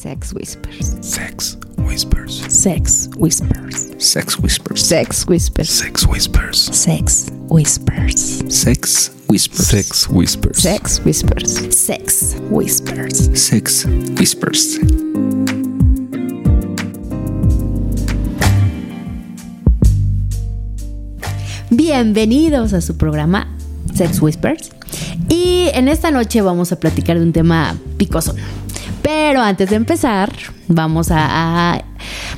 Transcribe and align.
Sex 0.00 0.32
Whispers. 0.32 0.96
Sex 1.06 1.58
Whispers. 1.76 2.34
Sex 2.50 3.10
Whispers. 3.18 4.02
Sex 4.02 4.38
Whispers. 4.38 4.80
Sex 4.80 5.26
Whispers. 5.26 5.76
Sex 5.76 6.08
Whispers. 6.08 6.70
Sex 6.72 7.30
Whispers. 7.50 8.48
Sex 8.48 9.10
Whispers. 9.28 9.76
Sex 9.76 10.08
Whispers. 10.08 10.56
Sex 10.58 11.00
Whispers. 11.04 11.76
Sex 11.76 12.34
Whispers. 12.48 13.38
Sex 13.38 13.84
Whispers. 14.18 14.78
Bienvenidos 21.68 22.72
a 22.72 22.80
su 22.80 22.96
programa 22.96 23.54
Sex 23.92 24.22
Whispers. 24.22 24.70
Y 25.28 25.68
en 25.74 25.88
esta 25.88 26.10
noche 26.10 26.40
vamos 26.40 26.72
a 26.72 26.80
platicar 26.80 27.18
de 27.18 27.24
un 27.24 27.34
tema 27.34 27.76
picoso. 27.98 28.34
Pero 29.02 29.40
antes 29.40 29.70
de 29.70 29.76
empezar, 29.76 30.32
vamos 30.68 31.08
a, 31.10 31.82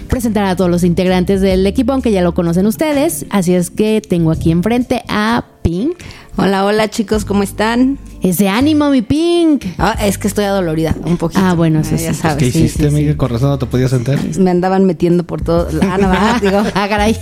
presentar 0.09 0.45
a 0.45 0.57
todos 0.57 0.71
los 0.71 0.85
integrantes 0.85 1.41
del 1.41 1.67
equipo, 1.67 1.93
aunque 1.93 2.13
ya 2.13 2.23
lo 2.23 2.35
conocen 2.35 2.67
ustedes. 2.67 3.27
Así 3.31 3.55
es 3.55 3.71
que 3.71 4.01
tengo 4.01 4.31
aquí 4.31 4.51
enfrente 4.51 5.03
a 5.09 5.45
Pink. 5.63 5.97
Hola, 6.37 6.65
hola 6.65 6.89
chicos, 6.89 7.27
¿cómo 7.27 7.43
están? 7.43 7.99
Ese 8.23 8.49
ánimo, 8.49 8.89
mi 8.89 9.03
Pink. 9.03 9.67
Ah, 9.79 9.97
es 10.03 10.17
que 10.17 10.29
estoy 10.29 10.45
adolorida, 10.45 10.97
un 11.05 11.19
poquito. 11.19 11.43
Ah, 11.45 11.55
bueno, 11.55 11.81
eso 11.81 11.97
ya 11.97 12.15
sí. 12.15 12.21
sabes. 12.21 12.39
¿Qué 12.39 12.51
sí, 12.51 12.61
hiciste, 12.61 12.85
sí, 12.85 12.89
sí. 12.89 12.95
amiga? 12.95 13.17
Con 13.17 13.29
razón 13.31 13.51
no 13.51 13.59
te 13.59 13.67
podías 13.67 13.91
sentar. 13.91 14.19
Me 14.39 14.51
andaban 14.51 14.87
metiendo 14.87 15.25
por 15.25 15.43
todo. 15.43 15.69
Ah, 15.83 15.99
no, 15.99 16.09
ah, 16.11 16.39
digo. 16.43 16.63
Ah, 16.75 16.89
caray. 16.89 17.17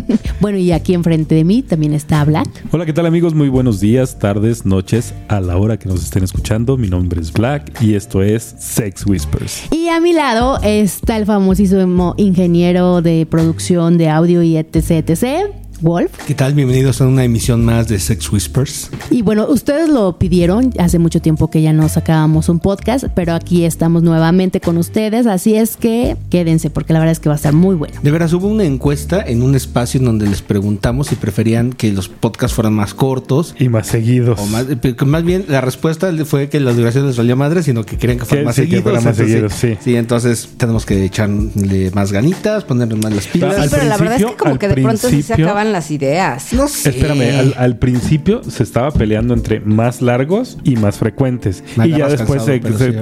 bueno, 0.40 0.58
y 0.58 0.72
aquí 0.72 0.94
enfrente 0.94 1.34
de 1.34 1.44
mí 1.44 1.62
también 1.62 1.92
está 1.92 2.24
Black. 2.24 2.48
Hola, 2.72 2.86
¿qué 2.86 2.92
tal 2.92 3.06
amigos? 3.06 3.34
Muy 3.34 3.50
buenos 3.50 3.78
días, 3.78 4.18
tardes, 4.18 4.66
noches, 4.66 5.14
a 5.28 5.40
la 5.40 5.56
hora 5.58 5.78
que 5.78 5.88
nos 5.88 6.02
estén 6.02 6.24
escuchando. 6.24 6.76
Mi 6.76 6.88
nombre 6.88 7.20
es 7.20 7.32
Black 7.32 7.80
y 7.80 7.94
esto 7.94 8.22
es 8.22 8.56
Sex 8.58 9.06
Whispers. 9.06 9.62
Y 9.70 9.88
a 9.90 10.00
mi 10.00 10.12
lado 10.12 10.58
está 10.62 11.18
el 11.18 11.26
famosísimo 11.26 12.14
ingeniero 12.16 13.00
de 13.00 13.26
producción 13.30 13.96
de 13.98 14.08
audio 14.08 14.42
y 14.42 14.56
etc, 14.56 14.90
etc, 15.06 15.52
Wolf. 15.82 16.10
¿Qué 16.26 16.34
tal? 16.34 16.54
Bienvenidos 16.54 17.00
a 17.00 17.06
una 17.06 17.24
emisión 17.24 17.64
más 17.64 17.88
de 17.88 17.98
Sex 17.98 18.32
Whispers. 18.32 18.90
Y 19.10 19.22
bueno, 19.22 19.46
ustedes 19.48 19.88
lo 19.88 20.18
pidieron, 20.18 20.72
hace 20.78 20.98
mucho 20.98 21.20
tiempo 21.20 21.50
que 21.50 21.62
ya 21.62 21.72
no 21.72 21.88
sacábamos 21.88 22.48
un 22.48 22.60
podcast, 22.60 23.04
pero 23.14 23.34
aquí 23.34 23.64
estamos 23.64 24.02
nuevamente 24.02 24.60
con 24.60 24.76
ustedes, 24.78 25.26
así 25.26 25.54
es 25.56 25.76
que 25.76 26.16
quédense 26.30 26.70
porque 26.70 26.92
la 26.92 26.98
verdad 27.00 27.12
es 27.12 27.20
que 27.20 27.28
va 27.28 27.34
a 27.34 27.36
estar 27.36 27.52
muy 27.52 27.74
bueno. 27.76 27.94
De 28.02 28.10
veras, 28.10 28.32
hubo 28.32 28.46
una 28.48 28.64
encuesta 28.64 29.22
en 29.26 29.42
un 29.42 29.54
espacio 29.54 29.98
en 30.00 30.06
donde 30.06 30.26
les 30.26 30.42
preguntamos 30.42 31.08
si 31.08 31.14
preferían 31.16 31.72
que 31.72 31.92
los 31.92 32.08
podcasts 32.08 32.54
fueran 32.54 32.72
más 32.74 32.94
cortos. 32.94 33.54
Y 33.58 33.68
más 33.68 33.86
seguidos. 33.86 34.38
O 34.40 34.46
más, 34.46 34.66
eh, 34.68 34.94
más 35.04 35.24
bien 35.24 35.44
la 35.48 35.60
respuesta 35.60 36.10
fue 36.24 36.48
que 36.48 36.60
la 36.60 36.72
duración 36.72 37.06
les 37.06 37.16
valía 37.16 37.36
madre, 37.36 37.62
sino 37.62 37.84
que 37.84 37.96
querían 37.98 38.18
que 38.18 38.24
fueran 38.24 38.46
más 38.46 38.54
sí, 38.56 38.62
que 38.62 38.66
seguidos. 38.66 38.82
fueran 38.84 39.04
más 39.04 39.18
Entonces, 39.18 39.52
seguidos, 39.52 39.78
sí. 39.84 39.96
entonces 39.96 40.48
tenemos 40.56 40.86
que 40.86 41.04
echarle 41.04 41.90
más 41.94 42.12
ganitas, 42.12 42.64
ponerle 42.64 42.96
más 42.96 43.12
las 43.12 43.26
pilas. 43.26 43.58
Al 43.58 43.70
Pero 43.70 43.84
la 43.84 43.96
verdad 43.96 44.20
es 44.20 44.26
que 44.26 44.36
como 44.36 44.58
que 44.58 44.68
de 44.68 44.74
pronto 44.74 45.08
sí 45.08 45.22
se 45.22 45.34
principio- 45.34 45.46
las 45.72 45.90
ideas. 45.90 46.52
no 46.52 46.68
sé. 46.68 46.90
Espérame, 46.90 47.38
al, 47.38 47.54
al 47.56 47.76
principio 47.78 48.42
se 48.44 48.62
estaba 48.62 48.90
peleando 48.90 49.34
entre 49.34 49.60
más 49.60 50.02
largos 50.02 50.58
y 50.64 50.76
más 50.76 50.98
frecuentes. 50.98 51.62
Me 51.76 51.88
y 51.88 51.90
ya 51.92 52.08
después 52.08 52.42
cansado, 52.44 52.78
se... 52.78 52.94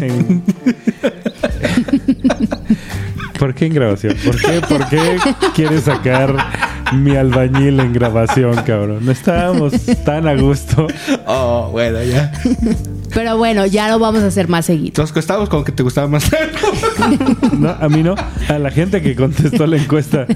se- 0.00 0.40
¿Por 3.38 3.54
qué 3.54 3.66
en 3.66 3.74
grabación? 3.74 4.16
¿Por 4.24 4.36
qué, 4.40 4.60
¿Por 4.68 4.88
qué 4.88 5.16
quieres 5.54 5.84
sacar 5.84 6.34
mi 6.94 7.14
albañil 7.14 7.78
en 7.78 7.92
grabación, 7.92 8.56
cabrón? 8.66 9.04
No 9.04 9.12
estábamos 9.12 9.72
tan 10.04 10.26
a 10.26 10.34
gusto. 10.34 10.88
Oh, 11.26 11.68
bueno, 11.70 12.02
ya. 12.02 12.32
Pero 13.14 13.36
bueno, 13.36 13.66
ya 13.66 13.88
lo 13.88 13.98
vamos 13.98 14.22
a 14.22 14.26
hacer 14.26 14.48
más 14.48 14.66
seguido. 14.66 14.88
Entonces 14.88 15.16
estábamos 15.16 15.48
como 15.48 15.64
que 15.64 15.72
te 15.72 15.82
gustaba 15.82 16.08
más. 16.08 16.24
No, 17.58 17.70
a 17.70 17.88
mí 17.88 18.02
no. 18.02 18.14
A 18.48 18.58
la 18.58 18.70
gente 18.70 19.02
que 19.02 19.16
contestó 19.16 19.66
la 19.66 19.76
encuesta. 19.76 20.26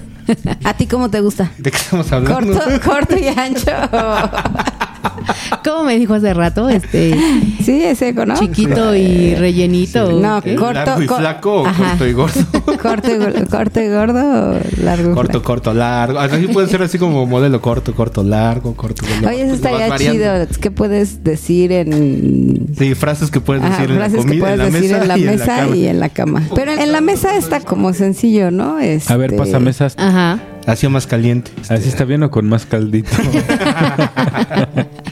¿A 0.65 0.75
ti 0.75 0.87
cómo 0.87 1.11
te 1.11 1.21
gusta? 1.21 1.53
¿De 1.59 1.71
qué 1.71 1.77
estamos 1.77 2.11
hablando? 2.13 2.59
Corto, 2.59 2.81
corto 2.91 3.17
y 3.19 3.29
ancho. 3.29 3.71
¿Cómo 5.65 5.85
me 5.85 5.99
dijo 5.99 6.15
hace 6.15 6.33
rato? 6.35 6.69
Este 6.69 7.15
Sí, 7.63 7.83
es 7.85 8.01
eco, 8.03 8.27
¿no? 8.27 8.35
chiquito 8.39 8.95
y 8.95 9.35
rellenito. 9.35 10.09
¿o 10.09 10.21
No, 10.21 10.41
qué? 10.43 10.55
corto, 10.57 10.75
¿Largo 10.75 11.03
y 11.03 11.07
co- 11.07 11.17
flaco 11.17 11.63
o 11.63 11.67
Ajá. 11.67 11.89
corto 11.91 12.07
y 12.07 12.13
gordo? 12.13 12.41
Corto 12.83 13.09
y, 13.11 13.45
corto 13.47 13.81
y 13.81 13.89
gordo, 13.89 14.61
largo. 14.83 15.15
Corto, 15.15 15.33
flaco. 15.33 15.43
corto, 15.45 15.75
largo. 15.75 16.19
Así 16.19 16.47
puede 16.53 16.69
ser 16.69 16.83
así 16.83 16.99
como 16.99 17.27
modelo 17.27 17.61
corto, 17.61 17.95
corto, 17.95 18.23
largo, 18.25 18.75
corto, 18.75 19.05
largo. 19.09 19.29
Oye, 19.29 19.43
eso 19.43 19.55
estaría 19.55 19.89
variando. 19.89 20.47
chido. 20.47 20.61
¿Qué 20.61 20.71
puedes 20.71 21.23
decir 21.23 21.71
en 21.73 22.67
Sí, 22.77 22.95
frases 22.95 23.31
que 23.31 23.41
puedes 23.41 23.63
Ajá, 23.63 23.77
decir 23.77 23.91
en 23.91 23.99
la 23.99 24.05
frases 24.09 24.21
que 24.25 24.29
comida, 24.29 24.41
puedes 24.45 24.55
en 24.55 24.59
la 24.59 24.71
decir 24.79 24.91
mesa, 24.91 25.03
en 25.03 25.09
la 25.09 25.19
y 25.19 25.23
mesa 25.25 25.47
cama. 25.57 25.77
y 25.77 25.87
en 25.87 26.01
la 26.01 26.09
cama. 26.09 26.43
Pero 26.55 26.73
en 26.73 26.93
la 26.93 27.01
mesa 27.01 27.37
está 27.37 27.61
como 27.61 27.93
sencillo, 27.93 28.51
¿no? 28.51 28.73
A 28.77 28.81
ver, 28.81 28.91
Este, 29.31 29.33
pásame 29.37 29.71
esas. 29.71 29.95
Ajá. 29.99 30.41
Así 30.67 30.87
o 30.87 30.91
más 30.91 31.07
caliente. 31.07 31.51
Así 31.69 31.89
está 31.89 32.05
bien 32.05 32.23
o 32.23 32.31
con 32.31 32.49
más 32.49 32.67
caldito. 32.67 33.11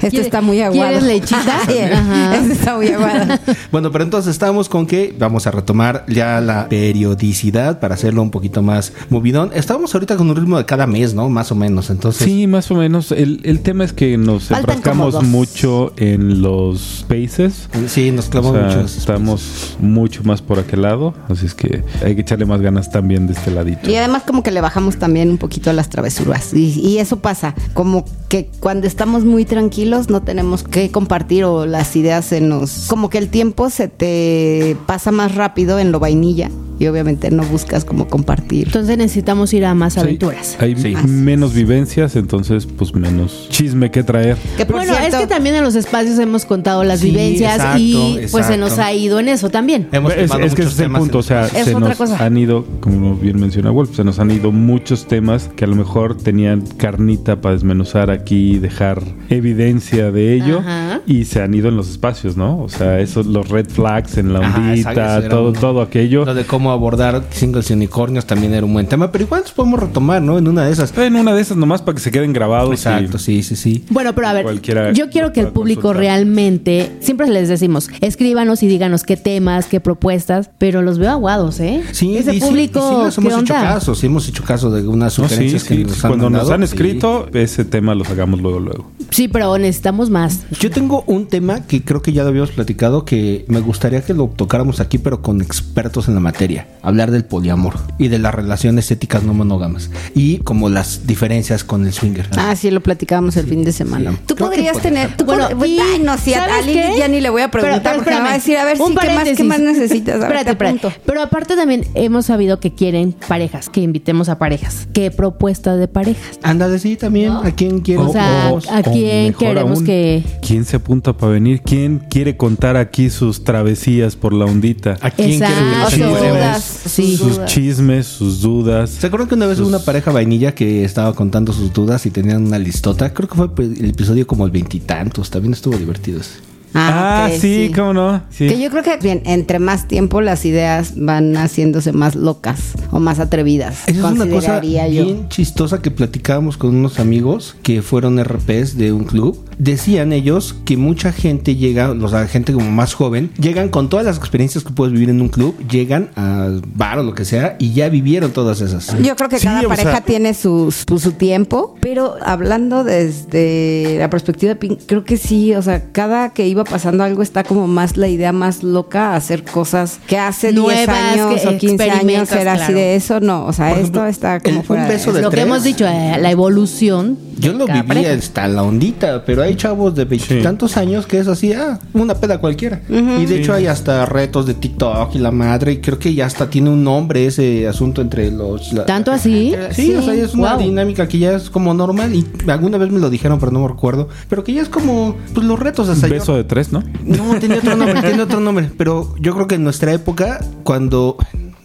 Este 0.01 0.09
¿Quieres- 0.17 0.27
está 0.29 0.41
muy 0.41 0.63
aguado. 0.63 0.99
quieres 0.99 1.03
lechita? 1.03 1.61
Este 2.35 2.53
está 2.55 2.75
muy 2.77 2.89
aguado. 2.89 3.35
Bueno, 3.71 3.93
pero 3.93 4.03
entonces 4.05 4.31
estamos 4.33 4.71
con 4.71 4.87
que 4.87 5.15
vamos 5.19 5.47
a 5.47 5.51
retomar 5.51 6.05
ya 6.09 6.41
la 6.41 6.69
periodicidad 6.71 7.81
para 7.81 7.95
hacerlo 7.97 8.23
un 8.23 8.31
poquito 8.31 8.63
más 8.63 8.95
movidón. 9.11 9.51
Estamos 9.55 9.93
ahorita 9.95 10.17
con 10.17 10.31
un 10.31 10.37
ritmo 10.37 10.57
de 10.57 10.65
cada 10.65 10.87
mes, 10.87 11.13
¿no? 11.13 11.29
Más 11.29 11.53
o 11.53 11.55
menos. 11.55 11.91
Entonces, 11.91 12.25
Sí, 12.25 12.47
más 12.47 12.71
o 12.71 12.77
menos. 12.77 13.13
El, 13.13 13.41
el 13.45 13.61
tema 13.61 13.85
es 13.85 13.93
que 13.93 14.17
nos 14.17 14.51
enfrascamos 14.51 15.23
mucho 15.23 15.93
en 15.99 16.41
los 16.41 17.01
spaces. 17.01 17.69
sí, 17.87 18.11
nos 18.11 18.29
O 18.29 18.31
clavamos 18.31 18.59
sea, 18.73 18.81
mucho. 18.83 18.87
estamos 18.99 19.77
mucho 19.81 20.23
más 20.25 20.41
por 20.41 20.59
aquel 20.59 20.81
lado. 20.83 21.13
Así 21.29 21.45
es 21.45 21.55
que 21.55 21.83
hay 22.03 22.15
que 22.15 22.23
echarle 22.23 22.47
más 22.47 22.63
ganas 22.63 22.91
también 22.91 23.27
de 23.27 23.35
este 23.35 23.51
ladito. 23.51 23.91
Y 23.91 23.97
además 23.97 24.23
como 24.27 24.43
que 24.43 24.51
le 24.51 24.63
bajamos 24.63 24.97
también 24.97 25.29
un 25.29 25.37
poquito 25.41 25.71
a 25.71 25.73
las 25.73 25.89
travesuras. 25.89 26.55
Y, 26.55 26.99
eso 26.99 27.19
pasa, 27.19 27.57
como 27.75 28.05
que 28.29 28.49
cuando 28.61 28.87
estamos 28.87 29.25
muy 29.25 29.45
tranquilos 29.45 30.09
no 30.09 30.23
tenemos 30.23 30.63
que 30.63 30.93
compartir 30.93 31.45
o 31.45 31.67
las 31.67 31.97
ideas 31.97 32.27
se 32.27 32.41
nos... 32.41 32.87
Como 32.87 33.11
que 33.11 33.19
el 33.19 33.29
tiempo 33.31 33.71
se 33.71 33.89
te 33.89 34.77
pasa 34.87 35.11
más 35.11 35.35
rápido 35.35 35.81
en 35.81 35.91
lo 35.91 35.99
vainilla 35.99 36.51
y 36.81 36.87
obviamente 36.89 37.31
no 37.31 37.45
buscas 37.45 37.85
como 37.85 38.09
compartir. 38.09 38.67
Entonces 38.67 38.99
necesitamos 38.99 39.53
ir 39.55 39.65
a 39.65 39.75
más 39.75 39.93
Sí, 39.95 40.01
aventuras. 40.01 40.57
hay 40.59 40.75
Sí. 40.75 40.95
menos 41.07 41.55
vivencias, 41.55 42.17
entonces 42.17 42.67
pues 42.67 42.93
menos 42.95 43.47
chisme 43.51 43.93
que 43.93 44.03
traer. 44.03 44.37
Que 44.57 44.67
por 44.67 44.77
Bueno, 44.77 44.95
cierto, 44.95 45.17
es 45.19 45.23
que 45.23 45.27
también 45.29 45.55
en 45.55 45.63
los 45.63 45.77
espacios 45.77 46.19
hemos 46.19 46.45
contado 46.45 46.83
las 46.83 47.01
Sí, 47.01 47.11
vivencias 47.11 47.57
exacto, 47.57 47.79
y 47.79 48.19
pues 48.33 48.47
se 48.47 48.57
nos 48.57 48.79
ha 48.81 48.93
ido 48.93 49.21
en 49.21 49.29
eso 49.29 49.51
también. 49.51 49.87
Hemos 49.93 50.13
es, 50.15 50.31
es 50.35 50.55
que 50.55 50.63
ese 50.63 50.71
es 50.73 50.81
el 50.81 50.91
punto, 50.91 51.19
o 51.19 51.23
sea, 51.23 51.47
Es 51.47 51.67
se 51.67 51.75
nos 51.75 51.97
cosa. 51.97 52.25
han 52.25 52.37
ido, 52.37 52.65
como 52.81 53.15
bien 53.15 53.39
menciona 53.39 53.71
Wolf, 53.71 53.95
se 53.95 54.03
nos 54.03 54.19
han 54.19 54.31
ido 54.31 54.51
muchos 54.51 55.07
temas 55.07 55.51
que 55.55 55.65
a 55.67 55.69
lo 55.69 55.77
mejor 55.77 56.17
tenían 56.17 56.63
carnita 56.79 57.41
para 57.43 57.55
desmenuzar 57.55 58.11
aquí, 58.11 58.59
dejar 58.59 59.03
evidencia 59.29 60.11
de 60.11 60.35
ello 60.35 60.61
Ajá. 60.61 61.01
y 61.07 61.25
se 61.25 61.43
han 61.43 61.53
ido 61.55 61.69
en 61.69 61.77
los 61.77 61.91
espacios, 61.91 62.37
¿no? 62.37 62.61
O 62.61 62.69
sea, 62.69 63.01
esos 63.01 63.27
los 63.27 63.49
red 63.49 63.69
flags 63.69 64.17
en 64.17 64.33
la 64.33 64.41
Ajá, 64.41 64.59
ondita, 64.71 64.91
exacto, 64.93 65.29
todo 65.29 65.49
un- 65.49 65.55
todo 65.55 65.81
aquello. 65.83 66.25
Lo 66.25 66.35
de 66.35 66.45
cómo 66.45 66.70
abordar 66.73 67.25
singles 67.31 67.71
y 67.71 67.75
unicornios 67.75 68.25
también 68.27 68.55
era 68.55 68.65
un 68.67 68.73
buen 68.73 68.87
tema, 68.87 69.11
pero 69.13 69.25
igual 69.25 69.43
nos 69.43 69.53
podemos 69.53 69.81
retomar, 69.81 70.23
¿no? 70.23 70.39
En 70.39 70.49
una 70.49 70.65
de 70.65 70.73
esas. 70.73 70.97
En 70.99 71.17
una 71.17 71.35
de 71.35 71.41
esas 71.43 71.57
nomás 71.57 71.83
para 71.83 71.95
que 71.97 72.01
se 72.03 72.11
queden 72.11 72.33
grabados. 72.33 72.73
Exacto, 72.73 73.17
y- 73.17 73.21
sí, 73.21 73.43
sí, 73.43 73.57
sí. 73.57 73.85
Bueno, 73.91 74.15
pero 74.15 74.29
a 74.29 74.33
ver, 74.33 74.43
Cualquiera 74.45 74.93
yo 74.93 75.09
quiero 75.11 75.33
que 75.33 75.41
el 75.41 75.49
público 75.49 75.83
consultar. 75.83 76.01
realmente, 76.01 76.93
siempre 77.01 77.29
les 77.29 77.49
decimos, 77.49 77.89
escríbanos 78.01 78.63
y 78.63 78.67
díganos 78.69 79.03
qué 79.05 79.17
temas, 79.17 79.67
qué 79.67 79.81
propuestas, 79.81 80.51
pero 80.59 80.83
los 80.83 80.99
veo 80.99 81.11
aguados, 81.11 81.61
¿eh? 81.61 81.83
Sí, 81.93 82.17
Ese 82.17 82.35
y 82.35 82.41
sí- 82.41 82.47
público, 82.47 82.79
y 82.79 82.83
sí 82.83 83.05
les 83.05 83.15
¿qué 83.15 83.21
hemos 83.21 83.33
hecho 83.43 83.55
onda? 83.55 83.75
caso, 83.75 83.95
sí 83.95 84.07
hemos 84.07 84.29
hecho 84.29 84.45
caso 84.45 84.71
de 84.71 84.87
unas 84.87 85.19
No, 85.19 85.25
sí, 85.29 85.35
sugerencias 85.35 85.63
sí, 85.63 85.69
que 85.79 85.85
nos 85.85 86.05
han 86.05 86.11
cuando 86.11 86.31
nos 86.31 86.33
mandado, 86.43 86.55
han 86.55 86.61
sí. 86.61 86.65
escrito, 86.75 87.29
ese 87.35 87.65
tema 87.65 87.95
lo 87.95 88.05
sacamos 88.05 88.41
luego, 88.41 88.61
luego. 88.61 88.91
Sí, 89.11 89.29
pero 89.29 89.57
necesitamos 89.59 90.11
más. 90.11 90.41
Yo 90.61 90.71
tengo 90.71 91.03
un 91.07 91.27
tema 91.27 91.67
que 91.67 91.83
creo 91.85 92.01
que 92.03 92.13
ya 92.13 92.23
lo 92.23 92.29
habíamos 92.29 92.51
platicado 92.53 93.05
que 93.05 93.45
me 93.49 93.61
gustaría 93.61 94.03
que 94.03 94.15
lo 94.15 94.27
tocáramos 94.29 94.81
aquí, 94.81 94.99
pero 94.99 95.21
con 95.23 95.41
expertos 95.41 96.09
en 96.09 96.15
la 96.15 96.21
materia. 96.21 96.60
Hablar 96.83 97.11
del 97.11 97.25
poliamor 97.25 97.75
y 97.99 98.09
de 98.09 98.19
las 98.19 98.35
relaciones 98.35 98.91
éticas 98.91 99.23
no 99.23 99.35
monógamas 99.35 99.91
y 100.15 100.39
como 100.39 100.71
las 100.71 101.07
diferencias 101.07 101.63
con 101.63 101.85
el 101.87 101.93
swinger. 101.93 102.27
Ah, 102.39 102.57
sí, 102.57 102.71
lo 102.71 102.81
platicábamos 102.83 103.37
el 103.37 103.47
fin 103.47 103.65
de 103.65 103.73
semana. 103.73 104.13
Sí. 104.13 104.17
Tú 104.27 104.35
Creo 104.35 104.49
podrías 104.49 104.79
podría 104.79 104.91
tener... 105.05 105.17
Tú 105.17 105.25
Bueno, 105.27 105.51
pod- 105.51 105.67
y- 105.69 105.79
Ay, 105.79 105.99
no, 105.99 106.17
sí, 106.17 106.33
a, 106.33 106.45
a 106.45 106.49
¿sabes 106.49 106.67
Lili 106.67 106.81
ya 106.99 107.09
ni 107.09 107.21
le 107.21 107.29
voy 107.29 107.43
a 107.43 107.51
preguntar 107.51 107.83
pero 107.83 107.97
porque 107.97 108.15
me 108.15 108.21
va 108.23 108.31
a 108.31 108.35
decir, 108.35 108.57
a 108.57 108.65
ver, 108.65 108.79
sí, 108.79 108.83
¿qué 109.01 109.11
más, 109.15 109.29
qué 109.37 109.45
más 109.45 109.61
necesitas? 109.61 110.15
A 110.17 110.19
ver, 110.19 110.37
Espérate, 110.37 110.45
te 110.47 110.51
espérate. 110.53 110.79
apunto. 110.87 111.03
Pero 111.05 111.23
aparte 111.23 111.55
también 111.57 111.85
hemos 111.95 112.27
sabido 112.27 112.61
que 112.61 112.75
quieren 112.75 113.13
parejas, 113.29 113.69
que 113.69 113.81
invitemos 113.83 114.29
a 114.31 114.39
parejas. 114.39 114.89
¿Qué 114.95 115.11
propuesta 115.11 115.77
de 115.77 115.87
parejas? 115.89 116.39
Ándale, 116.43 116.79
sí, 116.79 116.97
también. 116.97 117.33
¿A 117.33 117.51
quién 117.55 117.81
quiere? 117.81 118.01
O 118.03 118.11
sea, 118.13 118.51
O- 118.53 118.59
¿a 118.73 118.83
quién 118.83 119.35
queremos 119.35 119.79
aún, 119.79 119.85
que...? 119.87 120.23
¿Quién 120.41 120.65
se 120.65 120.77
apunta 120.77 121.13
para 121.13 121.33
venir? 121.33 121.61
¿Quién 121.63 121.99
quiere 122.09 122.37
contar 122.39 122.77
aquí 122.77 123.11
sus 123.11 123.45
travesías 123.45 124.17
por 124.17 124.33
la 124.33 124.47
ondita? 124.47 124.97
¿A 125.03 125.11
quién 125.11 125.39
quiere 125.39 125.55
que 125.55 125.61
Exacto. 125.95 125.97
encueremos? 126.07 126.50
Dudas. 126.59 126.81
Sí. 126.87 127.17
sus 127.17 127.45
chismes, 127.47 128.07
sus 128.07 128.41
dudas. 128.41 128.91
¿Se 128.91 129.07
acuerdan 129.07 129.29
que 129.29 129.35
una 129.35 129.47
vez 129.47 129.59
hubo 129.61 129.69
una 129.69 129.79
pareja 129.79 130.11
vainilla 130.11 130.55
que 130.55 130.85
estaba 130.85 131.15
contando 131.15 131.53
sus 131.53 131.73
dudas 131.73 132.07
y 132.07 132.11
tenían 132.11 132.47
una 132.47 132.59
listota? 132.59 133.13
Creo 133.13 133.29
que 133.29 133.37
fue 133.37 133.49
el 133.59 133.91
episodio 133.91 134.27
como 134.27 134.45
el 134.45 134.51
veintitantos. 134.51 135.31
También 135.31 135.53
estuvo 135.53 135.77
divertido 135.77 136.21
ese. 136.21 136.50
Ah, 136.75 137.29
ok, 137.31 137.39
sí, 137.41 137.71
cómo 137.75 137.93
no. 137.93 138.23
Sí. 138.31 138.49
Que 138.49 138.61
yo 138.61 138.71
creo 138.71 138.83
que 138.83 138.97
bien, 138.99 139.23
entre 139.25 139.59
más 139.59 139.89
tiempo 139.89 140.21
las 140.21 140.45
ideas 140.45 140.93
van 140.97 141.37
haciéndose 141.37 141.93
más 141.93 142.15
locas 142.15 142.61
o 142.91 143.01
más 143.01 143.19
atrevidas. 143.19 143.81
Esa 143.89 143.99
es 144.09 144.15
una 144.15 144.27
cosa 144.29 144.61
yo. 144.63 144.89
bien 144.89 145.29
chistosa 145.29 145.83
que 145.83 145.91
platicábamos 145.91 146.57
con 146.57 146.75
unos 146.77 147.01
amigos 147.01 147.57
que 147.63 147.83
fueron 147.83 148.23
RPs 148.23 148.77
de 148.77 148.93
un 148.93 149.05
club. 149.05 149.39
Decían 149.59 150.13
ellos 150.15 150.57
que 150.65 150.77
mucha 150.79 151.13
gente 151.13 151.55
llega, 151.57 151.91
o 151.91 152.09
sea, 152.09 152.27
gente 152.29 152.53
como 152.55 152.71
más 152.71 152.95
joven, 152.95 153.31
llegan 153.39 153.69
con 153.69 153.89
todas 153.91 154.07
las 154.07 154.17
experiencias 154.17 154.65
que 154.65 154.73
puedes 154.73 154.93
vivir 154.95 155.11
en 155.11 155.21
un 155.21 155.29
club, 155.29 155.55
llegan 155.69 156.11
al 156.15 156.63
bar 156.75 156.99
o 156.99 157.03
lo 157.03 157.15
que 157.15 157.25
sea 157.27 157.57
y 157.59 157.73
ya 157.75 157.89
vivieron 157.91 158.31
todas 158.33 158.61
esas. 158.63 158.97
Yo 159.03 159.17
creo 159.17 159.29
que 159.29 159.39
Sí, 159.39 159.45
cada 159.47 159.63
pareja 159.69 159.91
sea- 159.91 160.01
tiene 160.01 160.33
su, 160.33 160.71
su, 160.73 160.99
su 160.99 161.13
tiempo, 161.13 161.77
pero 161.81 162.15
hablando 162.25 162.85
desde 162.85 163.97
la 163.99 164.09
perspectiva 164.09 164.51
de 164.55 164.57
Pink, 164.57 164.81
creo 164.87 165.05
que 165.05 165.17
sí, 165.17 165.55
o 165.55 165.63
sea, 165.63 165.91
cada 165.93 166.31
que 166.31 166.47
iba 166.49 166.60
pasando 166.65 167.05
algo 167.05 167.23
está 167.23 167.45
como 167.45 167.67
más 167.67 167.97
la 167.97 168.09
idea 168.09 168.33
más 168.33 168.63
loca, 168.63 169.15
hacer 169.15 169.45
cosas 169.45 169.99
que 170.07 170.19
hace 170.19 170.53
10 170.53 170.63
Nuevas, 170.63 170.89
años 170.89 171.41
que 171.41 171.49
o 171.49 171.59
15 171.59 171.91
años 171.91 172.33
era 172.33 172.53
así 172.55 172.73
de 172.73 172.97
eso, 172.97 173.21
no, 173.21 173.47
o 173.47 173.53
sea, 173.53 173.71
Por 173.71 173.79
esto 173.79 173.83
ejemplo, 174.05 174.07
está 174.07 174.41
como 174.41 174.53
el- 174.55 174.59
un 174.61 174.65
fuera 174.65 174.83
de 174.85 174.89
beso 174.93 175.11
eso. 175.11 175.13
de 175.15 175.23
Lo 175.23 175.31
que 175.31 175.41
hemos 175.41 175.65
dicho, 175.65 175.87
eh, 175.87 176.17
la 176.21 176.31
evolución. 176.31 177.19
Yo 177.39 177.53
de 177.53 177.59
lo 177.59 177.67
cada 177.67 177.83
viví 177.83 177.89
pareja. 177.95 178.13
hasta 178.15 178.49
la 178.49 178.63
ondita, 178.63 179.25
pero 179.25 179.43
hay 179.43 179.55
chavos 179.55 179.95
de 179.95 180.05
veintitantos 180.05 180.77
años 180.77 181.07
que 181.07 181.19
es 181.19 181.27
así, 181.27 181.53
ah, 181.55 181.79
una 181.95 182.15
peda 182.15 182.39
cualquiera. 182.39 182.83
Y 182.89 183.25
de 183.25 183.41
hecho 183.41 183.55
hay 183.55 183.67
hasta 183.67 184.05
retos 184.05 184.47
de 184.47 184.55
TikTok 184.55 185.15
y 185.15 185.19
la 185.19 185.31
madre, 185.31 185.73
y 185.73 185.77
creo 185.79 185.99
que 185.99 186.13
ya 186.15 186.27
hasta 186.27 186.51
tiene 186.51 186.69
un 186.71 186.85
nombre 186.85 187.27
ese 187.27 187.67
asunto 187.67 188.03
entre 188.03 188.31
los... 188.31 188.73
la- 188.75 188.85
¿Tanto 188.85 189.11
así? 189.11 189.55
Sí, 189.73 189.95
o 189.95 190.03
sea, 190.03 190.13
es 190.15 190.35
una 190.35 190.55
Wow. 190.57 190.65
dinámica 190.65 191.09
que 191.09 191.19
ya 191.19 191.33
es 191.33 191.49
como 191.49 191.73
normal 191.73 192.15
y 192.15 192.27
alguna 192.49 192.77
vez 192.77 192.91
me 192.91 192.99
lo 192.99 193.09
dijeron, 193.09 193.39
pero 193.39 193.53
no 193.53 193.61
me 193.61 193.69
recuerdo, 193.69 194.09
pero 194.29 194.45
que 194.45 194.53
ya 194.53 194.61
es 194.63 194.69
como 194.69 195.17
pues 195.33 195.47
los 195.47 195.59
retos 195.59 195.89
hasta 195.89 196.09
yo- 196.09 196.15
Beso 196.15 196.37
de 196.37 196.45
tres, 196.51 196.73
¿no? 196.73 196.83
No, 197.05 197.39
tenía 197.39 197.59
otro 197.59 197.77
nombre, 197.77 198.03
tenía 198.03 198.25
otro 198.25 198.41
nombre, 198.41 198.71
pero 198.77 199.15
yo 199.21 199.33
creo 199.35 199.47
que 199.47 199.55
en 199.55 199.63
nuestra 199.63 199.93
época 199.93 200.45
cuando 200.65 201.17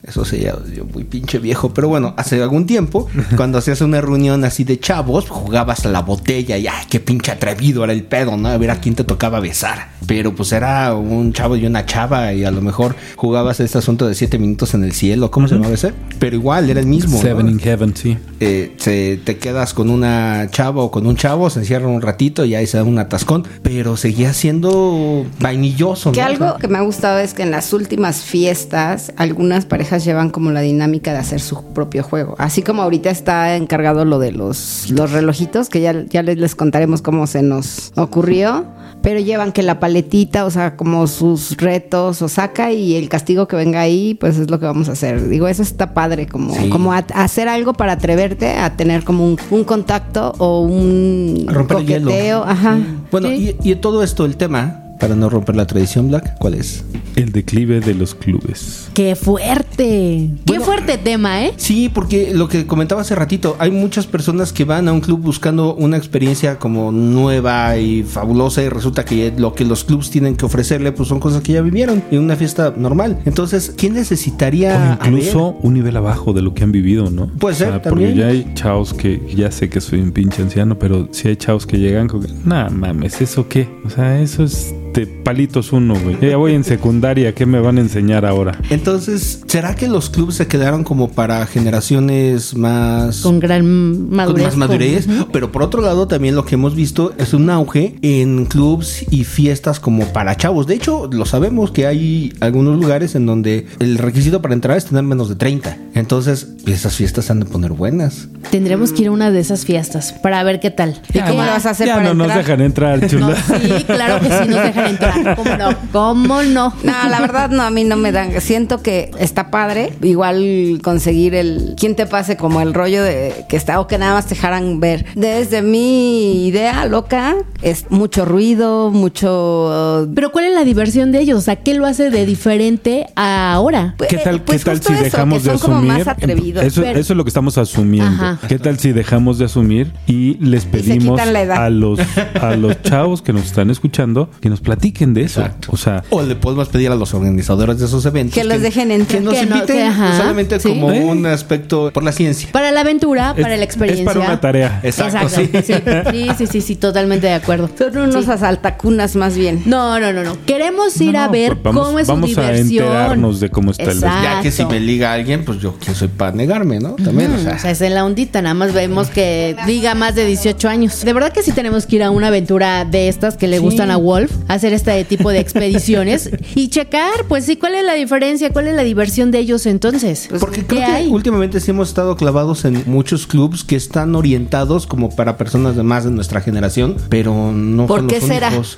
eso 0.04 0.24
sería 0.24 0.56
yo 0.72 0.86
muy 0.86 1.04
pinche 1.04 1.40
viejo, 1.40 1.74
pero 1.74 1.88
bueno, 1.88 2.14
hace 2.18 2.42
algún 2.42 2.68
tiempo, 2.68 3.08
cuando 3.36 3.58
hacías 3.58 3.82
una 3.82 4.00
reunión 4.00 4.44
así 4.46 4.64
de 4.64 4.80
chavos, 4.80 5.28
jugabas 5.28 5.86
a 5.86 5.90
la 5.90 6.04
botella 6.04 6.58
y 6.58 6.68
ay, 6.68 6.86
qué 6.88 7.00
pinche 7.00 7.32
atrevido 7.32 7.84
era 7.84 7.94
el 7.94 8.04
pedo, 8.04 8.38
¿no? 8.38 8.50
A 8.50 8.58
ver 8.58 8.70
a 8.70 8.80
quién 8.80 8.94
te 8.94 9.04
tocaba 9.04 9.40
besar. 9.40 9.90
Pero 10.08 10.36
pues 10.36 10.52
era 10.52 10.94
un 10.94 11.34
chavo 11.34 11.56
y 11.56 11.66
una 11.66 11.86
chava 11.86 12.34
y 12.34 12.44
a 12.44 12.52
lo 12.52 12.62
mejor 12.62 12.96
jugabas 13.16 13.60
este 13.60 13.78
asunto 13.78 14.08
de 14.08 14.16
siete 14.16 14.38
minutos 14.38 14.74
en 14.74 14.84
el 14.84 14.92
cielo, 14.94 15.32
¿cómo 15.32 15.48
se 15.48 15.56
llamaba 15.56 15.74
ese? 15.74 15.94
Pero 16.20 16.36
igual 16.36 16.70
era 16.70 16.80
el 16.80 16.88
mismo. 16.88 17.16
¿no? 17.16 17.22
Seven 17.22 17.50
in 17.50 17.60
Heaven, 17.60 17.96
sí. 17.96 18.18
eh, 18.40 18.74
se, 18.78 19.20
te 19.24 19.38
quedas 19.38 19.74
con 19.74 19.90
una 19.90 20.48
chava 20.52 20.82
o 20.82 20.92
con 20.92 21.08
un 21.08 21.16
chavo, 21.16 21.50
se 21.50 21.60
encierran 21.60 21.90
un 21.90 22.02
ratito 22.02 22.46
y 22.46 22.56
ahí 22.56 22.68
se 22.68 22.78
da 22.78 22.84
un 22.84 23.00
atascón, 23.00 23.48
pero 23.62 23.98
seguía 23.98 24.34
siendo 24.34 25.26
vainilloso. 25.40 26.12
Que 26.12 26.22
¿no? 26.22 26.28
algo 26.28 26.58
que 26.58 26.68
me 26.68 26.78
ha 26.78 26.82
gustado 26.82 27.20
es 27.20 27.34
que 27.34 27.44
en 27.44 27.52
las 27.52 27.74
últimas 27.74 28.22
fiestas 28.24 29.14
algunas 29.18 29.66
parejas 29.66 30.06
llevan 30.06 30.30
como 30.30 30.52
la 30.52 30.62
dinámica 30.62 31.12
de 31.14 31.20
hacer 31.20 31.40
su 31.42 31.64
propio 31.74 32.04
juego. 32.04 32.36
Así 32.38 32.62
como 32.62 32.82
ahorita 32.82 33.10
está 33.10 33.56
encargado 33.56 34.06
lo 34.06 34.20
de 34.20 34.32
los, 34.32 34.90
los 34.92 35.12
relojitos, 35.12 35.70
que 35.70 35.82
ya, 35.82 36.06
ya 36.10 36.24
les, 36.24 36.38
les 36.38 36.56
contaremos 36.56 37.02
cómo 37.02 37.28
se 37.28 37.42
nos 37.42 37.92
ocurrió. 37.96 38.66
Pero 39.06 39.20
llevan 39.20 39.52
que 39.52 39.62
la 39.62 39.80
paletita, 39.80 40.46
o 40.46 40.50
sea, 40.50 40.76
como 40.76 41.06
sus 41.06 41.56
retos, 41.58 42.24
o 42.24 42.28
saca 42.28 42.72
y 42.72 42.96
el 42.96 43.08
castigo 43.08 43.48
que 43.48 43.56
venga 43.56 43.80
ahí, 43.80 44.16
pues 44.16 44.38
es 44.40 44.50
lo 44.50 44.60
que 44.60 44.66
vamos 44.66 44.90
a 44.90 44.94
hacer. 44.94 45.30
Digo, 45.30 45.48
eso 45.48 45.62
está 45.62 45.94
padre, 45.94 46.26
como, 46.26 46.56
Sí. 46.56 46.70
como 46.70 46.92
a- 46.92 47.06
hacer 47.14 47.48
algo 47.48 47.74
para 47.74 47.92
atreverte 47.94 48.50
a 48.58 48.76
tener 48.76 49.04
como 49.04 49.24
un, 49.24 49.38
un 49.52 49.64
contacto 49.64 50.34
o 50.40 50.62
un 50.62 51.46
A 51.48 51.54
romper 51.54 51.78
el 51.78 51.86
hielo. 51.86 52.06
coqueteo. 52.10 52.44
Ajá. 52.46 52.80
Bueno, 53.12 53.28
Sí. 53.30 53.56
y, 53.64 53.72
y 53.72 53.76
todo 53.76 54.02
esto, 54.04 54.26
el 54.26 54.38
tema, 54.38 54.82
para 55.00 55.16
no 55.16 55.30
romper 55.30 55.56
la 55.56 55.66
tradición 55.68 56.10
black, 56.10 56.38
¿cuál 56.40 56.56
es? 56.56 56.84
El 57.16 57.32
declive 57.32 57.80
de 57.80 57.94
los 57.94 58.14
clubes. 58.16 58.90
¡Qué 58.94 59.16
fuerte! 59.16 59.76
¡Qué 59.78 60.30
Bueno, 60.48 60.64
fuerte 60.66 60.98
tema, 60.98 61.46
eh! 61.46 61.54
Sí, 61.58 61.90
porque 61.94 62.34
lo 62.34 62.48
que 62.48 62.66
comentaba 62.66 63.02
hace 63.02 63.16
ratito, 63.16 63.56
hay 63.60 63.72
muchas 63.72 64.08
personas 64.08 64.52
que 64.54 64.66
van 64.66 64.88
a 64.88 64.94
un 64.94 65.02
club 65.02 65.22
buscando 65.22 65.76
una 65.76 65.98
experiencia 65.98 66.60
como 66.60 66.92
nueva 66.92 67.78
y 67.78 68.04
fabulosa 68.04 68.64
y 68.64 68.70
resulta 68.70 69.06
que 69.06 69.34
lo 69.38 69.54
que 69.54 69.66
los 69.66 69.84
clubs 69.84 70.10
tienen 70.10 70.36
que 70.36 70.46
ofrecerle 70.46 70.92
pues 70.92 71.10
son 71.10 71.20
cosas 71.20 71.42
que 71.42 71.54
ya 71.54 71.62
vivieron 71.62 72.04
en 72.12 72.20
una 72.20 72.36
fiesta 72.36 72.74
normal. 72.76 73.20
Entonces, 73.26 73.74
¿quién 73.78 73.94
necesitaría... 73.94 74.98
O 75.02 75.06
incluso 75.08 75.56
un 75.62 75.74
nivel 75.74 75.96
abajo 75.98 76.34
de 76.34 76.42
lo 76.42 76.54
que 76.54 76.64
han 76.64 76.72
vivido, 76.72 77.10
¿no? 77.10 77.28
Puede 77.28 77.56
ser, 77.56 77.82
Porque 77.82 77.90
también. 77.90 78.16
ya 78.16 78.28
hay 78.28 78.52
chavos 78.56 78.94
que, 78.94 79.22
ya 79.36 79.52
sé 79.52 79.70
que 79.70 79.82
soy 79.82 80.00
un 80.02 80.12
pinche 80.12 80.42
anciano, 80.42 80.78
pero 80.78 81.08
sí 81.12 81.28
hay 81.28 81.36
chavos 81.36 81.66
que 81.66 81.78
llegan 81.80 82.08
con 82.08 82.26
nah, 82.46 82.70
mames, 82.70 83.22
¿eso 83.22 83.48
qué? 83.48 83.68
O 83.86 83.90
sea, 83.90 84.20
eso 84.22 84.44
es 84.44 84.74
de 84.96 85.06
palitos 85.06 85.74
uno, 85.74 85.96
güey. 85.96 86.18
Ya 86.22 86.38
voy 86.38 86.54
en 86.54 86.64
secundaria, 86.64 87.36
¿qué 87.36 87.46
me 87.46 87.60
van 87.60 87.78
a 87.78 87.82
enseñar 87.82 88.26
ahora? 88.26 88.58
Entonces, 88.70 89.44
¿será 89.46 89.76
que 89.76 89.88
los 89.88 90.10
clubs 90.10 90.36
se 90.36 90.48
quedaron 90.48 90.84
como 90.84 91.12
para 91.12 91.46
generaciones 91.46 92.56
más... 92.56 93.22
Con 93.22 93.40
gran 93.40 94.10
madurez. 94.10 94.44
con 94.44 94.60
más 94.60 94.70
madurez, 94.70 95.08
pero 95.32 95.52
por 95.52 95.64
otro 95.64 95.82
lado 95.82 96.08
también 96.08 96.36
lo 96.36 96.46
que 96.46 96.56
hemos 96.56 96.76
visto 96.76 97.14
es 97.18 97.34
un 97.34 97.50
auge 97.50 97.96
en 98.02 98.46
clubs 98.46 99.06
y 99.12 99.26
fiestas 99.26 99.80
como 99.80 100.06
para 100.14 100.36
chavos. 100.38 100.66
De 100.68 100.76
hecho, 100.76 101.10
lo 101.12 101.26
sabemos 101.26 101.72
que 101.72 101.86
hay 101.86 102.34
algunos 102.40 102.80
lugares 102.80 103.16
en 103.16 103.26
donde 103.26 103.68
el 103.80 103.98
requisito 103.98 104.42
para 104.42 104.54
entrar 104.54 104.78
es 104.78 104.86
tener 104.86 105.04
menos 105.04 105.30
de 105.30 105.36
30. 105.36 105.78
Entonces, 105.94 106.48
esas 106.66 106.96
fiestas 106.96 107.30
han 107.30 107.42
de 107.42 107.46
poner 107.46 107.72
buenas. 107.74 108.28
Tendremos 108.52 108.94
que 108.94 109.04
ir 109.04 109.08
a 109.10 109.12
una 109.12 109.32
de 109.32 109.40
esas 109.40 109.66
fiestas 109.66 110.14
para 110.14 110.42
ver 110.44 110.60
qué 110.60 110.72
tal. 110.72 111.02
¿Y 111.14 111.20
cómo 111.20 111.38
vas 111.38 111.66
a 111.66 111.72
hacer 111.72 111.88
ya 111.88 111.96
para 111.96 112.14
no 112.14 112.26
nos 112.26 112.36
dejan 112.36 112.62
entrar, 112.62 113.06
chula. 113.08 113.28
No, 113.28 113.60
sí, 113.60 113.84
claro 113.84 114.20
que 114.20 114.28
sí 114.28 114.50
nos 114.50 114.64
dejan 114.64 114.85
entrar. 114.90 115.36
¿Cómo 115.36 115.56
no? 115.58 115.70
¿Cómo 115.92 116.44
no? 116.44 116.74
No, 116.84 116.94
la 117.10 117.20
verdad 117.20 117.50
no, 117.50 117.64
a 117.64 117.70
mí 117.70 117.84
no 117.84 117.96
me 117.96 118.12
dan. 118.12 118.40
Siento 118.42 118.82
que 118.82 119.12
está 119.20 119.50
padre. 119.52 119.94
Igual 120.02 120.80
conseguir 120.84 121.36
el. 121.36 121.76
¿Quién 121.80 121.96
te 121.96 122.06
pase 122.06 122.38
como 122.38 122.62
el 122.62 122.74
rollo 122.74 123.04
de 123.04 123.46
que 123.50 123.58
está 123.58 123.80
o 123.80 123.88
que 123.88 123.98
nada 123.98 124.14
más 124.14 124.26
te 124.28 124.36
dejaran 124.36 124.80
ver? 124.80 125.06
Desde 125.16 125.62
mi 125.62 126.48
idea 126.48 126.86
loca, 126.86 127.36
es 127.62 127.90
mucho 127.90 128.26
ruido, 128.26 128.92
mucho. 128.92 130.08
Pero 130.16 130.32
¿cuál 130.32 130.46
es 130.46 130.54
la 130.54 130.64
diversión 130.64 131.12
de 131.12 131.20
ellos? 131.20 131.38
O 131.40 131.42
sea, 131.42 131.56
¿qué 131.58 131.74
lo 131.74 131.86
hace 131.86 132.10
de 132.10 132.26
diferente 132.26 133.08
a 133.16 133.54
ahora? 133.54 133.96
¿Qué 134.10 134.18
tal, 134.18 134.42
Pues 134.42 134.64
qué 134.64 134.66
tal 134.72 134.78
justo 134.78 134.90
si 134.90 134.94
eso, 134.96 135.04
dejamos 135.04 135.42
que 135.44 135.50
de 135.52 135.58
son 135.58 135.60
como 135.60 135.78
asumir? 135.78 135.98
más 136.06 136.08
atrevidos. 136.08 136.64
Eso, 136.64 136.82
Pero- 136.82 137.00
eso 137.00 137.14
es 137.14 137.18
lo 137.18 137.24
que 137.24 137.30
estamos 137.30 137.58
asumiendo. 137.58 138.10
Ajá. 138.12 138.40
¿Qué 138.48 138.60
tal 138.60 138.80
si 138.80 138.92
dejamos 138.92 139.38
de 139.38 139.46
asumir 139.46 139.92
y 140.08 140.36
les 140.40 140.66
pedimos 140.66 141.20
a 141.20 141.70
los 141.70 142.00
a 142.42 142.56
los 142.56 142.82
chavos 142.84 143.22
que 143.22 143.34
nos 143.34 143.46
están 143.46 143.70
escuchando 143.70 144.30
que 144.42 144.50
nos 144.50 144.62
platiquen 144.62 144.75
de 144.80 145.22
eso? 145.24 145.44
O 145.70 145.78
sea, 145.78 146.04
O 146.10 146.22
le 146.22 146.36
podemos 146.36 146.70
pedir 146.70 146.92
a 146.92 146.96
los 146.96 147.14
organizadores 147.14 147.80
de 147.80 147.86
esos 147.86 148.06
eventos 148.06 148.34
Que 148.36 148.44
los 148.44 148.62
dejen 148.62 148.92
entrar. 148.92 149.20
que 149.20 149.24
nos 149.24 149.34
Que 149.34 149.46
no- 149.46 149.56
inviten 149.56 149.76
que, 149.78 149.84
ajá, 149.84 150.18
solamente 150.18 150.60
sí. 150.60 150.70
como 150.70 150.92
¿Eh? 150.92 151.00
un 151.04 151.26
aspecto 151.26 151.92
por 151.94 152.04
la 152.04 152.12
ciencia. 152.12 152.50
Para 152.52 152.72
la 152.72 152.82
aventura, 152.82 153.34
es- 153.36 153.42
para 153.42 153.58
la 153.58 153.64
experiencia. 153.64 154.04
Es 154.04 154.06
para 154.14 154.20
una 154.26 154.40
tarea. 154.40 154.80
Exacto, 154.84 155.30
sí. 155.30 155.50
sí. 155.64 155.74
Sí, 156.12 156.28
sí, 156.38 156.48
sí, 156.48 156.62
sí, 156.62 156.76
totalmente 156.76 157.28
de 157.28 157.34
acuerdo. 157.34 157.70
Son 157.78 157.98
unos 157.98 158.26
Sí. 158.26 158.32
asaltacunas 158.32 159.16
más 159.16 159.36
bien. 159.38 159.64
No, 159.66 160.00
no, 160.00 160.14
no, 160.14 160.24
no. 160.24 160.38
Queremos 160.46 161.00
ir 161.02 161.14
No, 161.14 161.20
a 161.22 161.28
ver 161.28 161.54
pues 161.54 161.64
vamos- 161.64 161.88
cómo 161.88 162.00
es 162.00 162.08
vamos 162.08 162.32
su 162.32 162.40
a 162.40 162.44
diversión. 162.52 162.86
enterarnos 162.86 163.40
de 163.40 163.50
cómo 163.50 163.72
está 163.72 163.84
el 163.84 163.90
Exacto. 163.92 164.24
Ya 164.24 164.42
que 164.42 164.52
si 164.52 164.66
me 164.66 164.80
liga 164.80 165.14
alguien, 165.14 165.44
pues 165.46 165.60
yo 165.60 165.76
quién 165.84 165.96
soy 165.96 166.08
para 166.10 166.32
negarme, 166.32 166.80
¿no? 166.80 166.92
También, 166.96 167.34
o 167.34 167.40
sea. 167.40 167.56
o 167.56 167.60
sea, 167.60 167.72
es 167.72 167.82
en 167.82 167.94
la 167.96 168.06
ondita, 168.06 168.42
nada 168.42 168.54
más 168.56 168.74
vemos 168.74 169.08
que 169.10 169.56
diga 169.66 169.96
más 169.96 170.16
de 170.16 170.26
18 170.26 170.68
años. 170.70 171.02
De 171.04 171.14
verdad 171.14 171.32
que 171.32 171.44
sí 171.44 171.52
tenemos 171.52 171.86
que 171.86 171.98
ir 171.98 172.04
a 172.04 172.12
una 172.12 172.28
aventura 172.28 172.86
de 172.86 173.08
estas 173.08 173.38
que 173.38 173.48
le 173.48 173.60
gustan 173.60 173.92
a 173.92 173.98
Wolf, 173.98 174.32
hacer 174.56 174.74
este 174.74 175.04
tipo 175.06 175.30
de 175.30 175.40
expediciones 175.40 176.30
y 176.56 176.70
checar, 176.70 177.26
pues 177.28 177.46
sí, 177.46 177.56
cuál 177.58 177.76
es 177.76 177.84
la 177.86 177.94
diferencia, 177.94 178.52
cuál 178.52 178.68
es 178.68 178.76
la 178.76 178.84
diversión 178.84 179.32
de 179.32 179.40
ellos 179.40 179.66
entonces. 179.66 180.28
Porque 180.40 180.62
¿Qué 180.62 180.66
creo 180.78 180.96
que 180.98 181.08
últimamente 181.08 181.60
sí 181.60 181.72
hemos 181.72 181.90
estado 181.90 182.16
clavados 182.16 182.66
en 182.66 182.84
muchos 182.86 183.28
clubs 183.28 183.64
que 183.64 183.76
están 183.76 184.16
orientados 184.16 184.88
como 184.88 185.16
para 185.16 185.38
personas 185.38 185.76
de 185.76 185.84
más 185.84 186.04
de 186.06 186.12
nuestra 186.12 186.42
generación, 186.42 186.98
pero 187.10 187.52
no 187.52 187.86
¿Por 187.88 188.00
son 188.02 188.08
qué 188.08 188.20
los 188.20 188.28
será? 188.28 188.48
únicos. 188.50 188.78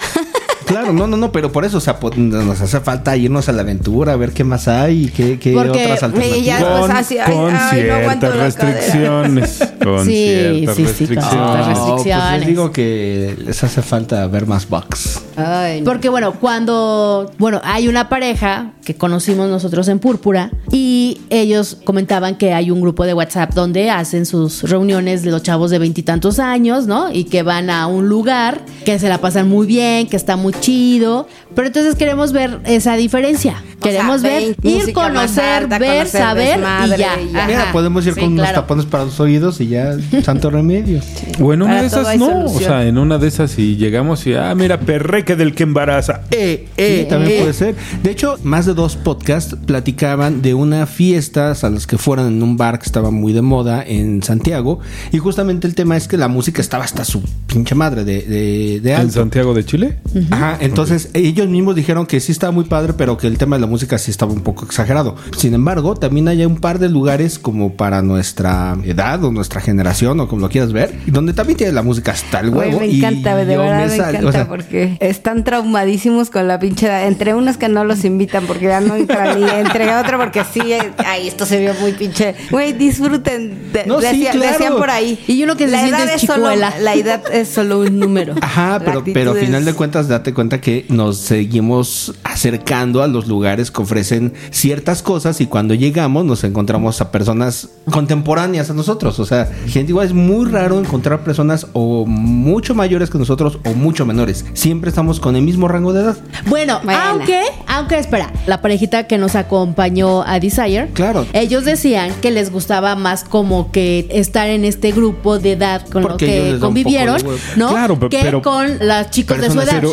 Claro, 0.66 0.92
no, 0.92 1.08
no, 1.08 1.16
no, 1.16 1.32
pero 1.32 1.50
por 1.54 1.64
eso, 1.64 1.78
o 1.78 1.80
sea, 1.80 1.98
pues, 1.98 2.18
nos 2.18 2.60
hace 2.60 2.82
falta 2.82 3.16
irnos 3.16 3.48
a 3.48 3.54
la 3.54 3.62
aventura, 3.62 4.12
a 4.12 4.16
ver 4.18 4.32
qué 4.34 4.44
más 4.44 4.68
hay 4.68 5.06
y 5.06 5.08
qué, 5.08 5.40
qué 5.40 5.54
Porque 5.54 5.70
otras 5.70 6.04
alternativas. 6.04 6.46
ya- 6.46 6.60
Con, 6.60 6.80
pues, 6.82 6.92
así, 6.92 7.18
ay, 7.18 7.34
con 7.34 7.56
ay, 7.56 7.84
no 7.88 7.94
aguanto 7.96 8.28
ciertas 8.32 8.56
restricciones. 8.66 9.60
Con 9.96 10.06
Sí, 10.06 10.12
ciertas 10.12 10.76
sí, 10.76 10.82
sí, 10.86 11.06
con 11.06 11.16
restricciones. 11.16 11.26
ciertas 11.30 11.34
No, 11.34 11.54
pues 11.54 11.68
restricciones. 11.68 12.40
les 12.40 12.48
digo 12.48 12.72
que 12.72 13.38
les 13.46 13.64
hace 13.64 13.82
falta 13.82 14.28
ver 14.28 14.46
más 14.46 14.68
bugs. 14.70 15.22
Ay, 15.36 15.80
no. 15.82 15.86
Porque 15.86 16.10
bueno, 16.10 16.34
cuando, 16.40 17.32
bueno, 17.38 17.62
hay 17.64 17.88
una 17.88 18.10
pareja 18.10 18.72
que 18.84 18.96
conocimos 18.96 19.50
nosotros 19.50 19.88
en 19.90 20.00
Púrpura 20.00 20.52
y 20.72 21.20
ellos 21.30 21.78
comentaban 21.84 22.36
que 22.38 22.54
hay 22.54 22.72
un 22.72 22.82
grupo 22.82 23.06
de 23.06 23.14
WhatsApp 23.14 23.54
donde 23.54 23.90
hacen 23.90 24.26
sus 24.26 24.64
reuniones 24.64 25.24
de 25.24 25.32
los 25.32 25.44
chavos 25.44 25.72
de 25.72 25.80
veintitantos 25.80 26.40
años, 26.40 26.88
¿no? 26.88 27.12
Y 27.12 27.26
que 27.26 27.44
van 27.44 27.70
a 27.70 27.88
un 27.88 28.08
lugar 28.10 28.62
que 28.86 28.98
se 29.00 29.10
la 29.10 29.20
pasan 29.20 29.50
muy 29.50 29.68
bien, 29.68 30.08
que 30.08 30.16
está 30.16 30.36
muy 30.38 30.54
chido. 30.54 31.28
Pero 31.56 31.68
entonces 31.68 31.96
queremos 31.96 32.32
ver 32.32 32.60
esa 32.66 32.96
diferencia. 32.96 33.62
O 33.78 33.80
Queremos 33.80 34.22
sea, 34.22 34.30
ver, 34.32 34.56
ir, 34.64 34.94
conocer, 34.94 35.64
alta, 35.64 35.78
ver, 35.80 35.98
conocer 36.08 36.22
saber 36.22 36.60
y 36.60 36.90
ya. 36.98 37.20
y 37.22 37.32
ya. 37.32 37.46
Mira, 37.48 37.72
podemos 37.72 38.06
ir 38.08 38.14
Sí, 38.16 38.20
con 38.22 38.34
unos 38.34 38.46
claro. 38.48 38.62
tapones 38.62 38.86
para 38.86 39.06
los 39.06 39.20
oídos 39.20 39.62
y 39.62 39.68
ya 39.68 39.77
santo 40.24 40.50
remedio. 40.50 41.00
O 41.42 41.54
en 41.54 41.62
una 41.62 41.72
Para 41.72 41.82
de 41.82 41.88
esas 41.88 42.18
no. 42.18 42.26
solución. 42.28 42.56
O 42.56 42.60
sea, 42.60 42.86
en 42.86 42.98
una 42.98 43.18
de 43.18 43.28
esas 43.28 43.58
y 43.60 43.76
llegamos 43.76 44.26
y, 44.28 44.34
ah, 44.34 44.54
mira, 44.56 44.80
perreque 44.80 45.36
del 45.36 45.54
que 45.54 45.64
embaraza. 45.64 46.22
Eh, 46.32 46.68
eh, 46.78 47.02
Sí, 47.04 47.10
también 47.10 47.34
eh. 47.34 47.40
puede 47.42 47.54
ser. 47.54 47.76
De 48.04 48.12
hecho, 48.12 48.38
más 48.44 48.66
de 48.66 48.74
dos 48.74 48.96
podcasts 48.96 49.56
platicaban 49.66 50.42
de 50.42 50.54
una 50.54 50.86
fiesta 50.86 51.52
a 51.62 51.70
las 51.70 51.88
que 51.88 51.98
fueron 51.98 52.28
en 52.28 52.44
un 52.44 52.58
bar 52.58 52.80
que 52.80 52.86
estaba 52.86 53.12
muy 53.12 53.34
de 53.34 53.42
moda 53.42 53.84
en 53.86 54.24
Santiago. 54.24 54.80
Y 55.12 55.18
justamente 55.20 55.68
el 55.68 55.76
tema 55.76 55.98
es 55.98 56.08
que 56.08 56.18
la 56.18 56.28
música 56.28 56.62
estaba 56.62 56.84
hasta 56.84 57.04
su 57.06 57.22
pinche 57.48 57.76
madre 57.76 58.04
de, 58.04 58.22
de, 58.22 58.80
de 58.82 58.92
¿En 58.94 59.02
alto. 59.02 59.14
Santiago 59.14 59.54
de 59.54 59.66
Chile? 59.66 60.00
Ajá, 60.32 60.58
entonces 60.62 61.10
ellos 61.14 61.48
mismos 61.48 61.76
dijeron 61.76 62.06
que 62.06 62.20
sí 62.20 62.32
estaba 62.32 62.52
muy 62.52 62.66
padre, 62.66 62.94
pero 62.94 63.18
que 63.18 63.28
el 63.28 63.38
tema 63.38 63.56
de 63.56 63.62
la 63.62 63.68
música 63.68 63.98
sí 63.98 64.12
estaba 64.12 64.32
un 64.34 64.42
poco 64.42 64.66
exagerado. 64.66 65.16
Sin 65.38 65.54
embargo, 65.54 65.96
también 65.96 66.28
hay 66.28 66.46
un 66.46 66.58
par 66.58 66.80
de 66.80 66.90
lugares 66.90 67.40
como 67.40 67.74
para 67.74 68.02
nuestra 68.02 68.78
edad 68.84 69.24
o 69.24 69.32
nuestra 69.32 69.62
generación 69.68 70.20
o 70.20 70.28
como 70.28 70.42
lo 70.42 70.50
quieras 70.50 70.72
ver, 70.74 70.92
donde 71.06 71.34
también 71.34 71.58
tiene 71.58 71.74
la 71.74 71.84
música 71.84 72.14
hasta 72.14 72.40
el 72.40 72.50
huevo. 72.50 72.80
me 72.80 72.88
y 72.88 72.98
encanta, 72.98 73.36
de 73.36 73.58
verdad 73.58 73.86
me, 73.88 73.96
sal- 73.98 74.10
encanta 74.16 74.28
o 74.30 74.32
sea, 74.32 74.48
porque 74.48 74.98
están 75.00 75.44
traumadísimos 75.44 76.30
con 76.30 76.48
la 76.48 76.58
pinche 76.60 76.88
edad. 76.88 77.06
Entre 77.08 77.34
unos 77.34 77.58
que 77.58 77.68
no 77.70 77.84
los 77.84 78.04
invitan 78.06 78.46
porque 78.48 78.66
ya 78.66 78.80
no 78.82 78.96
entran 78.96 79.40
y 79.40 79.44
entre 79.50 79.94
otro 79.96 80.18
porque 80.18 80.44
sí, 80.52 80.62
eh, 80.74 80.80
ay, 81.06 81.28
esto 81.28 81.46
se 81.46 81.60
vio 81.60 81.74
muy 81.82 81.92
pinche. 81.92 82.34
Güey, 82.50 82.74
disfruten. 82.74 83.72
de- 83.74 83.86
No, 83.86 84.00
sí, 84.00 84.08
decía- 84.08 84.32
claro. 84.32 84.52
Decían 84.54 84.76
por 84.78 84.90
ahí. 84.90 85.20
Y 85.28 85.44
uno 85.44 85.56
que 85.58 85.68
la 85.68 85.86
edad 85.88 86.10
es 86.14 86.22
solo. 86.22 86.50
La 86.56 86.94
edad 86.96 87.22
es 87.32 87.50
solo 87.50 87.80
un 87.82 88.00
número. 88.00 88.34
Ajá, 88.42 88.82
pero, 88.84 89.04
pero 89.14 89.32
a 89.34 89.38
es- 89.38 89.46
final 89.46 89.66
de 89.66 89.74
cuentas 89.74 90.08
date 90.08 90.34
cuenta 90.34 90.62
que 90.62 90.86
nos 90.90 91.18
seguimos 91.18 92.14
acercando 92.24 93.04
a 93.04 93.08
los 93.08 93.28
lugares 93.28 93.70
que 93.72 93.82
ofrecen 93.82 94.34
ciertas 94.52 95.02
cosas 95.04 95.42
y 95.42 95.46
cuando 95.48 95.74
llegamos 95.74 96.24
nos 96.26 96.44
encontramos 96.44 97.02
a 97.02 97.12
personas 97.12 97.70
contemporáneas 97.92 98.70
a 98.70 98.74
nosotros. 98.74 99.20
O 99.20 99.26
sea, 99.26 99.47
gente 99.68 99.92
igual 99.92 100.08
es 100.08 100.14
muy 100.14 100.46
raro 100.50 100.80
encontrar 100.80 101.24
personas 101.24 101.68
o 101.74 102.06
mucho 102.06 102.76
mayores 102.76 103.10
que 103.10 103.18
nosotros 103.18 103.60
o 103.66 103.74
mucho 103.74 104.06
menores. 104.06 104.46
Siempre 104.54 104.90
estamos 104.90 105.20
con 105.20 105.36
el 105.36 105.42
mismo 105.44 105.68
rango 105.68 105.94
de 105.94 106.02
edad. 106.02 106.18
Bueno, 106.48 106.80
Bueno. 106.84 107.00
aunque, 107.06 107.42
aunque 107.68 107.98
espera, 108.00 108.32
la 108.46 108.62
parejita 108.62 109.08
que 109.08 109.18
nos 109.18 109.36
acompañó 109.36 110.24
a 110.24 110.40
Desire, 110.40 110.90
Claro. 110.94 111.26
ellos 111.34 111.66
decían 111.66 112.12
que 112.22 112.32
les 112.32 112.52
gustaba 112.52 112.96
más 112.96 113.24
como 113.24 113.72
que 113.72 114.08
estar 114.12 114.50
en 114.50 114.66
este 114.66 114.92
grupo 114.92 115.40
de 115.40 115.54
edad 115.54 115.86
con 115.88 116.04
Porque 116.04 116.50
lo 116.50 116.54
que 116.56 116.60
convivieron. 116.60 117.22
¿no? 117.56 117.70
Claro, 117.70 118.00
pe- 118.00 118.10
que 118.10 118.20
pero- 118.22 118.42
con 118.42 118.68
los 118.80 119.10
chicos 119.12 119.38
pero 119.40 119.54
de 119.54 119.54
su 119.54 119.62
edad. 119.62 119.84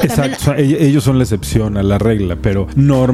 Exacto, 0.00 0.36
o 0.40 0.44
sea, 0.44 0.56
ell- 0.56 0.76
ellos 0.80 1.04
son 1.04 1.18
la 1.18 1.24
excepción 1.24 1.76
a 1.76 1.82
la 1.82 1.98
regla, 1.98 2.36
pero 2.40 2.66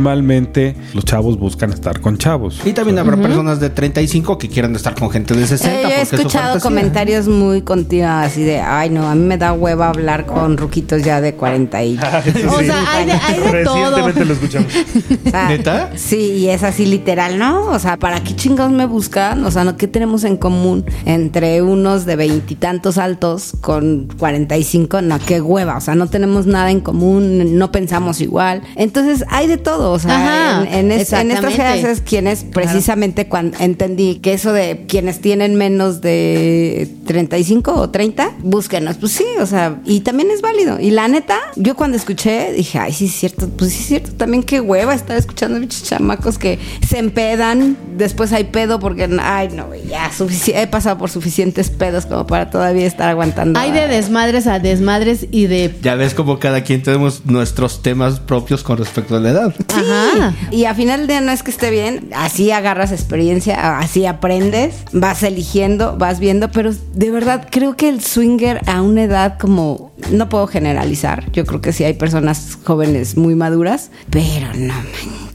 normalmente 0.02 0.76
los 0.94 1.04
chavos 1.04 1.38
buscan 1.38 1.72
estar 1.72 2.00
con 2.00 2.18
chavos. 2.18 2.60
Y 2.64 2.72
también 2.72 2.98
habrá 2.98 3.16
personas 3.16 3.60
de 3.60 3.70
35 3.70 4.38
que 4.38 4.48
quieran 4.48 4.74
estar 4.76 4.94
con 4.94 5.10
gente 5.10 5.34
de 5.34 5.46
60. 5.46 5.80
Eh, 5.80 5.81
yo 5.82 5.88
he 5.96 6.00
es 6.02 6.12
escuchado 6.12 6.60
comentarios 6.60 7.28
muy 7.28 7.62
continuos 7.62 8.10
así 8.10 8.42
de, 8.42 8.60
ay 8.60 8.90
no, 8.90 9.08
a 9.08 9.14
mí 9.14 9.24
me 9.24 9.38
da 9.38 9.52
hueva 9.52 9.88
hablar 9.88 10.26
con 10.26 10.56
ruquitos 10.56 11.02
ya 11.02 11.20
de 11.20 11.34
40 11.34 11.82
y... 11.84 11.98
O 12.48 12.60
sea, 12.62 12.92
hay 12.92 13.06
de, 13.06 13.12
hay 13.12 13.38
de 13.40 13.64
todo. 13.64 14.06
Recientemente 14.08 14.24
lo 14.24 14.32
escuchamos. 14.34 14.72
O 15.26 15.30
sea, 15.30 15.48
¿Neta? 15.48 15.90
Sí, 15.96 16.16
y 16.32 16.48
es 16.48 16.62
así 16.62 16.84
literal, 16.86 17.38
¿no? 17.38 17.66
O 17.66 17.78
sea, 17.78 17.96
¿para 17.98 18.22
qué 18.22 18.34
chingados 18.36 18.72
me 18.72 18.86
buscan? 18.86 19.44
O 19.44 19.50
sea, 19.50 19.64
¿no? 19.64 19.76
¿qué 19.76 19.86
tenemos 19.88 20.24
en 20.24 20.36
común 20.36 20.84
entre 21.06 21.62
unos 21.62 22.04
de 22.06 22.16
veintitantos 22.16 22.98
altos 22.98 23.52
con 23.60 24.08
45? 24.18 25.00
No, 25.02 25.18
qué 25.24 25.40
hueva. 25.40 25.76
O 25.76 25.80
sea, 25.80 25.94
no 25.94 26.08
tenemos 26.08 26.46
nada 26.46 26.70
en 26.70 26.80
común, 26.80 27.56
no 27.58 27.72
pensamos 27.72 28.20
igual. 28.20 28.62
Entonces, 28.76 29.24
hay 29.28 29.46
de 29.46 29.56
todo. 29.58 29.92
O 29.92 29.98
sea, 29.98 30.16
Ajá, 30.58 30.62
en, 30.68 30.90
en 30.90 30.92
es- 30.92 31.12
en 31.12 31.30
estas 31.30 31.52
exactamente. 31.52 31.80
clases, 31.80 32.00
quienes 32.02 32.44
precisamente 32.44 33.28
cuando 33.28 33.56
entendí 33.60 34.16
que 34.16 34.34
eso 34.34 34.52
de 34.52 34.84
quienes 34.88 35.20
tienen 35.20 35.54
menos 35.56 35.71
de 36.00 36.88
35 37.06 37.72
o 37.74 37.90
30, 37.90 38.32
búsquenos. 38.42 38.96
Pues 38.96 39.12
sí, 39.12 39.24
o 39.40 39.46
sea, 39.46 39.80
y 39.84 40.00
también 40.00 40.30
es 40.30 40.40
válido. 40.40 40.80
Y 40.80 40.90
la 40.90 41.08
neta, 41.08 41.38
yo 41.56 41.76
cuando 41.76 41.96
escuché, 41.96 42.52
dije, 42.52 42.78
ay, 42.78 42.92
sí 42.92 43.06
es 43.06 43.12
cierto, 43.12 43.48
pues 43.48 43.72
sí 43.72 43.80
es 43.80 43.86
cierto. 43.86 44.12
También 44.12 44.42
qué 44.42 44.60
hueva 44.60 44.94
estar 44.94 45.16
escuchando 45.16 45.58
a 45.58 45.68
chamacos 45.68 46.38
que 46.38 46.58
se 46.86 46.98
empedan, 46.98 47.76
después 47.96 48.32
hay 48.32 48.44
pedo 48.44 48.78
porque, 48.78 49.08
ay, 49.20 49.48
no, 49.54 49.68
ya, 49.88 50.10
he 50.54 50.66
pasado 50.66 50.98
por 50.98 51.10
suficientes 51.10 51.70
pedos 51.70 52.06
como 52.06 52.26
para 52.26 52.50
todavía 52.50 52.86
estar 52.86 53.08
aguantando. 53.08 53.58
Hay 53.58 53.72
de 53.72 53.88
desmadres 53.88 54.46
a 54.46 54.58
desmadres 54.58 55.26
y 55.30 55.46
de... 55.46 55.74
Ya 55.82 55.94
ves 55.94 56.14
como 56.14 56.38
cada 56.38 56.62
quien 56.62 56.82
tenemos 56.82 57.26
nuestros 57.26 57.82
temas 57.82 58.20
propios 58.20 58.62
con 58.62 58.78
respecto 58.78 59.16
a 59.16 59.20
la 59.20 59.30
edad. 59.30 59.54
Ajá. 59.68 60.34
Y 60.50 60.64
a 60.64 60.74
final 60.74 61.00
del 61.00 61.08
día 61.08 61.20
no 61.20 61.32
es 61.32 61.42
que 61.42 61.50
esté 61.50 61.70
bien, 61.70 62.10
así 62.14 62.50
agarras 62.50 62.92
experiencia, 62.92 63.78
así 63.78 64.06
aprendes, 64.06 64.74
vas 64.92 65.22
eligiendo, 65.22 65.61
vas 65.98 66.18
viendo, 66.18 66.50
pero 66.50 66.72
de 66.94 67.10
verdad 67.10 67.46
creo 67.50 67.76
que 67.76 67.88
el 67.88 68.02
swinger 68.02 68.60
a 68.66 68.82
una 68.82 69.04
edad 69.04 69.38
como, 69.38 69.92
no 70.10 70.28
puedo 70.28 70.46
generalizar, 70.46 71.30
yo 71.32 71.44
creo 71.46 71.60
que 71.60 71.72
sí 71.72 71.84
hay 71.84 71.94
personas 71.94 72.58
jóvenes 72.64 73.16
muy 73.16 73.34
maduras, 73.34 73.90
pero 74.10 74.48
no 74.54 74.74
manches. 74.74 75.31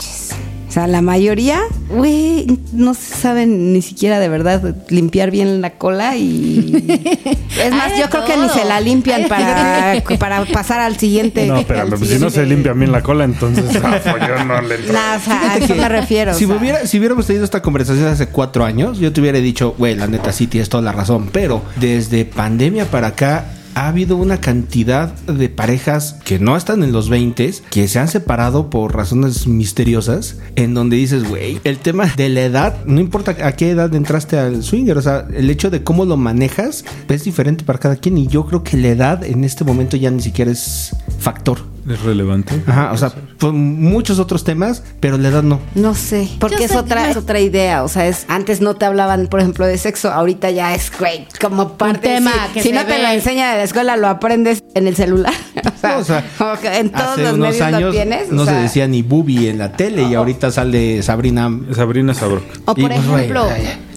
O 0.77 0.79
sea, 0.79 0.85
la 0.85 1.01
mayoría, 1.01 1.59
güey, 1.89 2.59
no 2.71 2.93
se 2.93 3.15
saben 3.15 3.73
ni 3.73 3.81
siquiera 3.81 4.19
de 4.19 4.29
verdad 4.29 4.75
limpiar 4.89 5.31
bien 5.31 5.59
la 5.59 5.71
cola 5.71 6.15
y... 6.17 6.85
Es 7.59 7.71
más, 7.71 7.97
yo 7.97 8.07
creo 8.11 8.25
que 8.25 8.37
ni 8.37 8.47
se 8.49 8.63
la 8.63 8.79
limpian 8.79 9.27
para, 9.27 9.95
para 10.19 10.45
pasar 10.45 10.79
al 10.79 10.97
siguiente. 10.97 11.47
No, 11.47 11.55
al 11.55 11.65
pero 11.65 11.97
si 11.97 12.19
no 12.19 12.29
se 12.29 12.45
limpia 12.45 12.73
bien 12.73 12.91
la 12.91 13.01
cola, 13.01 13.23
entonces 13.23 13.65
ah, 13.83 13.99
pues 14.03 14.27
yo 14.27 14.43
no 14.45 14.61
le 14.61 14.75
entro. 14.75 14.93
No, 14.93 14.99
o 15.15 15.19
sea, 15.19 15.53
a 15.53 15.57
eso 15.57 15.73
me 15.73 15.89
refiero. 15.89 16.35
Si, 16.35 16.45
o 16.45 16.49
sea. 16.49 16.57
hubiera, 16.57 16.85
si 16.85 16.99
hubiéramos 16.99 17.25
tenido 17.25 17.43
esta 17.43 17.63
conversación 17.63 18.05
hace 18.05 18.27
cuatro 18.27 18.63
años, 18.63 18.99
yo 18.99 19.11
te 19.11 19.19
hubiera 19.19 19.39
dicho, 19.39 19.73
güey, 19.79 19.95
la 19.95 20.05
neta 20.05 20.31
sí 20.31 20.45
tienes 20.45 20.69
toda 20.69 20.83
la 20.83 20.91
razón. 20.91 21.31
Pero 21.33 21.63
desde 21.77 22.23
pandemia 22.23 22.85
para 22.85 23.07
acá 23.07 23.45
ha 23.77 23.89
habido 23.89 24.17
una 24.17 24.41
cantidad 24.41 25.13
de 25.27 25.49
parejas 25.49 26.15
que 26.25 26.39
no 26.39 26.57
están 26.57 26.81
en 26.81 26.91
los 26.91 27.09
20 27.09 27.37
que 27.69 27.87
se 27.87 27.99
han 27.99 28.07
separado 28.07 28.71
por 28.71 28.95
razones 28.95 29.45
misteriosas, 29.45 30.39
en 30.55 30.73
donde 30.73 30.97
dices, 30.97 31.29
güey, 31.29 31.59
el 31.63 31.77
tema 31.77 32.11
de 32.17 32.29
la 32.29 32.41
edad, 32.41 32.85
no 32.85 32.99
importa 32.99 33.35
a 33.45 33.51
qué 33.51 33.69
edad 33.69 33.93
entraste 33.93 34.39
al 34.39 34.63
swinger, 34.63 34.97
o 34.97 35.01
sea, 35.03 35.27
el 35.31 35.47
hecho 35.51 35.69
de 35.69 35.83
cómo 35.83 36.05
lo 36.05 36.17
manejas 36.17 36.85
es 37.07 37.23
diferente 37.23 37.65
para 37.65 37.77
cada 37.77 37.97
quien 37.97 38.17
y 38.17 38.25
yo 38.25 38.47
creo 38.47 38.63
que 38.63 38.77
la 38.77 38.87
edad 38.87 39.23
en 39.23 39.43
este 39.43 39.63
momento 39.63 39.95
ya 39.95 40.09
ni 40.09 40.21
siquiera 40.21 40.49
es 40.49 40.95
factor. 41.19 41.76
¿Es 41.89 42.01
relevante? 42.03 42.61
Ajá, 42.67 42.91
o 42.91 42.97
sea, 42.97 43.11
pues, 43.37 43.53
muchos 43.53 44.19
otros 44.19 44.43
temas, 44.43 44.83
pero 44.99 45.17
la 45.17 45.29
edad 45.29 45.43
no. 45.43 45.59
No 45.75 45.95
sé, 45.95 46.27
porque 46.39 46.57
Yo 46.57 46.65
es 46.65 46.71
sé, 46.71 46.77
otra, 46.77 47.09
es 47.09 47.17
otra 47.17 47.39
idea. 47.39 47.83
O 47.83 47.87
sea, 47.87 48.07
es 48.07 48.25
antes 48.27 48.59
no 48.61 48.75
te 48.75 48.85
hablaban, 48.85 49.27
por 49.27 49.39
ejemplo, 49.39 49.65
de 49.65 49.77
sexo, 49.77 50.11
ahorita 50.11 50.51
ya 50.51 50.75
es 50.75 50.91
great, 50.97 51.37
como 51.39 51.77
parte. 51.77 51.99
tema 52.09 52.31
si 52.47 52.53
que 52.55 52.61
si 52.63 52.69
se 52.69 52.75
no 52.75 52.85
te 52.85 53.01
lo 53.01 53.07
enseña 53.07 53.51
de 53.51 53.57
la 53.57 53.63
escuela, 53.63 53.95
lo 53.97 54.07
aprendes 54.07 54.63
en 54.73 54.87
el 54.87 54.95
celular. 54.95 55.33
O 55.67 55.79
sea, 55.79 55.91
No, 55.91 55.99
o 55.99 56.03
sea, 56.03 56.25
como 56.37 56.59
que 56.59 56.77
en 56.77 56.89
todos 56.89 57.07
Hace 57.09 57.23
los 57.23 57.33
unos 57.33 57.49
medios 57.49 57.61
años 57.61 57.81
lo 57.81 57.91
tienes. 57.91 58.29
o 58.31 58.33
no 58.33 58.45
se 58.45 58.53
decía 58.53 58.87
ni 58.87 59.01
Bubi 59.03 59.47
en 59.47 59.57
la 59.59 59.73
tele 59.73 60.03
y 60.03 60.15
ahorita 60.15 60.49
sale 60.51 61.03
Sabrina. 61.03 61.51
Sabrina 61.75 62.13
Sabrok. 62.13 62.43
O 62.65 62.73
por 62.73 62.79
Y, 62.79 62.87
pues, 62.87 63.07
güey, 63.07 63.23
ejemplo, 63.25 63.47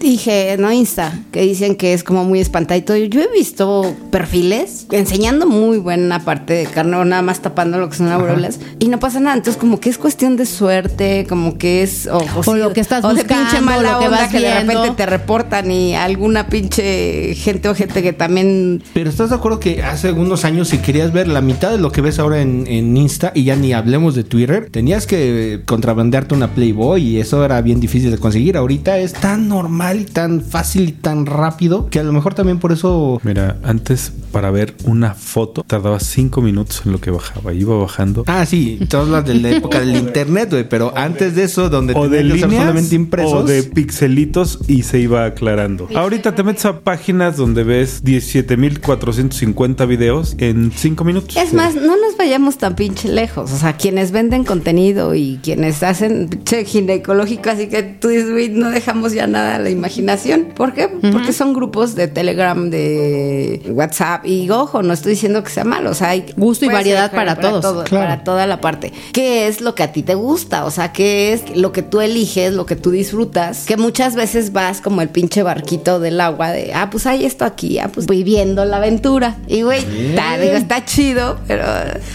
dije, 0.00 0.56
no 0.58 0.70
Insta, 0.72 1.18
que 1.32 1.40
dicen 1.42 1.76
que 1.76 1.94
es 1.94 2.04
como 2.04 2.24
muy 2.24 2.40
espantadito. 2.40 2.94
Yo 2.96 3.22
he 3.22 3.28
visto 3.32 3.94
perfiles 4.10 4.86
enseñando 4.90 5.46
muy 5.46 5.78
buena 5.78 6.20
parte 6.24 6.52
de 6.54 6.66
carne 6.66 6.96
o 6.96 7.04
nada 7.04 7.22
más 7.22 7.40
tapando 7.40 7.79
lo 7.80 7.88
que 7.88 7.96
son 7.96 8.08
aureolas 8.08 8.60
y 8.78 8.88
no 8.88 8.98
pasa 8.98 9.20
nada. 9.20 9.36
Entonces, 9.36 9.60
como 9.60 9.80
que 9.80 9.90
es 9.90 9.98
cuestión 9.98 10.36
de 10.36 10.46
suerte, 10.46 11.26
como 11.28 11.58
que 11.58 11.82
es. 11.82 12.06
O, 12.06 12.20
O 12.46 12.54
lo 12.54 12.72
que 12.72 12.80
estás 12.80 13.04
o 13.04 13.08
de 13.08 13.22
buscando, 13.22 13.50
pinche 13.50 13.60
mala 13.64 13.92
lo 13.92 13.98
que 13.98 14.04
onda 14.06 14.18
vas 14.18 14.30
que 14.30 14.40
de 14.40 14.60
repente 14.60 14.90
te 14.96 15.06
reportan 15.06 15.70
y 15.70 15.94
alguna 15.94 16.46
pinche 16.48 17.34
gente 17.34 17.68
o 17.68 17.74
gente 17.74 18.02
que 18.02 18.12
también. 18.12 18.82
Pero 18.94 19.10
estás 19.10 19.30
de 19.30 19.36
acuerdo 19.36 19.60
que 19.60 19.82
hace 19.82 20.08
algunos 20.08 20.44
años, 20.44 20.68
si 20.68 20.78
querías 20.78 21.12
ver 21.12 21.28
la 21.28 21.40
mitad 21.40 21.70
de 21.70 21.78
lo 21.78 21.92
que 21.92 22.00
ves 22.00 22.18
ahora 22.18 22.40
en, 22.40 22.66
en 22.66 22.96
Insta, 22.96 23.32
y 23.34 23.44
ya 23.44 23.56
ni 23.56 23.72
hablemos 23.72 24.14
de 24.14 24.24
Twitter, 24.24 24.68
tenías 24.70 25.06
que 25.06 25.62
contrabandearte 25.64 26.34
una 26.34 26.54
Playboy 26.54 27.02
y 27.02 27.20
eso 27.20 27.44
era 27.44 27.60
bien 27.62 27.80
difícil 27.80 28.10
de 28.10 28.18
conseguir. 28.18 28.56
Ahorita 28.56 28.98
es 28.98 29.12
tan 29.12 29.48
normal 29.48 30.00
y 30.00 30.04
tan 30.04 30.40
fácil 30.40 30.88
y 30.88 30.92
tan 30.92 31.26
rápido 31.26 31.88
que 31.88 31.98
a 31.98 32.02
lo 32.02 32.12
mejor 32.12 32.34
también 32.34 32.58
por 32.58 32.72
eso. 32.72 33.20
Mira, 33.22 33.58
antes 33.62 34.12
para 34.32 34.50
ver 34.50 34.74
una 34.84 35.14
foto 35.14 35.64
tardaba 35.66 36.00
cinco 36.00 36.40
minutos 36.42 36.82
en 36.84 36.92
lo 36.92 37.00
que 37.00 37.10
bajaba. 37.10 37.52
Iba 37.52 37.69
bajando. 37.78 38.24
Ah, 38.26 38.44
sí, 38.46 38.80
todas 38.88 39.08
las 39.08 39.24
de 39.24 39.34
la 39.34 39.50
época 39.50 39.80
del 39.80 39.96
internet, 39.96 40.48
güey, 40.50 40.68
pero 40.68 40.92
antes 40.96 41.34
de 41.36 41.44
eso, 41.44 41.68
donde 41.70 41.94
o 41.94 42.08
de 42.08 42.24
líneas 42.24 42.50
solamente 42.50 42.94
impresos. 42.94 43.32
o 43.32 43.42
de 43.44 43.62
pixelitos 43.62 44.58
y 44.66 44.82
se 44.82 44.98
iba 44.98 45.24
aclarando. 45.24 45.88
Ahorita 45.94 46.34
te 46.34 46.42
metes 46.42 46.64
a 46.64 46.80
páginas 46.80 47.36
donde 47.36 47.62
ves 47.64 48.02
17.450 48.04 49.86
videos 49.86 50.34
en 50.38 50.72
5 50.74 51.04
minutos. 51.04 51.36
Es 51.36 51.52
más, 51.52 51.74
no 51.74 51.96
nos 51.96 52.16
vayamos 52.18 52.58
tan 52.58 52.74
pinche 52.74 53.08
lejos. 53.08 53.52
O 53.52 53.56
sea, 53.56 53.74
quienes 53.76 54.10
venden 54.12 54.44
contenido 54.44 55.14
y 55.14 55.38
quienes 55.42 55.82
hacen 55.82 56.28
pinche 56.28 56.64
ginecológico, 56.64 57.50
así 57.50 57.68
que 57.68 57.82
tú 57.82 58.08
dices, 58.08 58.30
"Güey, 58.30 58.48
no 58.48 58.70
dejamos 58.70 59.12
ya 59.12 59.26
nada 59.26 59.56
a 59.56 59.58
la 59.58 59.70
imaginación. 59.70 60.48
¿Por 60.54 60.72
qué? 60.72 60.88
Porque 60.88 61.32
son 61.32 61.52
grupos 61.52 61.94
de 61.94 62.08
Telegram, 62.08 62.70
de 62.70 63.62
WhatsApp. 63.70 64.26
Y 64.26 64.48
ojo, 64.50 64.82
no 64.82 64.92
estoy 64.92 65.12
diciendo 65.12 65.42
que 65.42 65.50
sea 65.50 65.64
malo. 65.64 65.90
O 65.90 65.94
sea, 65.94 66.10
hay 66.10 66.24
Gusto 66.36 66.64
y 66.64 66.68
variedad 66.68 67.10
para 67.12 67.36
todos. 67.36 67.59
Todos. 67.60 67.74
todo, 67.74 67.84
claro. 67.84 68.06
para 68.06 68.24
toda 68.24 68.46
la 68.46 68.60
parte. 68.60 68.92
¿Qué 69.12 69.46
es 69.46 69.60
lo 69.60 69.74
que 69.74 69.82
a 69.82 69.92
ti 69.92 70.02
te 70.02 70.14
gusta? 70.14 70.64
O 70.64 70.70
sea, 70.70 70.92
¿qué 70.92 71.32
es 71.32 71.56
lo 71.56 71.72
que 71.72 71.82
tú 71.82 72.00
eliges, 72.00 72.52
lo 72.54 72.66
que 72.66 72.76
tú 72.76 72.90
disfrutas? 72.90 73.66
Que 73.66 73.76
muchas 73.76 74.14
veces 74.14 74.52
vas 74.52 74.80
como 74.80 75.02
el 75.02 75.08
pinche 75.08 75.42
barquito 75.42 76.00
del 76.00 76.20
agua 76.20 76.50
de, 76.50 76.72
ah, 76.74 76.90
pues 76.90 77.06
hay 77.06 77.24
esto 77.24 77.44
aquí, 77.44 77.78
ah, 77.78 77.90
pues 77.92 78.06
viviendo 78.06 78.64
la 78.64 78.78
aventura. 78.78 79.36
Y 79.46 79.62
güey, 79.62 79.84
está, 80.10 80.38
digo, 80.38 80.54
está 80.54 80.84
chido, 80.84 81.38
pero 81.46 81.64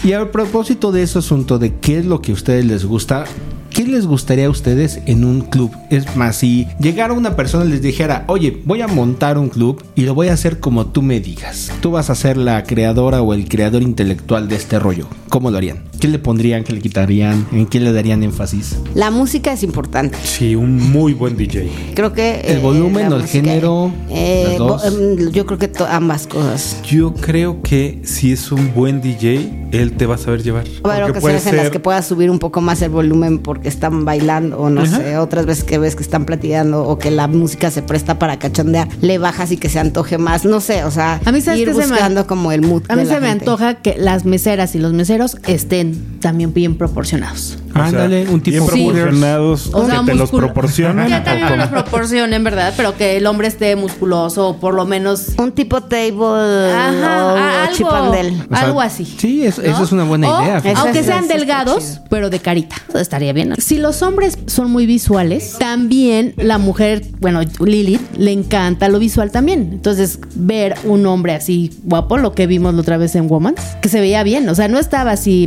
Y 0.04 0.12
a 0.12 0.30
propósito 0.30 0.92
de 0.92 1.02
ese 1.02 1.18
asunto 1.18 1.58
de 1.58 1.74
qué 1.76 1.98
es 1.98 2.04
lo 2.06 2.20
que 2.20 2.32
a 2.32 2.34
ustedes 2.34 2.64
les 2.64 2.84
gusta, 2.84 3.24
¿qué 3.70 3.84
les 3.84 4.06
gustaría 4.06 4.46
a 4.46 4.50
ustedes 4.50 5.00
en 5.06 5.24
un 5.24 5.42
club? 5.42 5.70
Es 5.90 6.16
más, 6.16 6.36
si 6.36 6.66
llegara 6.78 7.12
una 7.12 7.36
persona 7.36 7.64
y 7.64 7.68
les 7.68 7.82
dijera, 7.82 8.24
oye, 8.28 8.62
voy 8.64 8.80
a 8.82 8.88
montar 8.88 9.38
un 9.38 9.48
club 9.48 9.82
y 9.94 10.02
lo 10.02 10.14
voy 10.14 10.28
a 10.28 10.32
hacer 10.32 10.60
como 10.60 10.86
tú 10.86 11.02
me 11.02 11.20
digas. 11.20 11.72
Tú 11.80 11.90
vas 11.92 12.10
a 12.10 12.14
ser 12.14 12.36
la 12.36 12.62
creadora 12.64 13.22
o 13.22 13.34
el 13.34 13.48
creador 13.48 13.82
intelectual 13.82 14.48
de 14.48 14.56
este 14.56 14.78
rollo. 14.78 15.08
¿Cómo 15.28 15.50
lo 15.50 15.58
harían? 15.58 15.82
¿Qué 16.00 16.08
le 16.08 16.18
pondrían? 16.18 16.62
¿Qué 16.64 16.72
le 16.72 16.80
quitarían? 16.80 17.46
¿En 17.52 17.66
qué 17.66 17.80
le 17.80 17.92
darían 17.92 18.22
énfasis? 18.22 18.76
la 18.94 19.10
música 19.10 19.52
es 19.52 19.62
importante. 19.62 20.16
Sí, 20.24 20.54
un 20.56 20.76
muy 20.90 21.12
buen 21.14 21.36
DJ. 21.36 21.70
Creo 21.94 22.12
que... 22.12 22.40
¿El 22.44 22.58
volumen 22.60 23.10
la 23.10 23.16
o 23.16 23.18
el 23.20 23.26
género? 23.26 23.92
eh, 24.10 24.44
¿Las 24.48 24.58
dos? 24.58 24.82
bo- 24.82 25.02
em, 25.02 25.30
yo 25.32 25.46
creo 25.46 25.58
que 25.58 25.70
ambas 25.88 26.26
cosas. 26.26 26.80
Yo 26.84 27.14
creo 27.14 27.62
que 27.62 28.00
si 28.04 28.32
es 28.32 28.52
un 28.52 28.72
buen 28.74 29.00
DJ, 29.00 29.68
él 29.72 29.92
te 29.92 30.06
va 30.06 30.14
a 30.16 30.18
saber 30.18 30.42
llevar. 30.42 30.64
Puede 30.82 31.02
ocasiones 31.04 31.46
en 31.46 31.56
las 31.56 31.64
ser- 31.66 31.72
que 31.72 31.80
puedas 31.80 32.06
subir 32.06 32.30
un 32.30 32.38
poco 32.38 32.60
más 32.60 32.80
el 32.82 32.90
volumen 32.90 33.38
porque 33.38 33.68
están 33.68 34.04
bailando 34.04 34.58
o 34.58 34.70
no 34.70 34.82
Ajá. 34.82 34.96
sé, 34.98 35.16
otras 35.18 35.46
veces 35.46 35.64
que 35.64 35.78
ves 35.78 35.96
que 35.96 36.02
están 36.02 36.24
platicando 36.24 36.82
o 36.84 36.98
que 36.98 37.10
la 37.10 37.26
música 37.26 37.70
se 37.70 37.82
presta 37.82 38.18
para 38.18 38.38
cachondear, 38.38 38.88
le 39.00 39.18
bajas 39.18 39.52
y 39.52 39.56
que 39.56 39.68
se 39.68 39.78
antoje 39.78 40.18
más, 40.18 40.44
no 40.44 40.60
sé, 40.60 40.84
o 40.84 40.90
sea, 40.90 41.20
A 41.24 41.32
mí, 41.32 41.40
¿sabes 41.40 41.60
ir 41.60 41.68
qué 41.68 41.74
se 41.74 41.80
me- 41.80 41.86
buscando 41.88 42.26
como 42.26 42.52
el 42.52 42.62
mood 42.62 42.82
A 42.88 42.96
mí 42.96 43.02
de 43.02 43.08
la 43.08 43.14
se 43.14 43.20
me 43.20 43.28
gente. 43.28 43.44
antoja 43.44 43.74
que 43.76 43.96
las 43.98 44.24
meseras 44.24 44.74
y 44.74 44.78
los 44.78 44.92
meseros 44.92 45.36
estén 45.46 45.85
también 46.20 46.52
bien 46.54 46.76
proporcionados. 46.76 47.58
o 47.74 47.78
Ándale, 47.78 48.26
un 48.28 48.40
tipo 48.40 48.66
bien 48.72 48.86
proporcionados 48.92 49.70
O 49.72 49.86
sea, 49.86 50.00
que 50.00 50.06
te 50.06 50.14
los 50.14 50.30
proporcionan. 50.30 51.06
Que 51.24 51.30
¿o 51.30 51.50
me 51.50 51.56
los 51.56 51.68
proporcionen, 51.68 52.42
¿verdad? 52.44 52.72
Pero 52.76 52.96
que 52.96 53.16
el 53.16 53.26
hombre 53.26 53.48
esté 53.48 53.76
musculoso 53.76 54.48
o 54.48 54.56
por 54.56 54.74
lo 54.74 54.86
menos... 54.86 55.30
Un 55.38 55.52
tipo 55.52 55.82
table 55.82 56.72
Ajá, 56.72 57.26
o, 57.26 57.34
o 57.34 57.36
algo, 57.36 57.72
chipandel. 57.74 58.42
O 58.50 58.54
sea, 58.56 58.66
algo 58.66 58.80
así. 58.80 59.04
sí, 59.04 59.44
eso- 59.44 59.62
¿no? 59.62 59.68
eso 59.68 59.84
es 59.84 59.92
una 59.92 60.04
buena 60.04 60.28
O, 60.30 60.42
idea, 60.42 60.60
fíjate. 60.60 60.80
Aunque 60.80 61.04
sean 61.04 61.24
eso 61.24 61.34
delgados, 61.34 62.00
pero 62.08 62.30
de 62.30 62.38
carita. 62.40 62.76
Eso 62.88 62.98
estaría 62.98 63.32
bien. 63.32 63.54
Si 63.58 63.78
los 63.78 64.02
hombres 64.02 64.38
son 64.46 64.70
muy 64.70 64.86
visuales, 64.86 65.56
también 65.58 66.34
la 66.36 66.58
mujer, 66.58 67.02
bueno, 67.20 67.40
Lilith, 67.64 68.00
le 68.16 68.32
encanta 68.32 68.88
lo 68.88 68.98
visual 68.98 69.30
también. 69.30 69.68
Entonces, 69.72 70.18
ver 70.34 70.74
un 70.84 71.04
hombre 71.06 71.34
así 71.34 71.78
guapo, 71.84 72.16
lo 72.16 72.32
que 72.32 72.46
vimos 72.46 72.74
la 72.74 72.80
otra 72.80 72.96
vez 72.96 73.14
en 73.16 73.28
Woman, 73.28 73.54
que 73.82 73.88
se 73.88 74.00
veía 74.00 74.22
bien. 74.22 74.48
O 74.48 74.54
sea, 74.54 74.68
no 74.68 74.78
estaba 74.78 75.12
así 75.12 75.46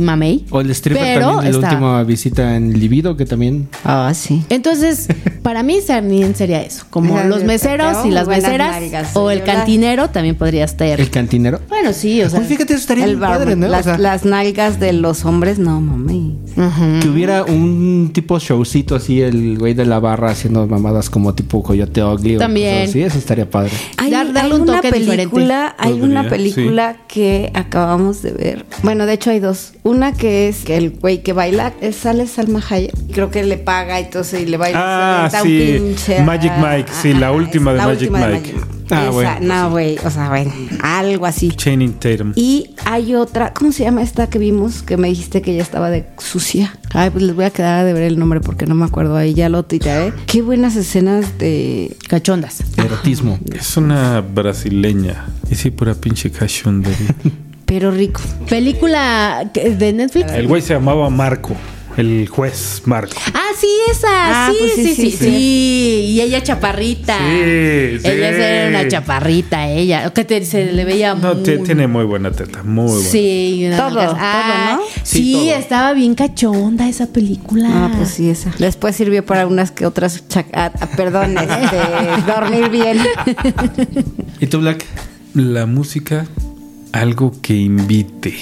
O 0.50 0.60
el 0.60 0.70
stripper 0.70 1.02
pero 1.14 1.26
también 1.36 1.52
de 1.52 1.58
la 1.60 1.68
última 1.68 2.04
visita 2.04 2.56
en 2.56 2.78
Libido, 2.78 3.16
que 3.16 3.26
también... 3.26 3.68
Ah, 3.84 4.12
sí. 4.14 4.44
Entonces, 4.48 5.08
para 5.42 5.62
mí 5.62 5.78
también 5.86 6.34
sería 6.34 6.62
eso, 6.62 6.84
como 6.90 7.16
Ajá, 7.16 7.26
los 7.28 7.44
meseros 7.44 8.04
y 8.04 8.10
las 8.10 8.28
meseras 8.28 8.72
nalgas, 8.80 9.16
o 9.16 9.30
el 9.30 9.42
cantinero 9.42 10.10
también 10.10 10.36
podría 10.36 10.64
estar. 10.64 11.00
El 11.00 11.10
cantinero. 11.10 11.60
Bueno, 11.68 11.92
sí, 11.92 12.22
o 12.22 12.28
sea, 12.30 12.38
Pues 12.40 12.48
fíjate, 12.48 12.74
eso 12.74 12.80
estaría 12.82 13.04
El 13.04 13.18
padre, 13.18 13.56
¿no? 13.56 13.66
O 13.66 13.70
las, 13.70 13.84
sea, 13.84 13.98
las 13.98 14.24
nalgas 14.24 14.78
de 14.80 14.92
los 14.92 15.24
hombres, 15.24 15.58
no, 15.58 15.80
mami. 15.80 16.36
Que 17.00 17.08
hubiera 17.08 17.44
un 17.44 18.10
tipo 18.12 18.38
showcito 18.38 18.94
así, 18.94 19.20
el 19.22 19.58
güey 19.58 19.74
de 19.74 19.86
la 19.86 19.98
barra 19.98 20.30
haciendo 20.30 20.66
mamadas 20.66 21.08
como 21.10 21.34
tipo 21.34 21.62
Coyote 21.62 22.02
Ugly. 22.02 22.36
o 22.36 22.38
También. 22.38 22.88
así, 22.88 23.02
eso 23.02 23.18
estaría 23.18 23.48
padre. 23.48 23.70
Hay, 23.96 24.10
Dar- 24.10 24.32
darle 24.32 24.54
hay 24.54 24.60
un 24.60 24.68
una 24.68 24.76
toque 24.76 24.90
película, 24.90 25.74
hay 25.78 25.90
Podría, 25.92 26.06
una 26.06 26.28
película 26.28 26.96
que 27.08 27.50
acabamos 27.54 28.22
de 28.22 28.32
ver. 28.32 28.66
Bueno, 28.82 29.06
de 29.06 29.14
hecho 29.14 29.30
hay 29.30 29.40
dos. 29.40 29.72
Una 29.82 30.12
que 30.20 30.48
es 30.48 30.64
que 30.64 30.76
el 30.76 30.90
güey 30.90 31.22
que 31.22 31.32
baila, 31.32 31.72
es, 31.80 31.96
sale 31.96 32.26
Salma 32.26 32.62
Hayek. 32.68 32.92
Creo 33.12 33.30
que 33.30 33.42
le 33.42 33.56
paga 33.56 33.98
y 34.00 34.10
todo 34.10 34.22
y 34.38 34.44
le 34.44 34.58
baila. 34.58 35.24
Ah, 35.24 35.30
sí. 35.42 35.78
pinche- 35.80 36.22
Magic 36.22 36.52
Mike, 36.58 36.90
sí, 37.02 37.14
la 37.14 37.32
última 37.32 37.72
de 37.72 37.78
la 37.78 37.86
Magic 37.86 38.02
última 38.10 38.26
de 38.26 38.34
Mike. 38.34 38.54
Ah, 38.92 39.02
Esa, 39.04 39.10
bueno, 39.12 39.30
no, 39.42 39.70
güey, 39.70 39.98
o 40.04 40.10
sea, 40.10 40.28
bueno, 40.28 40.52
algo 40.82 41.24
así. 41.24 41.50
Channing 41.52 41.92
Tatum. 41.94 42.32
Y 42.36 42.70
hay 42.84 43.14
otra, 43.14 43.54
¿cómo 43.54 43.70
se 43.72 43.84
llama 43.84 44.02
esta 44.02 44.28
que 44.28 44.38
vimos? 44.38 44.82
Que 44.82 44.96
me 44.96 45.08
dijiste 45.08 45.42
que 45.42 45.54
ya 45.54 45.62
estaba 45.62 45.90
de 45.90 46.04
sucia. 46.18 46.76
Ay, 46.92 47.10
pues 47.10 47.22
les 47.24 47.34
voy 47.34 47.44
a 47.44 47.50
quedar 47.50 47.86
de 47.86 47.92
ver 47.92 48.02
el 48.02 48.18
nombre 48.18 48.40
porque 48.40 48.66
no 48.66 48.74
me 48.74 48.84
acuerdo. 48.84 49.16
Ahí 49.16 49.32
ya 49.32 49.48
lo 49.48 49.62
tuitearé. 49.62 50.12
Qué 50.26 50.42
buenas 50.42 50.74
escenas 50.76 51.38
de. 51.38 51.96
cachondas. 52.08 52.62
Erotismo. 52.76 53.38
Es 53.54 53.76
una 53.76 54.20
brasileña. 54.22 55.24
Y 55.50 55.54
sí, 55.54 55.70
pura 55.70 55.94
pinche 55.94 56.30
cachondería. 56.30 57.14
Pero 57.70 57.92
rico. 57.92 58.20
Película 58.48 59.48
de 59.54 59.92
Netflix. 59.92 60.32
El 60.32 60.48
güey 60.48 60.60
se 60.60 60.74
llamaba 60.74 61.08
Marco. 61.08 61.54
El 61.96 62.26
juez 62.28 62.82
Marco. 62.86 63.14
Ah, 63.32 63.50
sí, 63.56 63.68
esa. 63.92 64.08
Ah, 64.46 64.50
sí, 64.50 64.56
pues 64.58 64.72
sí, 64.74 64.82
sí, 64.82 64.94
sí, 64.94 64.94
sí, 64.94 65.10
sí, 65.12 65.16
sí. 65.24 66.04
Y 66.08 66.20
ella 66.20 66.42
chaparrita. 66.42 67.16
Sí, 67.18 67.98
sí. 68.00 68.08
Ella 68.08 68.28
era 68.30 68.68
una 68.70 68.88
chaparrita, 68.88 69.68
ella. 69.68 70.10
Que 70.12 70.24
te- 70.24 70.44
se 70.44 70.72
le 70.72 70.84
veía 70.84 71.14
No, 71.14 71.34
muy... 71.36 71.58
tiene 71.62 71.86
muy 71.86 72.04
buena 72.04 72.32
teta. 72.32 72.64
Muy 72.64 72.86
buena. 72.90 73.08
Sí, 73.08 73.64
una 73.66 73.76
Todo, 73.76 73.90
todo, 74.06 74.16
Ah, 74.18 74.76
¿no? 74.78 74.82
Sí, 75.04 75.22
Sí, 75.22 75.32
todo. 75.50 75.54
estaba 75.58 75.92
bien 75.92 76.14
cachonda 76.16 76.88
esa 76.88 77.06
película. 77.06 77.68
Ah, 77.70 77.92
pues 77.96 78.08
sí, 78.10 78.30
esa. 78.30 78.50
Después 78.58 78.96
sirvió 78.96 79.24
para 79.24 79.46
unas 79.46 79.70
que 79.70 79.86
otras. 79.86 80.24
ah, 80.54 80.72
ah, 80.80 80.88
perdón, 80.96 81.36
este, 81.38 81.76
dormir 82.32 82.68
bien. 82.70 82.98
¿Y 84.40 84.46
tú, 84.46 84.58
Black? 84.58 84.84
La 85.34 85.66
música, 85.66 86.26
algo 86.92 87.32
que 87.42 87.54
invite 87.56 88.34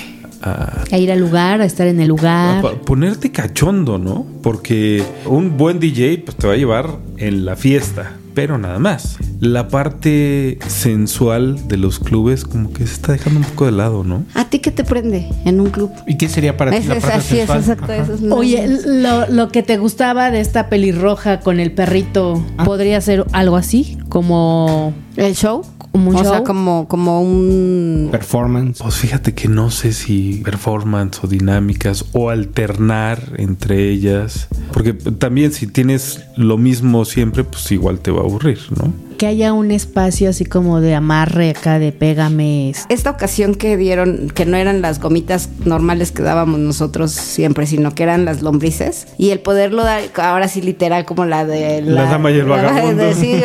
a 0.42 0.84
A 0.92 0.98
ir 0.98 1.10
al 1.10 1.18
lugar, 1.20 1.60
a 1.60 1.64
estar 1.64 1.86
en 1.86 1.98
el 2.00 2.04
a 2.04 2.08
lugar. 2.08 2.62
pa- 2.62 2.72
ponerte 2.82 3.30
cachondo, 3.32 3.98
¿no? 3.98 4.24
Porque 4.42 5.02
un 5.26 5.56
buen 5.56 5.80
DJ 5.80 6.22
pues, 6.24 6.36
te 6.36 6.46
va 6.46 6.52
a 6.52 6.56
llevar 6.56 6.96
en 7.16 7.44
la 7.44 7.56
fiesta, 7.56 8.12
pero 8.34 8.56
nada 8.56 8.78
más. 8.78 9.16
La 9.40 9.66
parte 9.68 10.58
sensual 10.68 11.66
de 11.68 11.76
los 11.76 11.98
clubes 11.98 12.44
como 12.44 12.72
que 12.72 12.86
se 12.86 12.92
está 12.94 13.12
dejando 13.12 13.40
un 13.40 13.46
poco 13.46 13.66
de 13.66 13.72
lado, 13.72 14.04
¿no? 14.04 14.24
¿A 14.34 14.48
ti 14.48 14.60
qué 14.60 14.70
te 14.70 14.84
prende 14.84 15.28
en 15.44 15.60
un 15.60 15.70
club? 15.70 15.90
¿Y 16.06 16.16
qué 16.16 16.28
sería 16.28 16.56
para 16.56 16.70
ti 16.70 16.76
Es, 16.78 16.86
la 16.86 16.94
es 16.96 17.02
parte 17.02 17.16
así, 17.18 17.38
es 17.40 17.48
sensual? 17.48 17.58
exacto. 17.60 17.92
Eso 17.92 18.14
es 18.26 18.32
Oye, 18.32 18.78
lo, 18.86 19.26
lo 19.28 19.48
que 19.48 19.62
te 19.64 19.76
gustaba 19.76 20.30
de 20.30 20.40
esta 20.40 20.68
pelirroja 20.68 21.40
con 21.40 21.58
el 21.60 21.72
perrito, 21.72 22.44
Ah. 22.56 22.64
¿podría 22.64 23.00
ser 23.00 23.24
algo 23.32 23.56
así? 23.56 23.98
Como... 24.08 24.94
¿El 25.16 25.34
show? 25.34 25.62
Como 25.98 26.10
un 26.10 26.16
o 26.16 26.24
sea, 26.24 26.44
como, 26.44 26.86
como 26.86 27.22
un. 27.22 28.08
Performance. 28.12 28.80
Pues 28.80 28.94
fíjate 28.94 29.34
que 29.34 29.48
no 29.48 29.70
sé 29.70 29.92
si 29.92 30.42
performance 30.44 31.24
o 31.24 31.26
dinámicas 31.26 32.04
o 32.12 32.30
alternar 32.30 33.32
entre 33.36 33.88
ellas. 33.88 34.46
Porque 34.72 34.92
también 34.92 35.52
si 35.52 35.66
tienes 35.66 36.24
lo 36.36 36.56
mismo 36.56 37.04
siempre, 37.04 37.42
pues 37.42 37.70
igual 37.72 37.98
te 37.98 38.12
va 38.12 38.20
a 38.20 38.24
aburrir, 38.24 38.60
¿no? 38.76 39.07
Que 39.18 39.26
haya 39.26 39.52
un 39.52 39.72
espacio 39.72 40.30
así 40.30 40.44
como 40.44 40.80
de 40.80 40.94
amarre 40.94 41.50
acá, 41.50 41.80
de 41.80 41.90
pégame. 41.90 42.72
Esta 42.88 43.10
ocasión 43.10 43.56
que 43.56 43.76
dieron, 43.76 44.30
que 44.32 44.46
no 44.46 44.56
eran 44.56 44.80
las 44.80 45.00
gomitas 45.00 45.48
normales 45.64 46.12
que 46.12 46.22
dábamos 46.22 46.60
nosotros 46.60 47.10
siempre, 47.10 47.66
sino 47.66 47.96
que 47.96 48.04
eran 48.04 48.24
las 48.24 48.42
lombrices. 48.42 49.08
Y 49.18 49.30
el 49.30 49.40
poderlo 49.40 49.82
dar, 49.82 50.02
ahora 50.18 50.46
sí 50.46 50.62
literal, 50.62 51.04
como 51.04 51.24
la 51.24 51.44
de... 51.44 51.82
La 51.82 52.04
dama 52.04 52.30
y 52.30 52.38
el 52.38 52.48
la- 52.48 52.62
vagabundo. 52.62 53.02
de- 53.02 53.14
sí, 53.16 53.42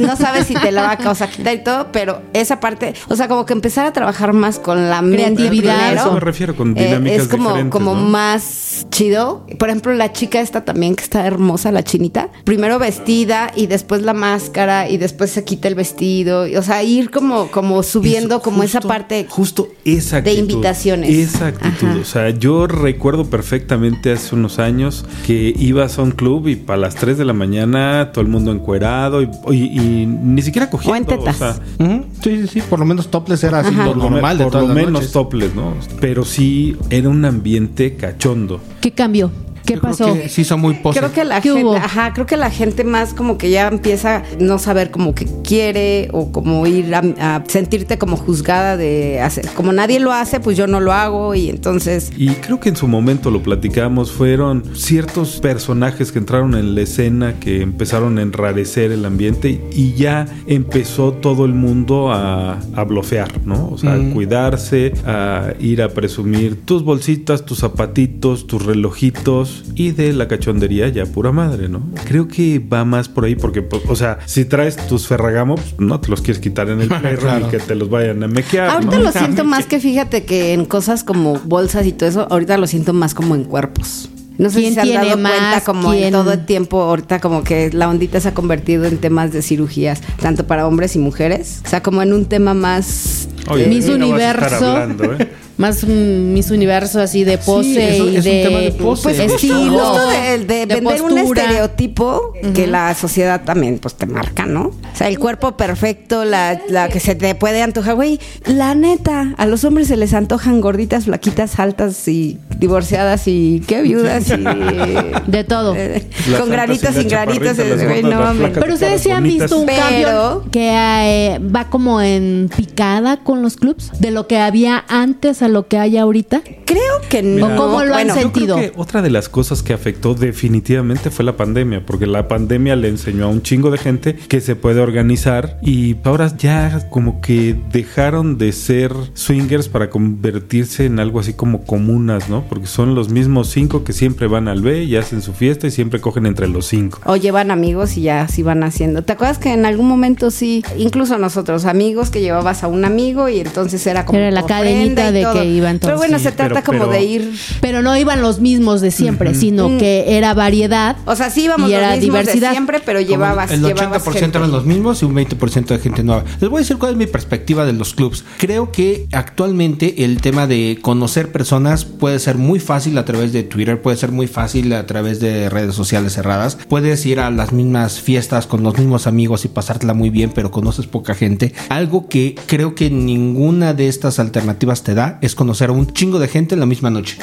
no 0.00 0.16
sabes 0.16 0.48
si 0.48 0.54
te 0.54 0.72
la 0.72 0.82
va 0.82 0.90
a 0.90 0.96
causar 0.98 1.30
quitar 1.30 1.54
y 1.54 1.62
todo, 1.62 1.92
pero 1.92 2.20
esa 2.32 2.58
parte, 2.58 2.92
o 3.08 3.14
sea, 3.14 3.28
como 3.28 3.46
que 3.46 3.52
empezar 3.52 3.86
a 3.86 3.92
trabajar 3.92 4.32
más 4.32 4.58
con 4.58 4.90
la 4.90 5.02
mente 5.02 5.22
Creatividad. 5.36 5.76
primero. 5.78 6.00
A 6.00 6.04
eso 6.04 6.12
me 6.14 6.20
refiero, 6.20 6.56
con 6.56 6.76
Eh, 6.76 6.84
dinámicas 6.84 7.22
es 7.22 7.28
como, 7.28 7.50
diferentes, 7.50 7.70
como 7.72 7.94
¿no? 7.94 8.00
más 8.08 8.42
chido. 8.90 9.46
Por 9.58 9.68
ejemplo, 9.68 9.92
la 9.94 10.12
chica 10.12 10.40
esta 10.40 10.64
también 10.64 10.94
que 10.96 11.04
está 11.04 11.26
hermosa, 11.26 11.72
la 11.72 11.82
chinita. 11.82 12.30
Primero 12.44 12.78
vestida 12.78 13.50
y 13.56 13.66
después 13.66 14.02
la 14.02 14.12
máscara 14.14 14.88
y 14.88 14.96
después 14.96 15.30
se 15.30 15.44
quita 15.44 15.68
el 15.68 15.74
vestido. 15.74 16.46
O 16.58 16.62
sea, 16.62 16.82
ir 16.82 17.10
como, 17.10 17.48
como 17.50 17.82
subiendo 17.82 18.36
Eso, 18.36 18.42
como 18.42 18.62
esa 18.62 18.80
parte. 18.80 19.26
Justo 19.28 19.68
esa 19.84 20.20
de 20.20 20.30
actitud. 20.30 20.50
invitaciones. 20.50 21.10
Esa 21.10 21.48
actitud. 21.48 21.88
Ajá. 21.88 21.98
O 22.00 22.04
sea, 22.04 22.30
yo 22.30 22.66
recuerdo 22.66 23.26
perfectamente 23.26 24.12
hace 24.12 24.34
unos 24.34 24.58
años 24.58 25.04
que 25.26 25.54
ibas 25.58 25.98
a 25.98 26.02
un 26.02 26.10
club 26.12 26.48
y 26.48 26.56
para 26.56 26.78
las 26.78 26.94
3 26.94 27.18
de 27.18 27.24
la 27.24 27.32
mañana 27.32 28.10
todo 28.12 28.22
el 28.22 28.28
mundo 28.30 28.52
encuerado 28.52 29.22
y, 29.22 29.28
y- 29.50 29.80
y 29.80 30.06
ni 30.06 30.42
siquiera 30.42 30.70
cogiendo. 30.70 30.92
O 30.92 30.96
en 30.96 31.06
tetas. 31.24 31.36
sea, 31.36 31.56
Ujú. 31.78 32.04
Sí, 32.22 32.42
sí, 32.42 32.48
sí. 32.48 32.62
Por 32.68 32.78
lo 32.78 32.84
menos 32.84 33.08
topless 33.10 33.42
era 33.44 33.60
así 33.60 33.74
lo 33.74 33.84
por 33.86 33.96
lo, 33.96 34.10
normal 34.10 34.36
me- 34.36 34.38
de 34.38 34.44
por 34.44 34.52
todas 34.52 34.68
lo 34.68 34.74
las 34.74 34.76
menos 34.76 34.92
noches. 34.92 35.12
toples, 35.12 35.54
¿no? 35.54 35.74
Pero 36.00 36.24
sí 36.24 36.76
era 36.90 37.08
un 37.08 37.24
ambiente 37.24 37.96
cachondo. 37.96 38.60
¿Qué 38.80 38.90
cambió? 38.90 39.30
¿Qué 39.64 39.74
Yo 39.74 39.80
creo 39.80 39.92
pasó? 39.92 40.14
que 40.14 40.28
sí 40.28 40.44
son 40.44 40.60
muy 40.60 40.74
pose. 40.74 40.98
Creo 40.98 41.12
que 41.12 41.24
la 41.24 41.40
¿Qué 41.40 41.50
gente, 41.50 41.64
hubo? 41.64 41.76
ajá, 41.76 42.12
creo 42.12 42.26
que 42.26 42.36
la 42.36 42.50
gente 42.50 42.84
más 42.84 43.14
como 43.14 43.38
que 43.38 43.50
ya 43.50 43.68
empieza 43.68 44.16
a 44.16 44.22
no 44.40 44.58
saber 44.58 44.90
como 44.90 45.14
que 45.14 45.26
quiere 45.44 46.08
o 46.12 46.32
como 46.32 46.66
ir 46.66 46.94
a, 46.94 47.02
a 47.20 47.44
sentirte 47.46 47.98
como 47.98 48.16
juzgada 48.16 48.76
de 48.76 49.20
hacer, 49.20 49.48
como 49.54 49.72
nadie 49.72 50.00
lo 50.00 50.12
hace, 50.12 50.40
pues 50.40 50.56
yo 50.56 50.66
no 50.66 50.80
lo 50.80 50.92
hago 50.92 51.34
y 51.34 51.48
entonces 51.50 52.10
Y 52.16 52.28
creo 52.30 52.60
que 52.60 52.68
en 52.68 52.76
su 52.76 52.88
momento 52.88 53.30
lo 53.30 53.42
platicamos, 53.42 54.10
fueron 54.12 54.64
ciertos 54.74 55.40
personajes 55.40 56.12
que 56.12 56.18
entraron 56.18 56.54
en 56.54 56.74
la 56.74 56.82
escena 56.82 57.34
que 57.40 57.62
empezaron 57.62 58.18
a 58.18 58.22
enrarecer 58.22 58.92
el 58.92 59.04
ambiente 59.04 59.60
y 59.74 59.94
ya 59.94 60.26
empezó 60.46 61.12
todo 61.12 61.44
el 61.44 61.54
mundo 61.54 62.12
a, 62.12 62.58
a 62.74 62.84
blofear, 62.84 63.44
¿no? 63.46 63.68
O 63.68 63.78
sea, 63.78 63.94
a 63.94 63.98
cuidarse, 64.12 64.92
a 65.06 65.52
ir 65.60 65.82
a 65.82 65.88
presumir 65.90 66.60
tus 66.64 66.82
bolsitas, 66.84 67.44
tus 67.44 67.58
zapatitos, 67.60 68.46
tus 68.46 68.64
relojitos 68.64 69.51
y 69.74 69.90
de 69.92 70.12
la 70.12 70.28
cachondería 70.28 70.88
ya 70.88 71.06
pura 71.06 71.32
madre, 71.32 71.68
¿no? 71.68 71.82
Creo 72.06 72.28
que 72.28 72.58
va 72.58 72.84
más 72.84 73.08
por 73.08 73.24
ahí 73.24 73.34
porque, 73.34 73.62
pues, 73.62 73.82
o 73.88 73.96
sea, 73.96 74.18
si 74.26 74.44
traes 74.44 74.76
tus 74.88 75.06
ferragamo, 75.06 75.54
pues, 75.54 75.74
no 75.78 76.00
te 76.00 76.08
los 76.08 76.20
quieres 76.22 76.40
quitar 76.40 76.68
en 76.68 76.80
el 76.82 76.88
perro 77.02 77.20
Claro. 77.22 77.46
y 77.46 77.50
que 77.50 77.58
te 77.58 77.74
los 77.74 77.88
vayan 77.90 78.22
a 78.22 78.28
mequear. 78.28 78.68
Ahorita 78.70 78.96
¿no? 78.98 79.02
lo 79.04 79.12
siento 79.12 79.44
más 79.52 79.66
que 79.66 79.80
fíjate 79.80 80.24
que 80.24 80.52
en 80.52 80.64
cosas 80.64 81.04
como 81.04 81.38
bolsas 81.44 81.86
y 81.86 81.92
todo 81.92 82.08
eso, 82.08 82.26
ahorita 82.30 82.56
lo 82.58 82.66
siento 82.66 82.92
más 82.92 83.14
como 83.14 83.34
en 83.34 83.44
cuerpos. 83.44 84.08
No 84.38 84.48
sé 84.48 84.60
¿Quién 84.60 84.70
si 84.70 84.74
se 84.76 84.80
han 84.80 84.86
tiene 84.86 85.04
dado 85.06 85.20
cuenta 85.20 85.40
más? 85.56 85.62
como 85.62 85.90
¿Quién? 85.90 86.04
en 86.04 86.12
todo 86.12 86.32
el 86.32 86.46
tiempo, 86.46 86.80
ahorita 86.82 87.20
como 87.20 87.44
que 87.44 87.70
la 87.72 87.88
ondita 87.88 88.18
se 88.18 88.28
ha 88.28 88.34
convertido 88.34 88.86
en 88.86 88.96
temas 88.98 89.30
de 89.30 89.42
cirugías, 89.42 90.00
tanto 90.20 90.46
para 90.46 90.66
hombres 90.66 90.96
y 90.96 90.98
mujeres. 90.98 91.60
O 91.64 91.68
sea, 91.68 91.82
como 91.82 92.02
en 92.02 92.12
un 92.14 92.24
tema 92.24 92.54
más... 92.54 93.28
Oye, 93.48 93.64
de 93.64 93.68
mí 93.68 93.80
no 93.98 94.08
vas 94.10 94.20
a 94.22 94.30
estar 94.30 94.54
hablando, 94.54 95.12
¿eh? 95.14 95.28
Más 95.58 95.82
un 95.84 96.32
Miss 96.32 96.50
Universo 96.50 97.00
así 97.00 97.24
de 97.24 97.38
pose 97.38 97.94
eso 97.94 98.08
y 98.08 98.16
es 98.16 98.24
un 98.24 98.30
de, 98.32 98.42
tema 98.44 98.58
de 98.60 98.72
pose. 98.72 99.02
Pues 99.02 99.18
estilo, 99.18 99.78
justo 99.78 100.08
de, 100.08 100.38
de 100.46 100.66
vender 100.66 101.02
un 101.02 101.18
estereotipo 101.18 102.32
que 102.54 102.66
la 102.66 102.94
sociedad 102.94 103.42
también 103.44 103.78
pues 103.78 103.94
te 103.94 104.06
marca, 104.06 104.46
¿no? 104.46 104.68
O 104.68 104.96
sea, 104.96 105.08
el 105.08 105.18
cuerpo 105.18 105.56
perfecto, 105.56 106.24
la, 106.24 106.60
la 106.68 106.88
que 106.88 107.00
se 107.00 107.14
te 107.14 107.34
puede 107.34 107.62
antojar, 107.62 107.94
güey. 107.94 108.18
La 108.46 108.74
neta, 108.74 109.34
a 109.36 109.46
los 109.46 109.64
hombres 109.64 109.88
se 109.88 109.96
les 109.96 110.14
antojan 110.14 110.60
gorditas, 110.60 111.04
flaquitas, 111.04 111.58
altas 111.58 112.08
y 112.08 112.38
divorciadas 112.58 113.28
y 113.28 113.62
qué 113.66 113.82
viudas 113.82 114.28
y 114.30 114.42
De 115.30 115.44
todo. 115.44 115.74
eh, 115.76 116.08
con 116.38 116.48
granitas 116.50 116.94
sin 116.94 117.08
granitas, 117.08 117.56
güey, 117.58 118.02
no 118.02 118.18
mames. 118.20 118.52
Pero 118.54 118.74
ustedes 118.74 119.02
sí 119.02 119.10
han 119.10 119.24
visto 119.24 119.58
un 119.58 119.66
Pero- 119.66 119.80
cambio 119.82 120.44
que 120.50 120.70
eh, 120.70 121.38
va 121.40 121.68
como 121.68 122.00
en 122.00 122.50
picada 122.56 123.18
con 123.18 123.42
los 123.42 123.56
clubs 123.56 123.90
de 124.00 124.10
lo 124.10 124.26
que 124.26 124.38
había 124.38 124.84
antes 124.88 125.41
a 125.42 125.48
lo 125.48 125.66
que 125.66 125.78
hay 125.78 125.96
ahorita. 125.96 126.42
Creo 126.64 127.00
que 127.08 127.22
no. 127.22 127.46
¿O 127.46 127.56
cómo 127.56 127.84
lo 127.84 127.94
han 127.94 128.06
Bueno, 128.06 128.14
sentido? 128.14 128.56
Yo 128.56 128.56
creo 128.56 128.72
que 128.72 128.80
otra 128.80 129.02
de 129.02 129.10
las 129.10 129.28
cosas 129.28 129.62
que 129.62 129.72
afectó 129.72 130.14
definitivamente 130.14 131.10
fue 131.10 131.24
la 131.24 131.36
pandemia, 131.36 131.84
porque 131.84 132.06
la 132.06 132.28
pandemia 132.28 132.76
le 132.76 132.88
enseñó 132.88 133.26
a 133.26 133.28
un 133.28 133.42
chingo 133.42 133.70
de 133.70 133.78
gente 133.78 134.14
que 134.14 134.40
se 134.40 134.56
puede 134.56 134.80
organizar 134.80 135.58
y 135.62 135.96
ahora 136.04 136.34
ya 136.36 136.88
como 136.90 137.20
que 137.20 137.56
dejaron 137.70 138.38
de 138.38 138.52
ser 138.52 138.92
swingers 139.14 139.68
para 139.68 139.90
convertirse 139.90 140.86
en 140.86 140.98
algo 140.98 141.20
así 141.20 141.34
como 141.34 141.64
comunas, 141.64 142.28
¿no? 142.28 142.44
Porque 142.48 142.66
son 142.66 142.94
los 142.94 143.10
mismos 143.10 143.48
cinco 143.50 143.84
que 143.84 143.92
siempre 143.92 144.26
van 144.26 144.48
al 144.48 144.62
B 144.62 144.84
y 144.84 144.96
hacen 144.96 145.22
su 145.22 145.32
fiesta 145.32 145.66
y 145.66 145.70
siempre 145.70 146.00
cogen 146.00 146.26
entre 146.26 146.48
los 146.48 146.66
cinco. 146.66 147.00
O 147.04 147.16
llevan 147.16 147.50
amigos 147.50 147.96
y 147.96 148.02
ya 148.02 148.22
así 148.22 148.42
van 148.42 148.62
haciendo. 148.62 149.02
¿Te 149.02 149.12
acuerdas 149.12 149.38
que 149.38 149.52
en 149.52 149.66
algún 149.66 149.88
momento 149.88 150.30
sí, 150.30 150.64
incluso 150.78 151.18
nosotros, 151.18 151.64
amigos, 151.64 152.10
que 152.10 152.20
llevabas 152.20 152.62
a 152.64 152.68
un 152.68 152.84
amigo 152.84 153.28
y 153.28 153.40
entonces 153.40 153.86
era 153.86 154.04
como. 154.04 154.18
Era 154.18 154.30
la 154.30 154.46
cadenita 154.46 155.12
de 155.12 155.24
todo. 155.32 155.42
que 155.42 155.48
iban 155.48 155.78
todos. 155.78 155.88
Pero 155.90 155.98
bueno, 155.98 156.18
Sí, 156.18 156.24
se 156.24 156.32
trata 156.32 156.54
pero- 156.62 156.64
como 156.66 156.78
pero- 156.80 156.92
de 156.92 157.02
ir. 157.04 157.32
Pero 157.60 157.82
no 157.82 157.96
iban 157.96 158.22
los 158.22 158.40
mismos 158.40 158.80
de 158.80 158.90
siempre, 158.90 159.34
sino 159.34 159.68
Mm. 159.68 159.78
que 159.78 160.16
era 160.16 160.34
variedad. 160.34 160.96
O 161.06 161.16
sea, 161.16 161.30
sí 161.30 161.44
íbamos 161.44 161.68
y 161.68 161.72
los 161.72 161.80
era 161.80 161.90
mismos 161.96 162.04
diversidad. 162.20 162.48
de 162.50 162.54
siempre, 162.54 162.80
pero 162.84 162.98
Como 163.00 163.10
llevabas. 163.10 163.50
El 163.50 163.60
llevabas 163.62 164.02
80% 164.02 164.20
gente. 164.20 164.38
eran 164.38 164.50
los 164.50 164.64
mismos 164.66 165.02
y 165.02 165.04
un 165.06 165.14
20% 165.14 165.74
de 165.74 165.80
gente 165.80 166.02
nueva. 166.02 166.24
Les 166.40 166.48
voy 166.50 166.58
a 166.58 166.62
decir 166.62 166.76
cuál 166.78 166.92
es 166.92 166.96
mi 166.98 167.06
perspectiva 167.06 167.64
de 167.66 167.72
los 167.72 167.94
clubs. 167.94 168.24
Creo 168.38 168.70
que 168.72 169.06
actualmente 169.12 170.04
el 170.04 170.20
tema 170.20 170.46
de 170.46 170.78
conocer 170.82 171.32
personas 171.32 171.84
puede 171.84 172.18
ser 172.18 172.36
muy 172.36 172.60
fácil 172.60 172.96
a 172.98 173.04
través 173.04 173.32
de 173.32 173.42
Twitter, 173.42 173.80
puede 173.80 173.96
ser 173.96 174.12
muy 174.12 174.26
fácil 174.26 174.72
a 174.72 174.86
través 174.86 175.20
de 175.20 175.48
redes 175.48 175.74
sociales 175.74 176.12
cerradas. 176.12 176.58
Puedes 176.68 177.04
ir 177.06 177.20
a 177.20 177.30
las 177.30 177.52
mismas 177.52 178.00
fiestas 178.00 178.46
con 178.46 178.62
los 178.62 178.76
mismos 178.78 179.06
amigos 179.06 179.44
y 179.44 179.48
pasártela 179.48 179.94
muy 179.94 180.10
bien, 180.10 180.30
pero 180.34 180.50
conoces 180.50 180.86
poca 180.86 181.14
gente. 181.14 181.52
Algo 181.68 182.08
que 182.08 182.34
creo 182.46 182.74
que 182.74 182.90
ninguna 182.90 183.74
de 183.74 183.88
estas 183.88 184.18
alternativas 184.18 184.82
te 184.82 184.94
da 184.94 185.18
es 185.22 185.34
conocer 185.34 185.70
a 185.70 185.72
un 185.72 185.86
chingo 185.86 186.18
de 186.18 186.28
gente 186.28 186.54
en 186.54 186.60
la 186.60 186.66
misma 186.66 186.90
noche. 186.90 187.16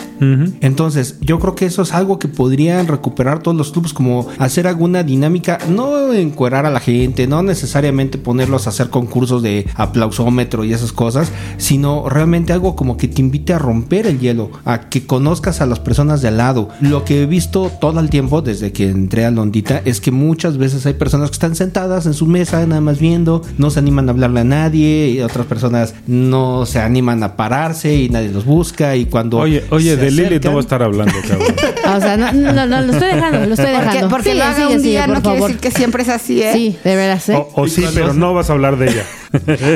Entonces, 0.62 1.18
yo 1.22 1.38
creo 1.38 1.54
que 1.54 1.66
eso 1.66 1.82
es 1.82 1.94
algo 1.94 2.18
que 2.18 2.28
podrían 2.28 2.88
recuperar 2.88 3.44
todos 3.44 3.56
los 3.56 3.72
clubes, 3.72 3.94
como 3.94 4.28
hacer 4.40 4.68
alguna 4.68 5.04
dinámica, 5.04 5.60
no 5.70 6.12
encuerar 6.14 6.66
a 6.66 6.72
la 6.72 6.80
gente, 6.80 7.28
no 7.28 7.44
necesariamente 7.44 8.18
ponerlos 8.18 8.66
a 8.66 8.72
hacer 8.72 8.90
concursos 8.90 9.44
de 9.44 9.68
aplausómetro 9.76 10.64
y 10.64 10.74
esas 10.74 10.92
cosas, 10.92 11.32
sino 11.58 12.10
realmente 12.10 12.54
algo 12.54 12.76
como 12.76 12.98
que 12.98 13.08
te 13.08 13.22
invite 13.22 13.54
a 13.54 13.60
romper 13.60 14.08
el 14.08 14.20
hielo, 14.20 14.52
a 14.66 14.90
que 14.90 15.06
conozcas 15.06 15.62
a 15.62 15.66
las 15.66 15.80
personas 15.80 16.22
de 16.22 16.30
al 16.30 16.38
lado. 16.38 16.70
Lo 16.80 17.04
que 17.04 17.24
he 17.24 17.26
visto 17.26 17.70
todo 17.82 18.00
el 18.00 18.10
tiempo 18.10 18.42
desde 18.42 18.72
que 18.72 18.90
entré 18.90 19.26
a 19.26 19.32
Londita 19.32 19.82
es 19.84 20.00
que 20.00 20.12
muchas 20.12 20.58
veces 20.58 20.86
hay 20.86 20.94
personas 20.94 21.30
que 21.30 21.36
están 21.36 21.56
sentadas 21.56 22.06
en 22.06 22.14
su 22.14 22.26
mesa, 22.26 22.66
nada 22.66 22.82
más 22.82 23.00
viendo, 23.00 23.42
no 23.58 23.70
se 23.70 23.80
animan 23.80 24.08
a 24.08 24.12
hablarle 24.12 24.42
a 24.42 24.46
nadie, 24.46 25.10
y 25.10 25.22
otras 25.22 25.46
personas 25.48 25.96
no 26.08 26.66
se 26.66 26.80
animan 26.80 27.24
a 27.24 27.36
pararse 27.36 27.89
y 27.96 28.10
nadie 28.10 28.30
los 28.30 28.46
busca 28.46 28.96
y 28.96 29.06
cuando 29.06 29.38
Oye, 29.38 29.64
oye, 29.70 29.96
de 29.96 30.12
Lilith 30.12 30.42
acercan- 30.42 30.46
no 30.46 30.52
va 30.54 30.58
a 30.60 30.62
estar 30.62 30.84
hablando, 30.84 31.14
cabrón. 31.28 31.56
O 31.96 32.00
sea, 32.00 32.18
no, 32.18 32.32
no, 32.34 32.66
no, 32.68 32.82
lo 32.82 32.94
estoy 32.94 33.08
dejando, 33.16 33.46
lo 33.46 33.54
estoy 33.54 33.66
Porque, 33.74 33.86
dejando. 33.86 34.10
porque 34.10 34.36
lo 34.36 34.44
haga 34.44 34.56
sigue, 34.56 34.68
un 34.68 34.80
sigue, 34.82 34.90
día 34.92 35.06
por 35.08 35.16
no 35.16 35.22
quiere 35.24 35.42
decir 35.42 35.58
que 35.58 35.72
siempre 35.72 36.04
es 36.04 36.10
así, 36.10 36.42
¿eh? 36.44 36.52
Sí, 36.54 36.78
de 36.84 36.96
veras, 36.96 37.30
¿eh? 37.30 37.36
O, 37.36 37.50
o 37.56 37.68
sí, 37.68 37.84
pero 37.94 38.14
no 38.14 38.34
vas 38.34 38.50
a 38.50 38.54
hablar 38.54 38.78
de 38.78 38.90
ella. 38.92 39.04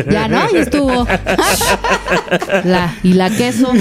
Ya 0.10 0.28
no, 0.28 0.52
ya 0.52 0.60
estuvo. 0.62 1.06
La, 2.64 2.96
y 3.04 3.14
la 3.14 3.30
queso. 3.30 3.72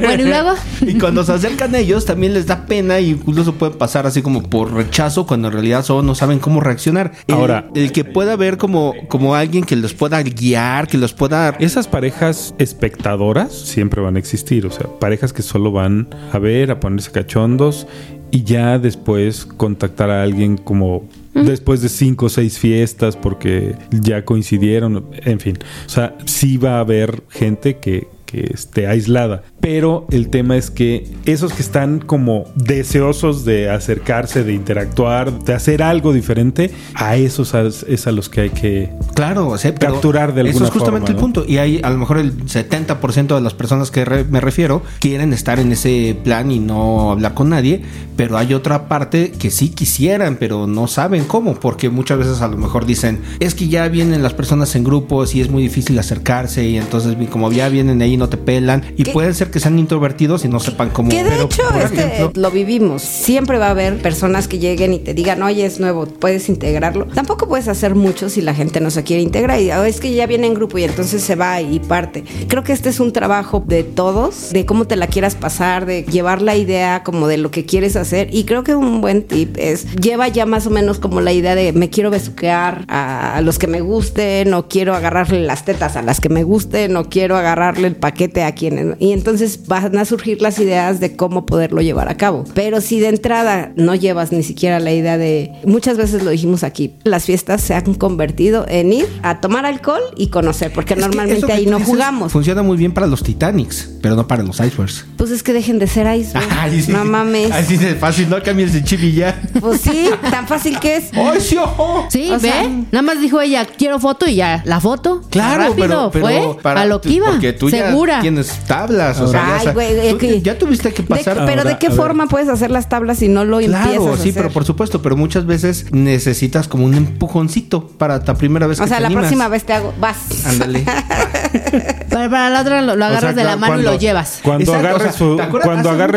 Bueno, 0.00 0.22
y 0.22 0.26
luego. 0.26 0.54
Y 0.80 0.98
cuando 0.98 1.24
se 1.24 1.32
acercan 1.32 1.74
a 1.74 1.78
ellos 1.78 2.04
también 2.04 2.34
les 2.34 2.46
da 2.46 2.66
pena 2.66 3.00
y 3.00 3.10
incluso 3.10 3.54
pueden 3.54 3.76
pasar 3.78 4.06
así 4.06 4.22
como 4.22 4.42
por 4.42 4.72
rechazo 4.72 5.26
cuando 5.26 5.48
en 5.48 5.54
realidad 5.54 5.84
solo 5.84 6.02
no 6.02 6.14
saben 6.14 6.38
cómo 6.38 6.60
reaccionar. 6.60 7.12
El- 7.26 7.34
Ahora- 7.34 7.68
el 7.74 7.92
que 7.92 8.04
pueda 8.04 8.36
ver 8.36 8.56
como, 8.56 8.94
como 9.08 9.34
alguien 9.34 9.64
que 9.64 9.76
los 9.76 9.94
pueda 9.94 10.22
guiar, 10.22 10.86
que 10.88 10.98
los 10.98 11.12
pueda... 11.12 11.54
Esas 11.58 11.88
parejas 11.88 12.54
espectadoras 12.58 13.52
siempre 13.52 14.00
van 14.00 14.16
a 14.16 14.18
existir, 14.18 14.66
o 14.66 14.70
sea, 14.70 14.86
parejas 14.98 15.32
que 15.32 15.42
solo 15.42 15.72
van 15.72 16.08
a 16.32 16.38
ver, 16.38 16.70
a 16.70 16.80
ponerse 16.80 17.10
cachondos 17.10 17.86
y 18.30 18.44
ya 18.44 18.78
después 18.78 19.46
contactar 19.46 20.10
a 20.10 20.22
alguien 20.22 20.56
como 20.58 21.04
después 21.34 21.80
de 21.82 21.88
cinco 21.88 22.26
o 22.26 22.28
seis 22.28 22.58
fiestas 22.58 23.16
porque 23.16 23.76
ya 23.90 24.24
coincidieron, 24.24 25.06
en 25.12 25.40
fin, 25.40 25.58
o 25.86 25.88
sea, 25.88 26.16
sí 26.24 26.56
va 26.56 26.76
a 26.76 26.80
haber 26.80 27.22
gente 27.30 27.78
que, 27.78 28.08
que 28.30 28.50
esté 28.52 28.86
aislada, 28.86 29.42
pero 29.60 30.06
el 30.10 30.28
tema 30.28 30.56
es 30.58 30.70
que 30.70 31.06
esos 31.24 31.52
que 31.54 31.62
están 31.62 31.98
como 31.98 32.44
deseosos 32.54 33.44
de 33.46 33.70
acercarse, 33.70 34.44
de 34.44 34.52
interactuar, 34.52 35.42
de 35.44 35.54
hacer 35.54 35.82
algo 35.82 36.12
diferente, 36.12 36.70
a 36.94 37.16
esos 37.16 37.54
es- 37.54 38.06
a 38.06 38.12
los 38.12 38.28
que 38.28 38.42
hay 38.42 38.50
que 38.50 38.90
Claro, 39.14 39.48
o 39.48 39.58
sea, 39.58 39.74
Capturar 39.74 40.34
de 40.34 40.42
Eso 40.42 40.48
alguna 40.50 40.66
es 40.66 40.72
justamente 40.72 41.06
forma, 41.06 41.08
el 41.08 41.14
¿no? 41.16 41.20
punto. 41.20 41.44
Y 41.50 41.58
hay 41.58 41.80
a 41.82 41.90
lo 41.90 41.98
mejor 41.98 42.18
el 42.18 42.32
70% 42.46 43.34
de 43.34 43.40
las 43.40 43.54
personas 43.54 43.90
que 43.90 44.04
re- 44.04 44.24
me 44.24 44.40
refiero 44.40 44.82
quieren 45.00 45.32
estar 45.32 45.58
en 45.58 45.72
ese 45.72 46.16
plan 46.22 46.50
y 46.50 46.58
no 46.58 47.10
hablar 47.12 47.32
con 47.34 47.48
nadie, 47.48 47.82
pero 48.16 48.36
hay 48.36 48.52
otra 48.54 48.88
parte 48.88 49.32
que 49.32 49.50
sí 49.50 49.70
quisieran, 49.70 50.36
pero 50.38 50.66
no 50.66 50.86
saben 50.86 51.24
cómo, 51.24 51.54
porque 51.54 51.88
muchas 51.88 52.18
veces 52.18 52.42
a 52.42 52.48
lo 52.48 52.56
mejor 52.58 52.84
dicen, 52.86 53.20
es 53.40 53.54
que 53.54 53.68
ya 53.68 53.88
vienen 53.88 54.22
las 54.22 54.34
personas 54.34 54.74
en 54.76 54.84
grupos 54.84 55.34
y 55.34 55.40
es 55.40 55.48
muy 55.50 55.62
difícil 55.62 55.98
acercarse 55.98 56.64
y 56.68 56.76
entonces 56.76 57.16
como 57.30 57.50
ya 57.50 57.68
vienen 57.68 58.02
ahí 58.02 58.16
no 58.18 58.28
te 58.28 58.36
pelan 58.36 58.82
y 58.96 59.04
¿Qué? 59.04 59.12
puede 59.12 59.32
ser 59.34 59.50
que 59.50 59.60
sean 59.60 59.78
introvertidos 59.78 60.44
y 60.44 60.48
no 60.48 60.60
sepan 60.60 60.90
cómo. 60.90 61.08
Que 61.08 61.24
de 61.24 61.30
pero, 61.30 61.44
hecho 61.44 61.62
por 61.72 61.82
este, 61.82 62.04
ejemplo, 62.04 62.42
lo 62.42 62.50
vivimos. 62.50 63.02
Siempre 63.02 63.58
va 63.58 63.68
a 63.68 63.70
haber 63.70 64.00
personas 64.02 64.48
que 64.48 64.58
lleguen 64.58 64.92
y 64.92 64.98
te 64.98 65.14
digan, 65.14 65.42
oye, 65.42 65.64
es 65.64 65.80
nuevo, 65.80 66.06
puedes 66.06 66.48
integrarlo. 66.48 67.06
Tampoco 67.06 67.48
puedes 67.48 67.68
hacer 67.68 67.94
mucho 67.94 68.28
si 68.28 68.40
la 68.42 68.54
gente 68.54 68.80
no 68.80 68.90
se 68.90 69.02
quiere 69.04 69.22
integrar. 69.22 69.60
Y 69.60 69.70
"Oh, 69.70 69.84
es 69.84 70.00
que 70.00 70.12
ya 70.14 70.26
viene 70.26 70.46
en 70.46 70.54
grupo 70.54 70.78
y 70.78 70.84
entonces 70.84 71.22
se 71.22 71.34
va 71.34 71.60
y 71.60 71.78
parte. 71.78 72.24
Creo 72.48 72.62
que 72.64 72.72
este 72.72 72.88
es 72.88 73.00
un 73.00 73.12
trabajo 73.12 73.62
de 73.66 73.84
todos, 73.84 74.50
de 74.52 74.66
cómo 74.66 74.86
te 74.86 74.96
la 74.96 75.06
quieras 75.06 75.34
pasar, 75.34 75.86
de 75.86 76.02
llevar 76.04 76.42
la 76.42 76.56
idea 76.56 77.02
como 77.04 77.28
de 77.28 77.38
lo 77.38 77.50
que 77.50 77.64
quieres 77.64 77.96
hacer. 77.96 78.28
Y 78.32 78.44
creo 78.44 78.64
que 78.64 78.74
un 78.74 79.00
buen 79.00 79.22
tip 79.22 79.56
es, 79.58 79.86
lleva 79.96 80.28
ya 80.28 80.46
más 80.46 80.66
o 80.66 80.70
menos 80.70 80.98
como 80.98 81.20
la 81.20 81.32
idea 81.32 81.54
de 81.54 81.72
me 81.72 81.90
quiero 81.90 82.10
besuquear 82.10 82.84
a, 82.88 83.36
a 83.36 83.40
los 83.40 83.58
que 83.58 83.66
me 83.66 83.80
gusten, 83.80 84.50
no 84.50 84.68
quiero 84.68 84.94
agarrarle 84.94 85.40
las 85.40 85.64
tetas 85.64 85.96
a 85.96 86.02
las 86.02 86.20
que 86.20 86.28
me 86.28 86.42
gusten, 86.42 86.92
no 86.92 87.08
quiero 87.08 87.36
agarrarle 87.36 87.88
el 87.88 87.96
paquete 88.08 88.42
a 88.42 88.52
quienes. 88.54 88.96
Y 88.98 89.12
entonces 89.12 89.60
van 89.66 89.96
a 89.98 90.04
surgir 90.06 90.40
las 90.40 90.58
ideas 90.58 90.98
de 91.00 91.14
cómo 91.14 91.44
poderlo 91.44 91.82
llevar 91.82 92.08
a 92.08 92.16
cabo. 92.16 92.44
Pero 92.54 92.80
si 92.80 93.00
de 93.00 93.08
entrada 93.08 93.72
no 93.76 93.94
llevas 93.94 94.32
ni 94.32 94.42
siquiera 94.42 94.80
la 94.80 94.92
idea 94.92 95.18
de. 95.18 95.52
Muchas 95.66 95.96
veces 95.98 96.22
lo 96.22 96.30
dijimos 96.30 96.62
aquí, 96.62 96.94
las 97.04 97.24
fiestas 97.26 97.60
se 97.60 97.74
han 97.74 97.94
convertido 97.94 98.64
en 98.68 98.92
ir 98.92 99.06
a 99.22 99.40
tomar 99.40 99.66
alcohol 99.66 100.00
y 100.16 100.28
conocer, 100.28 100.72
porque 100.72 100.94
Es 100.94 101.00
normalmente 101.00 101.52
ahí 101.52 101.66
no 101.66 101.78
dices 101.78 101.92
jugamos. 101.92 102.32
Funciona 102.32 102.62
muy 102.62 102.76
bien 102.78 102.92
para 102.92 103.06
los 103.06 103.22
Titanics, 103.22 103.90
pero 104.00 104.16
no 104.16 104.26
para 104.26 104.42
los 104.42 104.58
icebergs. 104.60 105.04
Pues 105.16 105.30
es 105.30 105.42
que 105.42 105.52
dejen 105.52 105.78
de 105.78 105.86
ser 105.86 106.06
iceberg. 106.16 106.46
Ay, 106.58 106.80
sí. 106.82 106.92
No 106.92 107.04
mames. 107.04 107.50
Así 107.52 107.76
de 107.76 107.94
fácil, 107.94 108.30
no 108.30 108.42
cambies 108.42 108.72
de 108.72 108.82
chip 108.84 109.02
y 109.02 109.12
ya. 109.12 109.40
Pues 109.60 109.82
sí, 109.82 110.08
tan 110.30 110.46
fácil 110.46 110.78
que 110.80 110.96
es. 110.96 111.10
¡Ay, 111.12 111.40
sí, 111.40 111.56
ojo! 111.56 112.06
Sí, 112.10 112.30
O 112.30 112.34
ve. 112.34 112.40
sea- 112.40 112.68
Nada 112.90 113.02
más 113.02 113.20
dijo 113.20 113.40
ella, 113.40 113.66
quiero 113.66 113.98
foto 114.00 114.26
y 114.28 114.36
ya, 114.36 114.62
la 114.64 114.80
foto. 114.80 115.20
Claro, 115.30 115.64
Rápido, 115.68 116.10
pero, 116.10 116.10
pero 116.12 116.26
fue 116.54 116.62
para- 116.62 116.82
a 116.82 116.84
lo 116.86 117.00
que 117.00 117.10
iba. 117.10 117.26
Porque 117.30 117.52
tú 117.52 117.68
segura. 117.68 117.90
Tienes 118.20 118.48
tablas, 118.66 119.20
o 119.20 119.28
sea, 119.28 119.62
ya, 119.62 119.70
Ay, 119.70 119.74
güey, 119.74 119.98
es 120.06 120.12
tú 120.12 120.18
que- 120.18 120.40
ya 120.42 120.58
tuviste 120.58 120.92
que 120.92 121.02
De- 121.02 121.08
pasar. 121.08 121.36
pero 121.46 121.50
Ahora, 121.60 121.64
¿de 121.64 121.78
qué 121.78 121.88
ver. 121.88 121.96
forma 121.96 122.26
puedes 122.26 122.48
hacer 122.48 122.70
las 122.70 122.88
tablas 122.88 123.18
si 123.18 123.28
no 123.28 123.44
lo 123.44 123.60
empiezas 123.60 123.86
Claro, 123.86 124.12
a 124.12 124.16
sí, 124.16 124.20
hacer? 124.30 124.34
pero 124.34 124.50
por 124.50 124.64
supuesto, 124.64 125.02
pero 125.02 125.16
muchas 125.16 125.46
veces 125.46 125.86
necesitas 125.92 126.68
como 126.68 126.84
un 126.84 126.94
empujoncito 126.94 127.86
para 127.88 128.18
la 128.24 128.34
primera 128.34 128.66
vez 128.66 128.80
O 128.80 128.84
que 128.84 128.88
sea, 128.88 128.98
te 128.98 129.02
la 129.02 129.06
animas. 129.08 129.22
próxima 129.24 129.48
vez 129.48 129.64
te 129.64 129.72
hago, 129.72 129.92
vas. 130.00 130.16
Ándale. 130.46 130.84
Para, 132.18 132.30
para 132.30 132.50
la 132.50 132.60
otra 132.62 132.82
lo, 132.82 132.96
lo 132.96 133.04
O 133.04 133.08
agarras 133.08 133.20
sea, 133.20 133.32
de 133.32 133.44
la 133.44 133.56
mano 133.56 133.74
cuando- 133.74 133.90
y 133.90 133.94
lo 133.94 133.98
llevas. 134.00 134.40
Cuando 134.42 134.64
Exacto, 134.64 134.86
agarre 134.88 134.98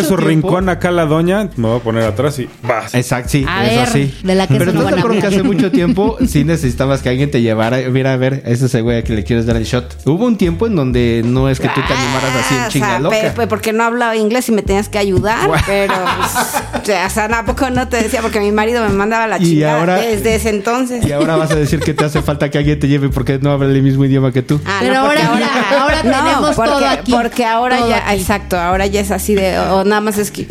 o 0.01 0.03
sea, 0.03 0.09
su, 0.09 0.17
rincón 0.17 0.69
acá 0.69 0.91
la 0.91 1.05
doña, 1.05 1.49
me 1.55 1.67
voy 1.67 1.79
a 1.79 1.83
poner 1.83 2.03
atrás 2.03 2.39
y 2.39 2.49
vas. 2.63 2.93
Exacto, 2.95 3.29
sí, 3.29 3.45
A 3.47 3.65
eso 3.65 3.79
ver, 3.79 3.89
sí. 3.89 4.17
de 4.23 4.35
la 4.35 4.47
que 4.47 4.55
Pero 4.55 4.71
no 4.73 4.83
te 4.83 4.99
acuerdo 4.99 5.19
que 5.21 5.27
hace 5.27 5.43
mucho 5.43 5.71
tiempo 5.71 6.17
sí 6.27 6.43
necesitabas 6.43 7.01
que 7.01 7.09
alguien 7.09 7.29
te 7.31 7.41
llevara. 7.41 7.77
Mira, 7.89 8.13
a 8.13 8.17
ver, 8.17 8.41
ese 8.45 8.65
es 8.65 8.75
el 8.75 8.83
güey 8.83 9.03
que 9.03 9.13
le 9.13 9.23
quieres 9.23 9.45
dar 9.45 9.55
el 9.57 9.63
shot. 9.65 9.97
Hubo 10.05 10.25
un 10.25 10.37
tiempo 10.37 10.67
en 10.67 10.75
donde 10.75 11.21
no 11.25 11.49
es 11.49 11.59
que 11.59 11.67
tú 11.69 11.81
te 11.87 11.93
animaras 11.93 12.31
así 12.45 12.55
en 12.55 12.61
Ah, 12.61 12.67
chinga 12.69 12.87
o 12.87 12.89
sea, 12.89 12.99
loca. 12.99 13.17
pe- 13.21 13.29
pe- 13.31 13.47
porque 13.47 13.73
no 13.73 13.83
hablaba 13.83 14.15
inglés 14.15 14.49
y 14.49 14.51
me 14.51 14.61
tenías 14.61 14.89
que 14.89 14.97
ayudar, 14.97 15.49
pero 15.65 15.93
pues, 16.17 16.83
o 17.07 17.09
sea, 17.09 17.27
tampoco 17.27 17.69
no 17.69 17.87
te 17.87 17.97
decía 18.03 18.21
porque 18.21 18.39
mi 18.39 18.51
marido 18.51 18.81
me 18.87 18.89
mandaba 18.93 19.27
la 19.27 19.37
Y 19.37 19.43
chingada 19.45 19.79
ahora- 19.79 19.95
desde 19.97 20.35
ese 20.35 20.49
entonces. 20.49 21.05
Y 21.05 21.11
ahora 21.11 21.35
vas 21.35 21.51
a 21.51 21.55
decir 21.55 21.79
que 21.79 21.93
te 21.93 22.05
hace 22.05 22.21
falta 22.21 22.49
que 22.49 22.57
alguien 22.57 22.79
te 22.79 22.87
lleve 22.87 23.09
porque 23.09 23.39
no 23.41 23.51
habla 23.51 23.67
el 23.67 23.81
mismo 23.81 24.05
idioma 24.05 24.31
que 24.31 24.41
tú. 24.41 24.59
Ah, 24.65 24.77
Pero 24.81 24.97
ahora 24.97 25.31
mira, 25.33 25.49
ahora 25.81 25.90
tenemos 26.01 26.55
porque, 26.55 26.71
todo 26.71 26.87
aquí. 26.87 27.11
Porque 27.11 27.45
ahora 27.45 27.77
Todo 27.77 27.89
ya, 27.89 28.09
aquí. 28.09 28.21
exacto, 28.21 28.57
ahora 28.59 28.85
ya 28.85 29.01
es 29.01 29.11
así 29.11 29.35
de, 29.35 29.59
o 29.59 29.83
nada 29.83 30.01
más 30.01 30.17
es 30.17 30.31
que, 30.31 30.47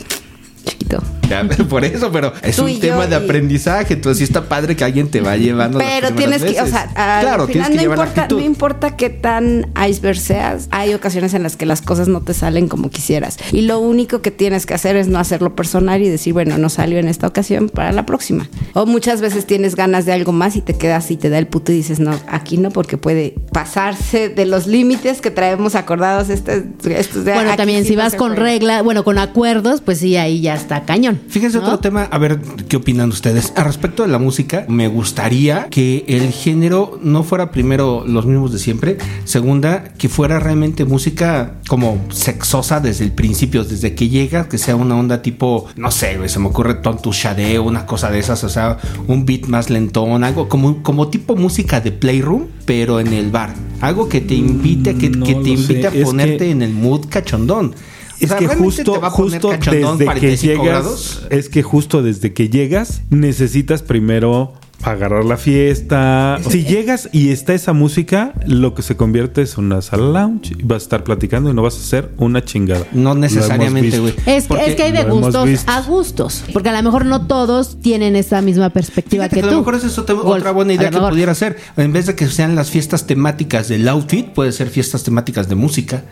chiquito. 0.65 1.03
Ya, 1.31 1.45
por 1.69 1.85
eso, 1.85 2.11
pero 2.13 2.33
es 2.43 2.57
Tú 2.57 2.65
un 2.65 2.81
tema 2.81 3.07
de 3.07 3.17
y- 3.19 3.25
aprendizaje. 3.25 3.95
Entonces 3.95 4.19
sí 4.19 4.25
está 4.25 4.49
padre 4.49 4.77
que 4.77 4.85
alguien 4.85 5.09
te 5.11 5.21
va 5.21 5.37
llevando. 5.37 5.79
Pero 5.79 6.13
tienes 6.13 6.43
que, 6.43 6.61
o 6.61 6.67
sea, 6.67 6.91
al 6.95 7.23
claro, 7.23 7.47
final 7.47 7.47
tienes 7.47 7.69
que 7.69 7.75
no 7.77 7.83
llevar 7.83 8.09
importa, 8.09 8.29
no 8.35 8.41
importa 8.41 8.97
qué 8.97 9.11
tan 9.11 9.67
iceberg 9.89 10.19
seas, 10.19 10.69
hay 10.71 10.93
ocasiones 10.95 11.33
en 11.35 11.43
las 11.43 11.57
que 11.57 11.67
las 11.67 11.83
cosas 11.83 12.09
no 12.09 12.21
te 12.21 12.35
salen 12.35 12.69
como 12.69 12.91
quisieras. 12.91 13.39
Y 13.53 13.63
lo 13.63 13.79
único 13.79 14.21
que 14.23 14.31
tienes 14.31 14.67
que 14.67 14.75
hacer 14.75 14.97
es 14.97 15.09
no 15.09 15.19
hacerlo 15.19 15.55
personal 15.55 16.03
y 16.03 16.09
decir, 16.09 16.33
bueno, 16.33 16.59
no 16.59 16.69
salió 16.69 16.99
en 16.99 17.07
esta 17.09 17.27
ocasión 17.29 17.69
para 17.69 17.93
la 17.93 18.05
próxima. 18.07 18.49
O 18.75 18.87
muchas 18.87 19.21
veces 19.21 19.47
tienes 19.47 19.77
ganas 19.77 20.07
de 20.07 20.13
algo 20.13 20.33
más 20.33 20.57
y 20.57 20.61
te 20.63 20.75
quedas 20.75 21.11
y 21.11 21.17
te 21.17 21.31
da 21.31 21.39
el 21.39 21.47
puto 21.47 21.71
y 21.71 21.77
dices, 21.77 22.01
no, 22.01 22.19
aquí 22.29 22.57
no, 22.59 22.71
porque 22.71 22.97
puede 22.97 23.35
pasarse 23.53 24.29
de 24.29 24.47
los 24.47 24.67
límites 24.67 25.21
que 25.21 25.31
traemos 25.31 25.75
acordados. 25.75 26.29
Este, 26.31 26.65
estos 26.89 27.25
de 27.25 27.35
Bueno, 27.35 27.55
también 27.57 27.85
si 27.85 27.95
vas 27.95 28.15
con 28.15 28.33
puede. 28.35 28.43
regla, 28.43 28.83
bueno, 28.83 29.05
con 29.05 29.19
acuerdos, 29.19 29.81
pues 29.81 29.99
sí, 29.99 30.17
ahí 30.17 30.41
ya 30.41 30.55
está 30.55 30.83
cañón. 30.85 31.20
Fíjense 31.29 31.59
¿no? 31.59 31.65
otro 31.65 31.79
tema, 31.79 32.05
a 32.11 32.19
ver 32.19 32.41
qué 32.69 32.77
opinan 32.77 33.11
ustedes. 33.11 33.53
A 33.57 33.65
respecto 33.65 34.03
de 34.03 34.09
la 34.09 34.19
música, 34.19 34.65
me 34.69 34.89
gustaría 34.89 35.69
que 35.71 36.05
el 36.09 36.33
género 36.33 36.99
no 37.03 37.23
fuera 37.23 37.51
primero 37.51 38.05
los 38.07 38.27
mismos 38.27 38.53
de 38.53 38.59
siempre, 38.59 38.99
segunda, 39.25 39.85
que 39.97 40.09
fuera 40.09 40.41
realmente 40.41 40.85
música 40.85 41.55
como 41.69 41.99
sexosa 42.11 42.81
desde 42.81 43.05
el 43.05 43.13
principio, 43.13 43.65
desde 43.65 43.95
que 43.95 44.09
llega, 44.09 44.49
que 44.49 44.59
sea 44.59 44.77
una 44.77 44.97
onda 44.97 45.23
tipo, 45.23 45.67
no 45.77 45.91
sé, 45.91 46.29
se 46.29 46.39
me 46.39 46.47
ocurre 46.49 46.75
Tontu 46.75 47.13
Shadeo, 47.13 47.63
una 47.63 47.87
cosa 47.87 48.11
de 48.11 48.19
esas, 48.19 48.43
o 48.45 48.49
sea, 48.49 48.79
un 49.07 49.25
beat 49.27 49.47
más 49.47 49.71
lentón, 49.71 50.25
algo 50.25 50.49
como, 50.49 50.83
como 50.83 51.09
tipo 51.09 51.37
música 51.37 51.81
de 51.81 51.93
playroom, 51.93 52.47
pero 52.65 53.01
en 53.01 53.13
el 53.13 53.31
bar. 53.31 53.55
Algo 53.81 54.09
que 54.09 54.21
te 54.21 54.35
invite, 54.35 54.95
que, 54.97 55.09
No 55.11 55.25
que 55.25 55.35
te 55.37 55.51
invite 55.51 55.83
sé, 55.83 55.87
a 55.89 55.91
es 55.93 56.05
ponerte 56.05 56.39
que- 56.39 56.51
en 56.51 56.63
el 56.63 56.73
mood 56.73 57.07
cachondón. 57.09 57.75
O 58.21 58.25
Es 58.25 58.29
sea, 58.29 58.39
que 58.39 58.47
¿realmente 58.47 58.83
justo, 58.85 59.05
a 59.05 59.11
justo 59.11 59.49
desde 59.49 59.59
que 59.61 59.81
45 60.05 60.63
llegas, 60.63 60.65
grados? 60.83 61.27
es 61.31 61.49
que 61.49 61.63
justo 61.63 62.03
desde 62.03 62.33
que 62.35 62.49
llegas 62.51 63.01
necesitas 63.11 63.83
primero 63.83 64.53
agarrar 64.83 65.25
la 65.27 65.37
fiesta. 65.37 66.39
Si 66.51 66.65
llegas 66.65 67.09
y 67.13 67.31
está 67.31 67.53
esa 67.55 67.73
música, 67.75 68.33
lo 68.47 68.75
que 68.75 68.81
se 68.83 68.97
convierte 68.97 69.43
es 69.43 69.59
una 69.59 69.83
sala 69.83 70.21
lounge 70.21 70.55
y 70.59 70.63
vas 70.63 70.83
a 70.83 70.85
estar 70.85 71.05
platicando 71.05 71.51
y 71.51 71.55
no 71.55 71.63
vas 71.63 71.77
a 71.77 71.81
hacer 71.81 72.11
una 72.17 72.43
chingada. 72.45 72.87
No 72.93 73.15
necesariamente, 73.15 73.99
güey. 73.99 74.15
Es, 74.27 74.47
que- 74.49 74.65
es 74.67 74.77
que 74.77 74.83
hay 74.85 74.93
de 74.93 75.05
gustos 75.05 75.65
a 75.67 75.83
gustos. 75.83 76.45
Porque 76.53 76.71
a 76.71 76.73
lo 76.73 76.83
mejor 76.83 77.05
no 77.05 77.27
todos 77.27 77.79
tienen 77.83 78.17
esa 78.17 78.41
misma 78.43 78.71
perspectiva 78.71 79.25
Fíjate 79.25 79.37
que 79.37 79.41
que 79.43 79.47
a 79.47 79.51
tú. 79.51 79.55
lo 79.57 79.61
mejor 79.61 79.75
esa 79.77 79.87
es 79.87 79.99
otra, 79.99 80.15
Golf, 80.15 80.39
otra 80.39 80.51
buena 80.53 80.73
a 80.73 80.75
idea 80.77 80.91
que 80.91 80.99
pudiera 80.99 81.35
ser. 81.35 81.59
En 81.77 81.93
vez 81.93 82.07
de 82.07 82.15
que 82.15 82.27
sean 82.29 82.55
las 82.55 82.71
fiestas 82.71 83.07
temáticas 83.07 83.69
del 83.69 83.87
outfit, 83.89 84.29
puede 84.31 84.53
ser 84.53 84.69
fiestas 84.71 85.03
temáticas 85.05 85.49
de 85.49 85.55
música 85.57 86.05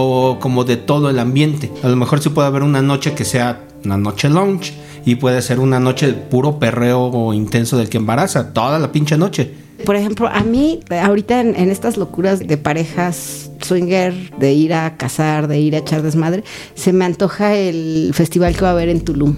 o 0.00 0.38
como 0.38 0.64
de 0.64 0.76
todo 0.76 1.10
el 1.10 1.18
ambiente. 1.18 1.70
A 1.82 1.88
lo 1.88 1.96
mejor 1.96 2.20
sí 2.20 2.28
puede 2.28 2.48
haber 2.48 2.62
una 2.62 2.82
noche 2.82 3.14
que 3.14 3.24
sea 3.24 3.64
una 3.84 3.96
noche 3.96 4.28
lounge 4.28 4.72
y 5.04 5.16
puede 5.16 5.42
ser 5.42 5.60
una 5.60 5.80
noche 5.80 6.06
de 6.06 6.12
puro 6.14 6.58
perreo 6.58 7.04
o 7.04 7.32
intenso 7.32 7.76
del 7.76 7.88
que 7.88 7.98
embaraza 7.98 8.52
toda 8.52 8.78
la 8.78 8.92
pinche 8.92 9.16
noche. 9.16 9.52
Por 9.84 9.94
ejemplo, 9.94 10.28
a 10.28 10.42
mí, 10.42 10.80
ahorita 10.90 11.40
en, 11.40 11.54
en 11.54 11.70
estas 11.70 11.96
locuras 11.96 12.40
de 12.40 12.56
parejas 12.56 13.50
swinger, 13.62 14.36
de 14.38 14.52
ir 14.52 14.74
a 14.74 14.96
cazar, 14.96 15.46
de 15.46 15.60
ir 15.60 15.74
a 15.76 15.78
echar 15.78 16.02
desmadre, 16.02 16.42
se 16.74 16.92
me 16.92 17.04
antoja 17.04 17.54
el 17.54 18.10
festival 18.12 18.56
que 18.56 18.62
va 18.62 18.70
a 18.70 18.72
haber 18.72 18.88
en 18.88 19.02
Tulum. 19.02 19.36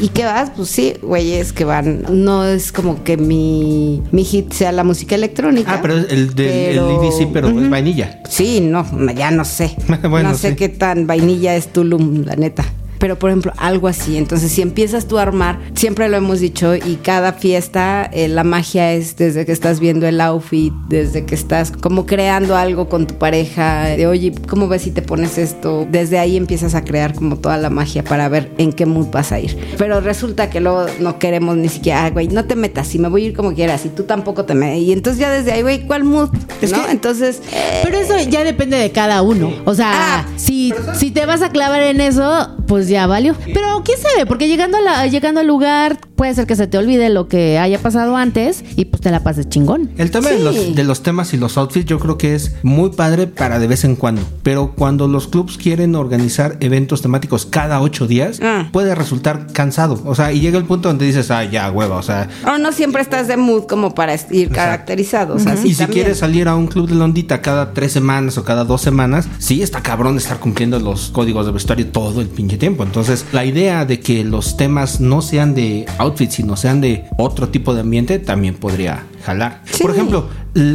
¿Y 0.00 0.08
qué 0.08 0.24
vas? 0.24 0.50
Pues 0.56 0.68
sí, 0.70 0.94
güeyes 1.02 1.52
que 1.52 1.64
van. 1.64 2.04
No 2.10 2.44
es 2.44 2.72
como 2.72 3.04
que 3.04 3.16
mi, 3.16 4.02
mi 4.10 4.24
hit 4.24 4.52
sea 4.52 4.72
la 4.72 4.84
música 4.84 5.14
electrónica. 5.14 5.74
Ah, 5.74 5.78
pero 5.82 5.94
el 5.96 6.34
del 6.34 6.34
pero- 6.34 7.00
el 7.00 7.06
EDC, 7.06 7.32
pero 7.32 7.48
es 7.48 7.70
vainilla. 7.70 8.20
Sí, 8.28 8.60
no, 8.60 8.84
ya 9.14 9.30
no 9.30 9.44
sé. 9.44 9.76
Bueno, 10.08 10.30
no 10.30 10.34
sé 10.36 10.50
sí. 10.50 10.56
qué 10.56 10.68
tan 10.68 11.06
vainilla 11.06 11.54
es 11.56 11.72
Tulum, 11.72 12.24
la 12.24 12.36
neta. 12.36 12.64
Pero, 12.98 13.18
por 13.18 13.30
ejemplo, 13.30 13.52
algo 13.56 13.88
así. 13.88 14.16
Entonces, 14.16 14.50
si 14.52 14.62
empiezas 14.62 15.06
tú 15.06 15.18
a 15.18 15.22
armar, 15.22 15.58
siempre 15.74 16.08
lo 16.08 16.16
hemos 16.16 16.40
dicho, 16.40 16.74
y 16.74 16.96
cada 17.02 17.32
fiesta, 17.32 18.08
eh, 18.12 18.28
la 18.28 18.44
magia 18.44 18.92
es 18.92 19.16
desde 19.16 19.44
que 19.44 19.52
estás 19.52 19.80
viendo 19.80 20.06
el 20.06 20.20
outfit, 20.20 20.72
desde 20.88 21.24
que 21.24 21.34
estás 21.34 21.70
como 21.70 22.06
creando 22.06 22.56
algo 22.56 22.88
con 22.88 23.06
tu 23.06 23.14
pareja, 23.16 23.84
de 23.84 24.06
oye, 24.06 24.32
¿cómo 24.48 24.68
ves 24.68 24.82
si 24.82 24.90
te 24.90 25.02
pones 25.02 25.38
esto? 25.38 25.86
Desde 25.90 26.18
ahí 26.18 26.36
empiezas 26.36 26.74
a 26.74 26.84
crear 26.84 27.14
como 27.14 27.36
toda 27.36 27.58
la 27.58 27.70
magia 27.70 28.02
para 28.04 28.28
ver 28.28 28.50
en 28.58 28.72
qué 28.72 28.86
mood 28.86 29.08
vas 29.10 29.32
a 29.32 29.40
ir. 29.40 29.56
Pero 29.78 30.00
resulta 30.00 30.50
que 30.50 30.60
luego 30.60 30.86
no 31.00 31.18
queremos 31.18 31.56
ni 31.56 31.68
siquiera, 31.68 32.04
"Ah, 32.04 32.10
güey, 32.10 32.28
no 32.28 32.44
te 32.44 32.56
metas, 32.56 32.86
si 32.88 32.98
me 32.98 33.08
voy 33.08 33.24
a 33.24 33.26
ir 33.28 33.34
como 33.34 33.54
quieras, 33.54 33.84
y 33.84 33.88
tú 33.90 34.04
tampoco 34.04 34.44
te 34.44 34.54
metas. 34.54 34.78
Y 34.78 34.92
entonces 34.92 35.20
ya 35.20 35.30
desde 35.30 35.52
ahí, 35.52 35.62
güey, 35.62 35.86
¿cuál 35.86 36.04
mood? 36.04 36.30
Es 36.62 36.70
¿No? 36.72 36.84
que- 36.84 36.92
Entonces, 36.92 37.40
eh, 37.52 37.80
Pero 37.84 37.98
eso 37.98 38.14
ya 38.30 38.44
depende 38.44 38.76
de 38.78 38.90
cada 38.90 39.22
uno. 39.22 39.50
O 39.64 39.74
sea, 39.74 39.90
Ah, 39.94 40.26
si, 40.36 40.72
si 40.94 41.10
te 41.10 41.26
vas 41.26 41.42
a 41.42 41.50
clavar 41.50 41.82
en 41.82 42.00
eso, 42.00 42.48
pues 42.66 42.88
ya 42.88 43.06
valió. 43.06 43.34
Pero 43.52 43.82
quién 43.84 43.98
sabe, 43.98 44.26
porque 44.26 44.48
llegando, 44.48 44.78
a 44.78 44.80
la- 44.80 45.06
llegando 45.06 45.40
al 45.40 45.46
lugar, 45.46 45.98
puede 46.16 46.34
ser 46.34 46.46
que 46.46 46.56
se 46.56 46.66
te 46.66 46.78
olvide 46.78 47.08
lo 47.10 47.28
que 47.28 47.58
haya 47.58 47.78
pasado 47.78 48.16
antes 48.16 48.64
y 48.76 48.84
pues 48.86 49.00
te 49.02 49.10
la 49.10 49.22
pases 49.22 49.48
chingón. 49.48 49.90
El 49.98 50.10
tema 50.10 50.30
de, 50.30 50.38
los, 50.40 50.74
de 50.74 50.84
los 50.84 51.02
temas 51.02 51.32
y 51.34 51.36
los 51.36 51.56
outfits 51.58 51.86
yo 51.86 51.98
creo 51.98 52.18
que 52.18 52.34
es 52.34 52.52
muy 52.62 52.90
padre 52.90 53.26
para 53.26 53.58
de 53.58 53.66
vez 53.66 53.84
en 53.84 53.96
cuando. 53.96 54.22
Pero 54.42 54.72
cuando 54.76 55.08
los 55.08 55.28
clubs 55.28 55.58
quieren 55.58 55.94
organizar 55.94 56.56
eventos 56.60 57.02
temáticos 57.02 57.46
cada 57.46 57.80
ocho 57.80 58.06
días, 58.06 58.40
Ah. 58.42 58.68
puede 58.72 58.94
resultar 58.94 59.46
cansado. 59.52 60.00
O 60.04 60.14
sea, 60.14 60.32
y 60.32 60.40
llega 60.40 60.58
el 60.58 60.64
punto 60.64 60.88
donde 60.88 61.06
dices, 61.06 61.30
ah, 61.30 61.44
ya, 61.44 61.70
hueva. 61.70 61.96
O 61.96 62.02
sea, 62.02 62.28
O 62.46 62.58
no 62.58 62.72
siempre 62.72 63.02
estás 63.02 63.28
de 63.28 63.36
mood 63.36 63.64
como 63.64 63.94
para 63.94 64.14
ir 64.30 64.50
caracterizado. 64.50 65.34
O 65.34 65.38
sea, 65.38 65.56
sí 65.56 65.68
y 65.68 65.72
si 65.72 65.78
también. 65.78 66.02
quieres 66.02 66.18
salir 66.18 66.48
a 66.48 66.54
un 66.56 66.66
club 66.66 66.88
de 66.88 66.94
londita 66.94 67.40
cada 67.42 67.72
tres 67.72 67.92
semanas 67.92 68.38
o 68.38 68.44
cada 68.44 68.64
dos 68.64 68.80
semanas, 68.82 69.28
sí 69.38 69.62
está 69.62 69.82
cabrón 69.82 70.16
estar 70.16 70.38
cumpliendo 70.38 70.78
los 70.78 71.10
códigos 71.10 71.46
de 71.46 71.52
vestuario 71.52 71.86
todo 71.88 72.20
el 72.20 72.28
pinche 72.28 72.56
tiempo. 72.58 72.82
Entonces, 72.82 73.24
la 73.32 73.44
idea 73.44 73.84
de 73.84 74.00
que 74.00 74.24
los 74.24 74.56
temas 74.56 75.00
no 75.00 75.22
sean 75.22 75.54
de 75.54 75.86
outfits, 76.04 76.34
sino 76.34 76.56
sean 76.56 76.80
de 76.80 77.04
otro 77.18 77.48
tipo 77.48 77.74
de 77.74 77.80
ambiente, 77.80 78.18
también 78.18 78.54
podría 78.54 79.04
jalar. 79.24 79.62
Sí. 79.64 79.82
Por 79.82 79.90
ejemplo, 79.90 80.28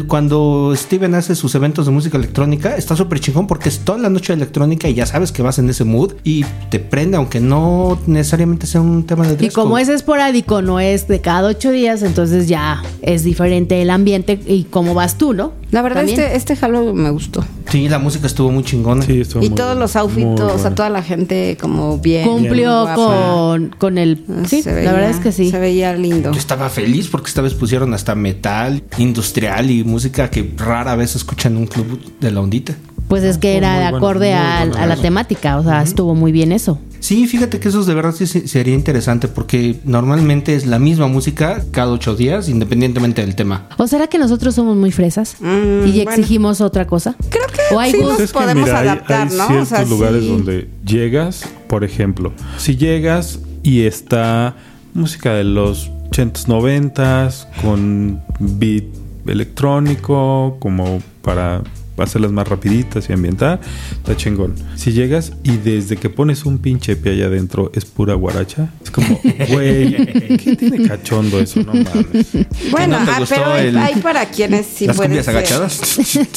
cuando 0.08 0.74
Steven 0.76 1.16
hace 1.16 1.36
sus 1.36 1.56
eventos 1.56 1.86
de 1.86 1.92
música 1.92 2.18
electrónica, 2.18 2.76
está 2.76 2.96
súper 2.96 3.20
chingón 3.20 3.48
porque 3.48 3.70
es 3.70 3.80
toda 3.80 3.98
la 3.98 4.10
noche 4.10 4.34
electrónica 4.34 4.90
y 4.90 4.94
ya 4.94 5.06
sabes 5.06 5.32
que 5.32 5.42
vas 5.42 5.58
en 5.60 5.70
ese 5.70 5.84
mood 5.86 6.14
y 6.24 6.44
te 6.70 6.80
prende, 6.80 7.18
aunque 7.18 7.40
no 7.40 7.98
necesariamente 8.06 8.68
sea 8.68 8.82
un 8.82 9.06
tema 9.06 9.26
de 9.26 9.34
Y 9.34 9.38
dress 9.38 9.54
como 9.54 9.72
code. 9.72 9.82
es 9.84 9.90
esporádico, 9.90 10.62
no 10.62 10.80
es 10.80 11.08
de 11.08 11.22
cada 11.22 11.48
ocho 11.50 11.72
días, 11.72 12.04
entonces 12.04 12.48
ya 12.48 12.82
es 13.02 13.24
diferente 13.24 13.82
el 13.82 13.90
ambiente 13.90 14.40
y 14.46 14.66
cómo 14.66 14.94
vas 14.94 15.18
tú, 15.18 15.34
¿no? 15.34 15.54
La 15.72 15.84
verdad, 15.84 15.98
También. 16.02 16.20
este, 16.20 16.36
este 16.36 16.56
Halloween 16.56 16.96
me 16.96 17.12
gustó. 17.12 17.46
Sí, 17.70 17.88
la 17.90 18.00
música 18.00 18.26
estuvo 18.26 18.52
muy 18.52 18.64
chingona. 18.64 19.04
Sí, 19.04 19.22
estuvo 19.22 19.44
Y 19.44 19.50
muy 19.50 19.56
todos 19.56 19.70
bueno, 19.70 19.82
los 19.82 19.96
outfits, 19.96 20.42
o 20.42 20.58
sea, 20.58 20.74
toda 20.74 20.90
la 20.90 21.04
gente 21.04 21.58
como 21.62 22.00
bien. 22.00 22.28
Cumplió 22.28 22.88
con, 22.96 23.76
con 23.78 24.00
el... 24.00 24.26
Sí, 24.48 24.64
Se 24.64 24.84
la 24.84 24.92
verdad 24.94 25.12
es 25.12 25.18
que 25.18 25.32
sí. 25.32 25.52
Se 25.52 25.60
veía 25.60 25.94
lindo. 25.96 26.32
Yo 26.32 26.40
estaba 26.40 26.70
feliz 26.70 27.08
porque 27.08 27.28
esta 27.28 27.42
vez 27.44 27.54
pusieron 27.54 27.94
hasta 27.94 28.16
metal, 28.16 28.82
industrial 28.98 29.69
y 29.70 29.84
música 29.84 30.30
que 30.30 30.52
rara 30.58 30.96
vez 30.96 31.12
se 31.12 31.18
escucha 31.20 31.50
en 31.50 31.58
un 31.58 31.68
club 31.68 32.00
de 32.20 32.32
la 32.32 32.42
ondita. 32.42 32.76
Pues 33.08 33.24
es 33.24 33.40
que 33.40 33.58
era 33.58 33.80
de 33.80 33.86
acorde 33.86 34.30
bueno 34.36 34.78
a 34.78 34.86
la 34.86 34.96
temática, 34.96 35.58
o 35.58 35.64
sea, 35.64 35.82
estuvo 35.82 36.14
muy 36.14 36.32
bien 36.32 36.52
eso. 36.52 36.80
Sí, 37.00 37.26
fíjate 37.28 37.60
que 37.60 37.70
eso 37.70 37.84
de 37.86 37.94
verdad 37.96 38.14
sí 38.14 38.28
se- 38.28 38.48
sería 38.48 38.76
interesante 38.76 39.28
porque 39.30 39.80
normalmente 39.86 40.54
es 40.54 40.68
la 40.68 40.78
misma 40.80 41.08
música 41.08 41.64
cada 41.72 41.92
ocho 41.92 42.16
días, 42.16 42.50
independientemente 42.50 43.22
del 43.22 43.36
tema. 43.36 43.68
¿O 43.78 43.88
será 43.88 44.08
que 44.08 44.20
nosotros 44.20 44.54
somos 44.54 44.76
muy 44.78 44.92
fresas 44.92 45.38
Mm, 45.40 45.88
y 45.88 45.92
bueno. 46.04 46.12
exigimos 46.12 46.62
otra 46.62 46.86
cosa? 46.86 47.16
Creo 47.30 47.48
que 47.48 47.74
O 47.74 47.80
hay 47.80 47.92
sí 47.94 47.98
gustos. 47.98 48.10
nos 48.10 48.18
Pues 48.18 48.30
es 48.30 48.34
que 48.34 48.40
podemos 48.40 48.64
mira, 48.66 48.80
hay- 48.80 48.88
adaptar, 48.90 49.28
hay, 49.32 49.38
¿no? 49.38 49.44
O 49.44 49.48
ciertos 49.48 49.68
sea, 49.70 49.86
lugares 49.86 50.22
sí. 50.24 50.30
donde 50.30 50.70
llegas, 50.86 51.46
por 51.68 51.84
ejemplo, 51.84 52.32
si 52.58 52.76
llegas 52.76 53.40
y 53.64 53.82
está 53.86 54.56
música 54.94 55.34
de 55.34 55.46
los 55.46 55.90
80s, 56.12 56.48
90s 56.48 57.48
con 57.64 58.22
beat 58.40 58.84
electrónico, 59.30 60.58
como 60.60 61.02
para 61.22 61.62
hacerlas 61.98 62.32
más 62.32 62.48
rapiditas 62.48 63.10
y 63.10 63.14
ambientar, 63.14 63.60
está 63.92 64.16
chingón. 64.16 64.56
Si 64.78 64.94
llegas 64.94 65.34
y 65.44 65.58
desde 65.58 65.98
que 65.98 66.10
pones 66.10 66.46
un 66.46 66.58
pinche 66.60 66.96
pie 66.96 67.12
allá 67.12 67.26
adentro 67.26 67.74
es 67.76 67.84
pura 67.84 68.14
guaracha, 68.14 68.70
es 68.82 68.90
como, 68.90 69.20
güey, 69.50 69.96
¿qué 70.38 70.56
tiene 70.56 70.88
cachondo 70.88 71.42
eso? 71.42 71.60
No 71.62 71.74
mames. 71.74 72.28
Bueno, 72.72 73.00
¿Que 73.00 73.06
no 73.06 73.12
ah, 73.12 73.22
pero 73.28 73.46
hay, 73.52 73.68
el- 73.68 73.78
hay 73.78 73.96
para 73.96 74.26
quienes 74.28 74.66
sí 74.66 74.88
Las 74.88 74.96
pueden 74.96 75.22
ser. 75.24 75.36
agachadas. 75.36 76.00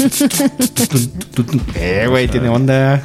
eh, 1.76 2.06
güey, 2.08 2.26
tiene 2.28 2.48
onda. 2.48 3.00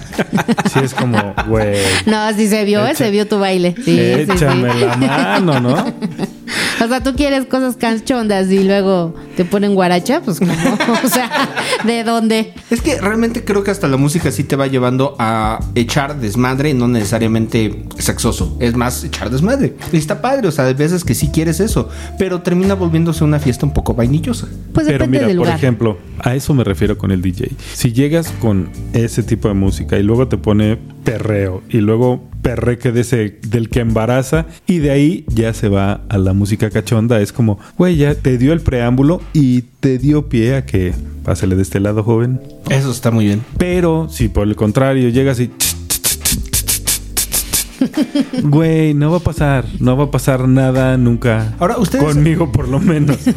Sí, 0.74 0.80
es 0.84 0.94
como, 0.96 1.36
güey. 1.48 1.78
No, 2.08 2.34
sí 2.36 2.48
se 2.48 2.64
vio, 2.66 2.82
se 2.96 3.12
vio 3.12 3.28
tu 3.28 3.38
baile. 3.40 3.76
Sí, 3.78 3.84
sí, 3.84 4.26
sí. 4.26 4.32
Échame 4.32 4.74
la 4.74 4.98
mano, 4.98 5.60
¿no? 5.60 5.94
O 6.84 6.88
sea, 6.88 7.02
tú 7.02 7.16
quieres 7.16 7.46
cosas 7.46 7.76
canchondas 7.78 8.52
y 8.52 8.64
luego 8.64 9.16
te 9.36 9.46
ponen 9.46 9.76
guaracha, 9.76 10.22
pues 10.22 10.40
como, 10.40 10.54
o 11.04 11.08
sea, 11.08 11.30
¿de 11.86 12.04
dónde? 12.04 12.54
Es 12.70 12.82
que 12.82 13.00
realmente 13.00 13.44
creo 13.44 13.64
que 13.64 13.72
hasta 13.72 13.88
la 13.88 13.98
música 13.98 14.32
sí 14.32 14.44
te 14.44 14.56
va 14.56 14.68
llevando 14.68 15.16
a 15.20 15.60
echar 15.76 16.20
desmadre, 16.20 16.74
no 16.74 16.88
necesariamente 16.88 17.86
sexoso. 17.98 18.58
Es 18.60 18.76
más, 18.76 19.04
echar 19.04 19.30
desmadre. 19.30 19.76
Y 19.92 19.98
está 19.98 20.22
padre, 20.22 20.48
o 20.48 20.52
sea, 20.52 20.66
hay 20.66 20.74
veces 20.74 21.04
que 21.04 21.16
sí 21.16 21.30
quieres 21.30 21.60
eso, 21.60 21.90
pero 22.18 22.42
termina 22.42 22.76
volviéndose 22.76 23.24
una 23.24 23.40
fiesta 23.40 23.66
un 23.66 23.74
poco 23.74 23.94
vainillosa. 23.94 24.48
Pues 24.74 24.86
Pero 24.86 25.00
depende 25.00 25.18
mira, 25.18 25.28
del 25.28 25.38
por 25.38 25.48
ejemplo, 25.48 25.98
a 26.20 26.36
eso 26.36 26.54
me 26.54 26.64
refiero 26.64 26.98
con 26.98 27.12
el 27.12 27.22
DJ. 27.22 27.52
Si 27.74 27.94
llegas 27.94 28.32
con 28.40 28.70
ese 28.94 29.24
tipo 29.24 29.48
de 29.48 29.54
música 29.54 29.98
y 29.98 30.04
luego 30.04 30.28
te 30.28 30.38
pone 30.38 30.78
perreo 31.04 31.64
y 31.70 31.78
luego 31.78 32.24
perreque 32.48 32.94
de 32.94 33.02
ese 33.02 33.40
del 33.46 33.68
que 33.68 33.82
embaraza 33.82 34.46
y 34.68 34.80
de 34.80 34.92
ahí 34.92 35.26
ya 35.28 35.54
se 35.54 35.68
va 35.68 36.00
a 36.08 36.18
la 36.18 36.32
música 36.32 36.70
cachonda, 36.70 37.20
es 37.20 37.34
como, 37.34 37.60
güey, 37.78 37.98
ya 37.98 38.16
te 38.16 38.38
dio 38.38 38.54
el 38.54 38.62
preámbulo 38.62 39.20
y 39.34 39.64
te 39.82 39.98
dio 39.98 40.30
pie 40.30 40.56
a 40.56 40.66
que 40.66 40.94
pásele 41.26 41.58
de 41.58 41.64
este 41.64 41.82
lado, 41.82 42.04
joven. 42.04 42.40
Eso 42.70 42.90
está 42.90 43.12
muy 43.12 43.26
bien. 43.26 43.42
Pero 43.58 44.08
si 44.10 44.30
por 44.30 44.48
el 44.48 44.56
contrario 44.56 45.10
llegas 45.10 45.42
y 45.42 45.52
Güey, 48.44 48.94
no 48.94 49.12
va 49.12 49.18
a 49.18 49.22
pasar, 49.22 49.66
no 49.80 49.96
va 49.98 50.06
a 50.06 50.12
pasar 50.12 50.48
nada 50.48 50.98
nunca. 50.98 51.54
Ahora, 51.60 51.78
ustedes- 51.78 52.04
Conmigo, 52.04 52.52
por 52.52 52.68
lo 52.68 52.80
menos. 52.80 53.18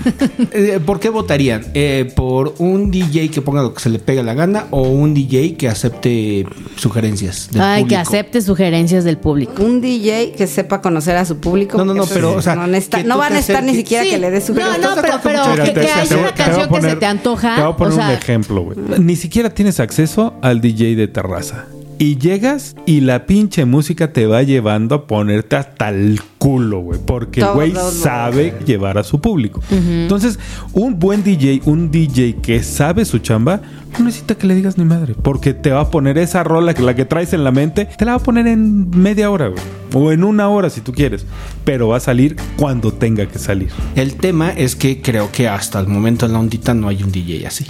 Eh, 0.53 0.81
¿Por 0.85 0.99
qué 1.01 1.09
votarían? 1.11 1.67
Eh, 1.75 2.11
¿Por 2.15 2.55
un 2.59 2.91
DJ 2.91 3.31
que 3.31 3.41
ponga 3.43 3.63
lo 3.63 3.73
que 3.75 3.81
se 3.81 3.89
le 3.91 3.99
pegue 3.99 4.23
la 4.23 4.35
gana 4.35 4.67
o 4.71 4.83
un 4.83 5.15
DJ 5.15 5.55
que 5.57 5.69
acepte 5.69 6.47
sugerencias 6.77 7.49
del 7.53 7.61
Ay, 7.63 7.83
que 7.85 7.95
público? 7.95 8.01
acepte 8.03 8.41
sugerencias 8.43 9.05
del 9.05 9.19
público. 9.19 9.63
Un 9.63 9.81
DJ 9.81 10.33
que 10.37 10.47
sepa 10.47 10.81
conocer 10.81 11.17
a 11.17 11.25
su 11.25 11.39
público. 11.39 11.79
No, 11.79 11.85
no, 11.85 11.95
no, 11.95 12.07
pero, 12.07 12.33
o 12.35 12.43
sea, 12.43 12.55
no, 12.57 12.67
necesita- 12.67 12.99
que 12.99 13.05
no 13.05 13.15
tú 13.15 13.21
va 13.21 13.27
a 13.27 13.31
necesitar 13.31 13.63
ni 13.63 13.75
siquiera 13.75 14.05
Sí. 14.05 14.11
que 14.11 14.19
le 14.19 14.31
dé 14.31 14.41
su 14.41 14.55
No, 14.55 14.79
no, 14.79 14.89
pero, 15.01 15.21
pero 15.23 15.43
que, 15.57 15.63
que 15.73 15.81
te- 15.81 15.91
hay 15.91 16.09
te- 16.09 16.17
una 16.17 16.33
canción 16.35 16.69
que 16.71 16.81
se 16.83 16.97
te 16.97 17.07
antoja. 17.07 17.55
Te 17.57 17.63
voy 17.63 17.73
a 17.73 17.77
poner 17.77 17.93
o 17.93 17.97
sea, 17.97 18.07
un 18.09 18.13
ejemplo, 18.15 18.63
güey. 18.63 18.79
Ni 18.99 19.17
siquiera 19.17 19.51
tienes 19.51 19.79
acceso 19.81 20.35
al 20.43 20.61
DJ 20.61 20.97
de 20.97 21.09
terraza. 21.09 21.67
Y 22.01 22.17
llegas 22.17 22.77
y 22.87 23.03
la 23.03 23.27
pinche 23.27 23.67
música 23.67 24.11
te 24.11 24.25
va 24.25 24.43
llevando 24.43 24.95
a 24.95 25.07
ponerte 25.07 25.57
hasta 25.57 25.91
el 25.91 26.19
culo, 26.39 26.81
güey. 26.81 26.99
Porque 27.05 27.43
el 27.43 27.49
güey 27.49 27.75
sabe 27.75 28.55
llevar 28.65 28.97
a 28.97 29.05
su 29.05 29.21
público. 29.21 29.61
Entonces, 29.71 30.39
un 30.73 30.99
buen 30.99 31.23
DJ, 31.23 31.61
un 31.67 31.91
DJ 31.91 32.37
que 32.37 32.63
sabe 32.63 33.05
su 33.05 33.19
chamba, 33.19 33.61
no 33.99 34.07
necesita 34.07 34.35
que 34.35 34.47
le 34.47 34.55
digas 34.55 34.79
ni 34.79 34.87
madre. 34.87 35.15
Porque 35.15 35.53
te 35.53 35.73
va 35.73 35.81
a 35.81 35.91
poner 35.91 36.17
esa 36.17 36.43
rola 36.43 36.73
que 36.73 36.81
la 36.81 36.95
que 36.95 37.05
traes 37.05 37.35
en 37.35 37.45
la 37.45 37.51
mente, 37.51 37.85
te 37.85 38.07
la 38.07 38.13
va 38.13 38.17
a 38.17 38.23
poner 38.23 38.47
en 38.47 38.89
media 38.99 39.31
hora, 39.31 39.49
güey. 39.49 39.63
O 39.93 40.11
en 40.11 40.25
una 40.25 40.49
hora 40.49 40.71
si 40.71 40.81
tú 40.81 40.95
quieres. 40.95 41.27
Pero 41.67 41.89
va 41.89 41.99
a 41.99 42.01
salir 42.01 42.35
cuando 42.57 42.95
tenga 42.95 43.27
que 43.27 43.39
salir. 43.39 43.69
El 43.95 44.15
tema 44.15 44.49
es 44.49 44.75
que 44.75 45.03
creo 45.03 45.31
que 45.31 45.49
hasta 45.49 45.79
el 45.79 45.89
momento 45.89 46.25
en 46.25 46.33
la 46.33 46.39
ondita 46.39 46.73
no 46.73 46.89
hay 46.89 47.03
un 47.03 47.13
DJ 47.13 47.47
así. 47.47 47.67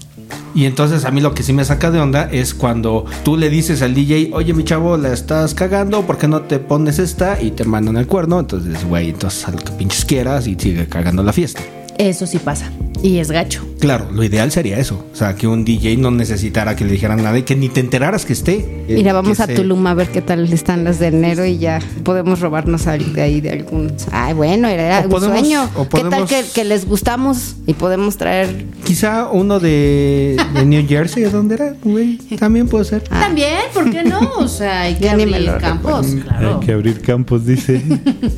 Y 0.55 0.64
entonces 0.64 1.05
a 1.05 1.11
mí 1.11 1.21
lo 1.21 1.35
que 1.35 1.43
sí 1.43 1.53
me 1.53 1.64
saca 1.64 1.90
de 1.90 2.01
onda 2.01 2.29
es 2.31 2.55
cuando 2.55 3.05
tú 3.25 3.37
le 3.37 3.51
dices 3.51 3.83
al 3.83 3.95
DJ, 3.95 4.31
oye 4.33 4.53
mi 4.53 4.64
chavo, 4.64 4.97
la 4.97 5.12
estás 5.12 5.55
cagando, 5.55 6.03
¿por 6.03 6.19
qué 6.19 6.29
no 6.29 6.43
te 6.43 6.59
pones 6.59 6.99
esta? 6.99 7.40
Y 7.40 7.53
te 7.53 7.64
mandan 7.64 7.97
el 7.97 8.07
cuerno. 8.07 8.40
Entonces, 8.40 8.85
güey, 8.85 9.11
entonces 9.11 9.47
a 9.47 9.53
lo 9.53 9.59
que 9.59 9.73
pinches 9.73 10.05
quieras 10.05 10.47
y 10.47 10.57
sigue 10.59 10.87
cagando 10.88 11.23
la 11.23 11.33
fiesta. 11.33 11.62
Eso 12.01 12.27
sí 12.27 12.39
pasa. 12.39 12.71
Y 13.03 13.17
es 13.19 13.31
gacho. 13.31 13.63
Claro, 13.79 14.09
lo 14.13 14.23
ideal 14.25 14.51
sería 14.53 14.79
eso. 14.79 15.07
O 15.13 15.17
sea, 15.17 15.35
que 15.35 15.47
un 15.47 15.65
DJ 15.65 15.97
no 15.97 16.11
necesitara 16.11 16.77
que 16.77 16.85
le 16.85 16.93
dijeran 16.93 17.23
nada 17.23 17.39
y 17.39 17.45
que 17.45 17.57
ni 17.57 17.69
te 17.71 17.81
enteraras 17.81 18.27
que 18.27 18.35
esté. 18.35 18.85
Eh, 18.89 18.95
Mira, 18.95 19.13
vamos 19.15 19.41
a 19.41 19.47
se- 19.47 19.55
Tulum 19.55 19.87
a 19.87 19.95
ver 19.95 20.09
qué 20.09 20.21
tal 20.21 20.51
están 20.53 20.85
las 20.85 20.99
de 20.99 21.07
enero 21.09 21.47
y 21.47 21.57
ya 21.59 21.79
podemos 22.05 22.41
robarnos 22.41 22.85
de 22.85 23.23
ahí 23.23 23.41
de 23.41 23.51
algún. 23.51 23.93
Ay, 24.13 24.35
bueno, 24.35 24.69
era 24.69 25.01
O 25.01 25.05
un 25.05 25.09
podemos- 25.11 25.39
sueño. 25.41 25.71
o 25.77 25.89
¿Qué 25.89 26.05
tal 26.05 26.27
que, 26.27 26.43
que 26.55 26.65
les 26.65 26.87
gustamos 26.87 27.57
y 27.67 27.73
podemos 27.73 28.19
traer? 28.19 28.67
Quizá 28.85 29.29
uno 29.31 29.61
de, 29.61 30.37
de 30.55 30.65
New 30.67 30.87
Jersey, 30.87 31.23
¿de 31.25 31.31
dónde 31.31 31.55
era? 31.55 31.75
Güey, 31.83 32.17
también 32.39 32.69
puede 32.69 32.85
ser. 32.85 33.05
Ah. 33.11 33.21
También, 33.27 33.57
¿por 33.73 33.91
qué 33.91 34.05
no? 34.05 34.21
O 34.39 34.49
sea, 34.49 34.83
hay 34.83 34.95
que 34.97 35.05
Ya 35.05 35.13
abrir 35.13 35.53
campos, 35.59 36.07
claro. 36.23 36.59
Hay 36.61 36.67
que 36.67 36.73
abrir 36.73 37.01
campos, 37.01 37.47
dice. 37.47 37.83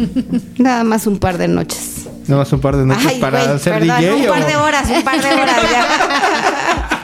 Nada 0.58 0.84
más 0.84 1.06
un 1.08 1.18
par 1.18 1.36
de 1.38 1.48
noches. 1.48 2.08
Nada 2.26 2.42
más 2.42 2.52
un 2.52 2.60
par 2.60 2.76
de 2.76 2.84
noches 2.86 3.06
Ay, 3.06 3.20
para 3.20 3.44
güey, 3.44 3.58
ser 3.58 3.78
perdón, 3.78 3.98
DJ. 4.00 4.12
un 4.14 4.26
par 4.26 4.42
o- 4.42 4.46
de 4.46 4.56
horas, 4.56 4.88
un 4.90 5.02
par 5.02 5.20
de 5.20 5.28
horas 5.34 5.56
ya. 5.70 5.86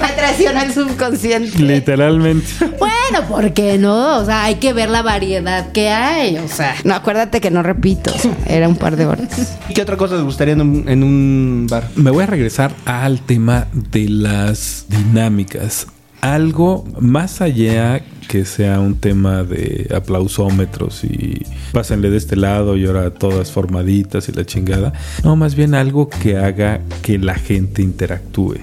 Me 0.00 0.08
traiciona 0.12 0.62
el 0.62 0.72
subconsciente. 0.74 1.58
Literalmente. 1.58 2.46
Bueno, 2.78 3.26
¿por 3.28 3.52
qué 3.52 3.78
no? 3.78 4.18
O 4.18 4.24
sea, 4.24 4.44
hay 4.44 4.56
que 4.56 4.72
ver 4.72 4.88
la 4.90 5.02
variedad 5.02 5.72
que 5.72 5.88
hay. 5.90 6.36
O 6.38 6.48
sea, 6.48 6.74
No, 6.84 6.94
acuérdate 6.94 7.40
que 7.40 7.50
no 7.50 7.62
repito. 7.62 8.12
o 8.14 8.18
sea, 8.18 8.32
era 8.46 8.68
un 8.68 8.76
par 8.76 8.96
de 8.96 9.06
horas. 9.06 9.28
¿Qué 9.74 9.82
otra 9.82 9.96
cosa 9.96 10.14
les 10.16 10.24
gustaría 10.24 10.54
en 10.54 10.60
un, 10.60 10.88
en 10.88 11.02
un 11.02 11.66
bar? 11.70 11.88
Me 11.96 12.10
voy 12.10 12.24
a 12.24 12.26
regresar 12.26 12.72
al 12.84 13.20
tema 13.20 13.66
de 13.72 14.08
las 14.08 14.84
dinámicas. 14.88 15.86
Algo 16.34 16.84
más 16.98 17.40
allá 17.40 18.02
que 18.26 18.44
sea 18.44 18.80
un 18.80 18.96
tema 18.96 19.44
de 19.44 19.88
aplausómetros 19.94 21.04
y 21.04 21.42
pásenle 21.72 22.10
de 22.10 22.16
este 22.16 22.34
lado 22.34 22.76
y 22.76 22.84
ahora 22.84 23.10
todas 23.14 23.52
formaditas 23.52 24.28
y 24.28 24.32
la 24.32 24.44
chingada. 24.44 24.92
No, 25.22 25.36
más 25.36 25.54
bien 25.54 25.74
algo 25.74 26.08
que 26.08 26.36
haga 26.36 26.80
que 27.02 27.18
la 27.18 27.34
gente 27.34 27.82
interactúe. 27.82 28.56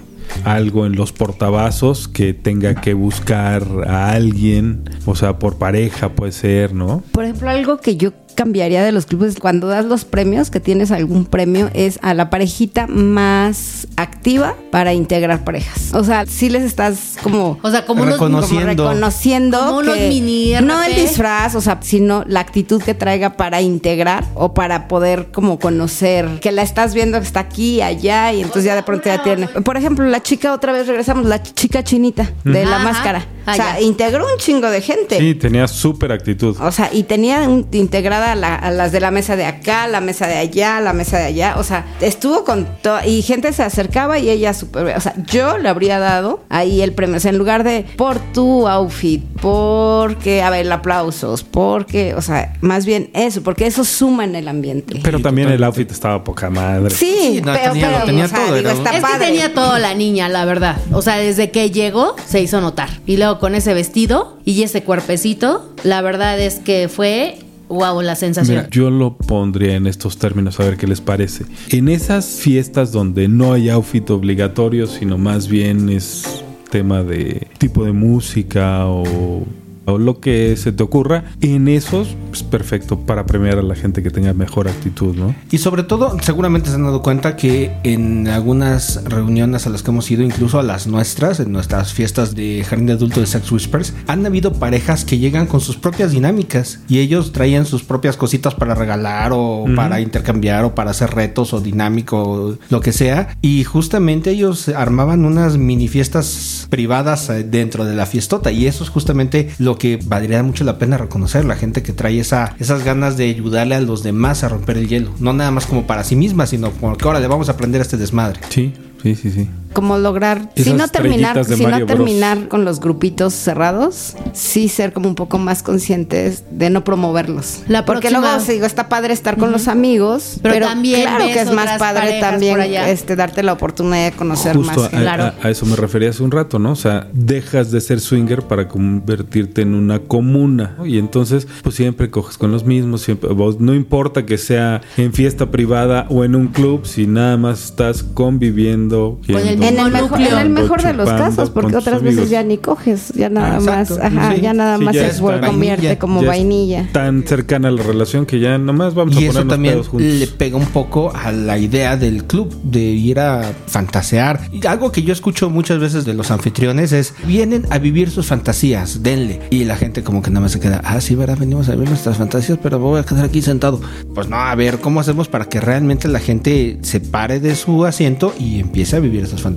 Algo 0.43 0.85
en 0.85 0.95
los 0.95 1.13
portavasos 1.13 2.07
que 2.07 2.33
tenga 2.33 2.75
que 2.75 2.93
buscar 2.93 3.63
a 3.87 4.11
alguien, 4.11 4.89
o 5.05 5.15
sea, 5.15 5.39
por 5.39 5.57
pareja 5.57 6.09
puede 6.09 6.31
ser, 6.31 6.73
¿no? 6.73 7.01
Por 7.11 7.23
ejemplo, 7.23 7.49
algo 7.49 7.77
que 7.77 7.95
yo 7.95 8.11
cambiaría 8.33 8.83
de 8.83 8.91
los 8.91 9.05
clubes 9.05 9.37
cuando 9.39 9.67
das 9.67 9.85
los 9.85 10.05
premios, 10.05 10.49
que 10.49 10.59
tienes 10.59 10.91
algún 10.91 11.25
premio, 11.25 11.69
es 11.73 11.99
a 12.01 12.13
la 12.13 12.29
parejita 12.29 12.87
más 12.87 13.87
activa 13.95 14.55
para 14.71 14.93
integrar 14.93 15.43
parejas. 15.43 15.93
O 15.93 16.03
sea, 16.03 16.25
si 16.25 16.49
les 16.49 16.63
estás 16.63 17.15
como 17.21 17.59
o 17.61 17.71
sea 17.71 17.85
como 17.85 18.03
unos 18.03 18.17
como 18.17 18.39
Reconociendo. 18.41 18.65
reconociendo 18.89 19.59
Como 19.59 19.77
unos 19.79 19.95
que 19.95 20.09
mini 20.09 20.53
no 20.63 20.81
el 20.83 20.95
disfraz, 20.95 21.55
o 21.55 21.61
sea, 21.61 21.79
sino 21.81 22.23
la 22.27 22.39
actitud 22.39 22.81
que 22.81 22.93
traiga 22.93 23.31
para 23.37 23.61
integrar 23.61 24.25
o 24.35 24.53
para 24.53 24.87
poder 24.87 25.31
como 25.31 25.59
conocer 25.59 26.27
que 26.41 26.51
la 26.51 26.61
estás 26.63 26.93
viendo 26.93 27.19
que 27.19 27.25
está 27.25 27.41
aquí, 27.41 27.81
allá 27.81 28.33
y 28.33 28.37
entonces 28.41 28.65
ya 28.65 28.75
de 28.75 28.83
pronto 28.83 29.05
ya 29.05 29.21
tiene. 29.23 29.47
Por 29.47 29.77
ejemplo, 29.77 30.05
la 30.05 30.21
chica 30.21 30.53
otra 30.53 30.71
vez 30.73 30.87
regresamos, 30.87 31.25
la 31.25 31.41
chica 31.41 31.83
chinita 31.83 32.29
de 32.43 32.65
la 32.65 32.77
Ajá. 32.77 32.83
máscara. 32.85 33.25
Ah, 33.45 33.51
o 33.51 33.55
sea, 33.55 33.81
integró 33.81 34.25
un 34.25 34.37
chingo 34.39 34.69
de 34.69 34.79
gente. 34.79 35.19
Sí, 35.19 35.35
tenía 35.35 35.67
súper 35.67 36.13
actitud. 36.13 36.55
O 36.61 36.71
sea, 36.71 36.89
y 36.93 37.03
tenía 37.03 37.41
un- 37.41 37.67
integrada 37.73 38.22
a, 38.31 38.35
la- 38.35 38.55
a 38.55 38.71
las 38.71 38.91
de 38.91 38.99
la 38.99 39.11
mesa 39.11 39.35
de 39.35 39.45
acá, 39.45 39.87
la 39.87 40.01
mesa 40.01 40.27
de 40.27 40.37
allá, 40.37 40.79
la 40.81 40.93
mesa 40.93 41.17
de 41.19 41.25
allá. 41.25 41.55
O 41.57 41.63
sea, 41.63 41.85
estuvo 42.01 42.43
con 42.43 42.65
todo. 42.81 42.99
Y 43.05 43.21
gente 43.21 43.51
se 43.53 43.63
acercaba 43.63 44.19
y 44.19 44.29
ella 44.29 44.53
super. 44.53 44.95
O 44.95 45.01
sea, 45.01 45.13
yo 45.27 45.57
le 45.57 45.69
habría 45.69 45.99
dado 45.99 46.43
ahí 46.49 46.81
el 46.81 46.93
premio. 46.93 47.17
O 47.17 47.19
sea, 47.19 47.31
en 47.31 47.37
lugar 47.37 47.63
de 47.63 47.85
por 47.97 48.19
tu 48.19 48.67
outfit, 48.67 49.23
porque, 49.41 50.41
a 50.41 50.49
ver, 50.49 50.71
aplausos, 50.71 51.43
porque, 51.43 52.15
o 52.15 52.21
sea, 52.21 52.53
más 52.61 52.85
bien 52.85 53.09
eso, 53.13 53.43
porque 53.43 53.67
eso 53.67 53.83
suma 53.83 54.23
en 54.23 54.35
el 54.35 54.47
ambiente. 54.47 54.99
Pero 55.03 55.19
también 55.19 55.49
el 55.49 55.63
outfit 55.63 55.91
estaba 55.91 56.23
poca 56.23 56.49
madre. 56.49 56.89
sí, 56.95 57.13
Sí, 57.23 57.41
no, 57.41 57.53
pero, 57.53 57.71
tenía- 57.73 57.87
lo 57.87 57.93
pero, 57.93 58.05
tenía 58.05 58.25
o 58.25 58.27
sea, 58.27 58.45
todo, 58.45 58.55
digo, 58.55 58.69
está 58.69 58.95
Es 58.95 59.01
padre. 59.01 59.19
que 59.19 59.25
tenía 59.25 59.53
todo 59.53 59.77
la 59.79 59.93
niña, 59.93 60.29
la 60.29 60.45
verdad. 60.45 60.77
O 60.91 61.01
sea, 61.01 61.17
desde 61.17 61.51
que 61.51 61.69
llegó 61.71 62.15
se 62.27 62.41
hizo 62.41 62.59
notar. 62.61 62.89
Y 63.05 63.17
luego 63.17 63.39
con 63.39 63.55
ese 63.55 63.73
vestido 63.73 64.37
y 64.45 64.63
ese 64.63 64.83
cuerpecito, 64.83 65.73
la 65.83 66.01
verdad 66.01 66.39
es 66.39 66.55
que 66.59 66.89
fue 66.89 67.37
wow 67.73 68.01
la 68.01 68.15
sensación. 68.15 68.67
Yo 68.71 68.89
lo 68.89 69.17
pondría 69.17 69.75
en 69.75 69.87
estos 69.87 70.17
términos 70.17 70.59
a 70.59 70.63
ver 70.63 70.77
qué 70.77 70.87
les 70.87 71.01
parece. 71.01 71.45
En 71.69 71.89
esas 71.89 72.25
fiestas 72.25 72.91
donde 72.91 73.27
no 73.27 73.53
hay 73.53 73.69
outfit 73.69 74.09
obligatorio, 74.09 74.87
sino 74.87 75.17
más 75.17 75.47
bien 75.47 75.89
es 75.89 76.43
tema 76.69 77.03
de 77.03 77.47
tipo 77.59 77.85
de 77.85 77.91
música 77.91 78.87
o, 78.87 79.45
o 79.85 79.97
lo 79.97 80.19
que 80.19 80.55
se 80.57 80.71
te 80.71 80.83
ocurra, 80.83 81.25
en 81.41 81.67
esos 81.67 82.15
es 82.31 82.43
perfecto 82.43 82.99
para 82.99 83.25
premiar 83.25 83.59
a 83.59 83.61
la 83.61 83.75
gente 83.75 84.01
que 84.01 84.09
tenga 84.09 84.33
mejor 84.33 84.67
actitud, 84.67 85.15
¿no? 85.15 85.35
Y 85.51 85.59
sobre 85.59 85.83
todo, 85.83 86.17
seguramente 86.21 86.69
se 86.69 86.75
han 86.75 86.83
dado 86.83 87.01
cuenta 87.01 87.35
que 87.35 87.71
en 87.83 88.27
algunas 88.27 89.03
reuniones 89.03 89.67
a 89.67 89.69
las 89.69 89.83
que 89.83 89.91
hemos 89.91 90.09
ido, 90.09 90.23
incluso 90.23 90.59
a 90.59 90.63
las 90.63 90.87
nuestras, 90.87 91.39
en 91.39 91.51
nuestras 91.51 91.93
fiestas 91.93 92.35
de 92.35 92.63
jardín 92.67 92.87
de 92.87 92.93
adulto 92.93 93.19
de 93.19 93.27
Sex 93.27 93.51
Whispers, 93.51 93.93
han 94.07 94.25
habido 94.25 94.53
parejas 94.53 95.05
que 95.05 95.19
llegan 95.19 95.47
con 95.47 95.61
sus 95.61 95.77
propias 95.77 96.11
dinámicas 96.11 96.79
y 96.87 96.99
ellos 96.99 97.31
traían 97.31 97.65
sus 97.65 97.83
propias 97.83 98.17
cositas 98.17 98.55
para 98.55 98.75
regalar 98.75 99.31
o 99.33 99.65
para 99.75 100.01
intercambiar 100.01 100.65
o 100.65 100.75
para 100.75 100.91
hacer 100.91 101.11
retos 101.11 101.53
o 101.53 101.61
dinámico 101.61 102.57
lo 102.69 102.81
que 102.81 102.91
sea. 102.91 103.37
Y 103.41 103.63
justamente 103.63 104.31
ellos 104.31 104.69
armaban 104.69 105.25
unas 105.25 105.57
mini 105.57 105.87
fiestas 105.87 106.67
privadas 106.69 107.29
eh, 107.29 107.43
dentro 107.43 107.85
de 107.85 107.95
la 107.95 108.05
fiestota 108.05 108.51
y 108.51 108.67
eso 108.67 108.83
es 108.83 108.89
justamente 108.89 109.49
lo 109.59 109.72
que 109.77 109.99
valdría 110.03 110.43
mucho 110.43 110.63
la 110.63 110.77
pena 110.77 110.97
reconocer, 110.97 111.45
la 111.45 111.55
gente 111.55 111.83
que 111.83 111.93
trae 111.93 112.19
esa, 112.19 112.55
esas 112.59 112.83
ganas 112.83 113.17
de 113.17 113.29
ayudarle 113.29 113.75
a 113.75 113.81
los 113.81 114.03
demás 114.03 114.43
a 114.43 114.49
romper 114.49 114.77
el 114.77 114.87
hielo, 114.87 115.11
no 115.19 115.33
nada 115.33 115.51
más 115.51 115.65
como 115.65 115.87
para 115.87 116.03
sí 116.03 116.15
misma, 116.15 116.45
sino 116.47 116.71
como 116.71 116.95
que 116.95 117.05
ahora 117.05 117.19
le 117.19 117.27
vamos 117.27 117.49
a 117.49 117.53
aprender 117.53 117.81
a 117.81 117.83
este 117.83 117.97
desmadre. 117.97 118.39
Sí, 118.49 118.73
sí, 119.01 119.15
sí, 119.15 119.31
sí. 119.31 119.49
Como 119.73 119.97
lograr, 119.97 120.49
Esas 120.55 120.65
si 120.65 120.73
no 120.73 120.87
terminar, 120.87 121.43
si 121.45 121.63
no 121.65 121.69
Bros. 121.77 121.85
terminar 121.87 122.47
con 122.47 122.63
los 122.65 122.79
grupitos 122.79 123.33
cerrados, 123.33 124.15
sí 124.33 124.69
ser 124.69 124.93
como 124.93 125.09
un 125.09 125.15
poco 125.15 125.37
más 125.39 125.63
conscientes 125.63 126.43
de 126.51 126.69
no 126.69 126.83
promoverlos. 126.83 127.63
La 127.67 127.85
Porque 127.85 128.07
próxima- 128.09 128.35
luego 128.35 128.43
digo, 128.51 128.65
está 128.65 128.89
padre 128.89 129.13
estar 129.13 129.37
con 129.37 129.51
los 129.51 129.67
amigos, 129.67 130.37
Pero 130.41 130.53
pero, 130.55 130.67
también 130.67 131.01
claro 131.01 131.25
que 131.25 131.41
es 131.41 131.51
más 131.51 131.77
padre 131.79 132.19
también 132.19 132.59
este 132.61 133.15
darte 133.15 133.43
la 133.43 133.53
oportunidad 133.53 134.11
de 134.11 134.17
conocer 134.17 134.55
Justo 134.55 134.81
más. 134.81 134.93
a. 134.93 134.97
Claro. 135.01 135.23
a- 135.23 135.47
a 135.47 135.49
eso 135.49 135.65
me 135.65 135.75
refería 135.75 136.09
hace 136.09 136.23
un 136.23 136.31
rato, 136.31 136.59
¿no? 136.59 136.71
O 136.71 136.75
sea, 136.75 137.07
dejas 137.13 137.71
de 137.71 137.81
ser 137.81 137.99
swinger 137.99 138.43
para 138.43 138.67
convertirte 138.67 139.61
en 139.61 139.73
una 139.73 139.99
comuna. 139.99 140.75
¿no? 140.77 140.85
Y 140.85 140.97
entonces, 140.97 141.47
pues 141.63 141.75
siempre 141.75 142.09
coges 142.09 142.37
con 142.37 142.51
los 142.51 142.65
mismos, 142.65 143.01
siempre, 143.01 143.31
vos- 143.33 143.59
no 143.59 143.73
importa 143.73 144.25
que 144.25 144.37
sea 144.37 144.81
en 144.97 145.13
fiesta 145.13 145.51
privada 145.51 146.05
o 146.09 146.23
en 146.23 146.35
un 146.35 146.47
club, 146.47 146.85
si 146.85 147.07
nada 147.07 147.37
más 147.37 147.65
estás 147.65 148.03
conviviendo. 148.03 149.19
Con 149.25 149.37
el 149.37 149.47
yendo, 149.49 149.62
En 149.63 149.79
el, 149.79 149.91
mejor, 149.91 150.19
en 150.19 150.25
el 150.25 150.29
chupando, 150.29 150.61
mejor 150.61 150.81
de 150.83 150.93
los 150.93 151.09
casos, 151.09 151.49
porque 151.49 151.75
otras 151.75 152.01
veces 152.01 152.17
amigos. 152.19 152.29
ya 152.29 152.43
ni 152.43 152.57
coges, 152.57 153.09
ya 153.15 153.29
nada 153.29 153.57
Ah, 153.57 153.59
más, 153.59 153.91
exacto. 153.91 154.17
ajá, 154.17 154.35
Sí, 154.35 154.41
ya 154.41 154.53
nada 154.53 154.77
sí, 154.77 154.83
más 154.83 154.95
ya 154.95 155.11
se 155.11 155.21
vainilla. 155.21 155.47
convierte 155.47 155.97
como 155.97 156.19
Ya 156.21 156.21
es 156.21 156.27
vainilla. 156.27 156.89
Tan 156.91 157.23
cercana 157.23 157.67
a 157.67 157.71
la 157.71 157.83
relación 157.83 158.25
que 158.25 158.39
ya 158.39 158.57
nomás 158.57 158.93
vamos 158.93 159.15
a 159.15 159.19
Y 159.21 159.23
eso 159.25 159.33
ponernos 159.33 159.53
también 159.53 159.73
pedos 159.75 159.87
juntos. 159.87 160.07
le 160.13 160.27
pega 160.27 160.57
un 160.57 160.65
poco 160.67 161.13
a 161.15 161.31
la 161.31 161.57
idea 161.57 161.97
del 161.97 162.25
club, 162.25 162.53
de 162.63 162.81
ir 162.81 163.19
a 163.19 163.51
fantasear. 163.67 164.39
Y 164.51 164.65
algo 164.67 164.91
que 164.91 165.03
yo 165.03 165.13
escucho 165.13 165.49
muchas 165.49 165.79
veces 165.79 166.05
de 166.05 166.13
los 166.13 166.31
anfitriones 166.31 166.91
es, 166.91 167.13
vienen 167.25 167.65
a 167.69 167.77
vivir 167.79 168.09
sus 168.11 168.27
fantasías, 168.27 169.03
denle. 169.03 169.41
Y 169.49 169.65
la 169.65 169.75
gente 169.75 170.03
como 170.03 170.21
que 170.21 170.29
nada 170.29 170.41
más 170.41 170.51
se 170.51 170.59
queda, 170.59 170.81
ah, 170.83 171.01
sí, 171.01 171.15
¿verdad? 171.15 171.37
Venimos 171.39 171.67
a 171.69 171.73
vivir 171.73 171.89
nuestras 171.89 172.17
fantasías, 172.17 172.57
pero 172.61 172.79
me 172.79 172.85
voy 172.85 172.99
a 172.99 173.03
quedar 173.03 173.25
aquí 173.25 173.41
sentado. 173.41 173.81
Pues 174.13 174.27
no, 174.29 174.37
a 174.37 174.53
ver, 174.55 174.79
¿cómo 174.79 174.99
hacemos 174.99 175.27
para 175.27 175.45
que 175.45 175.59
realmente 175.61 176.07
la 176.07 176.19
gente 176.19 176.77
se 176.81 176.99
pare 176.99 177.39
de 177.39 177.55
su 177.55 177.85
asiento 177.85 178.33
y 178.39 178.59
empiece 178.59 178.95
a 178.95 178.99
vivir 178.99 179.23
esas 179.23 179.41
fantasías? 179.41 179.52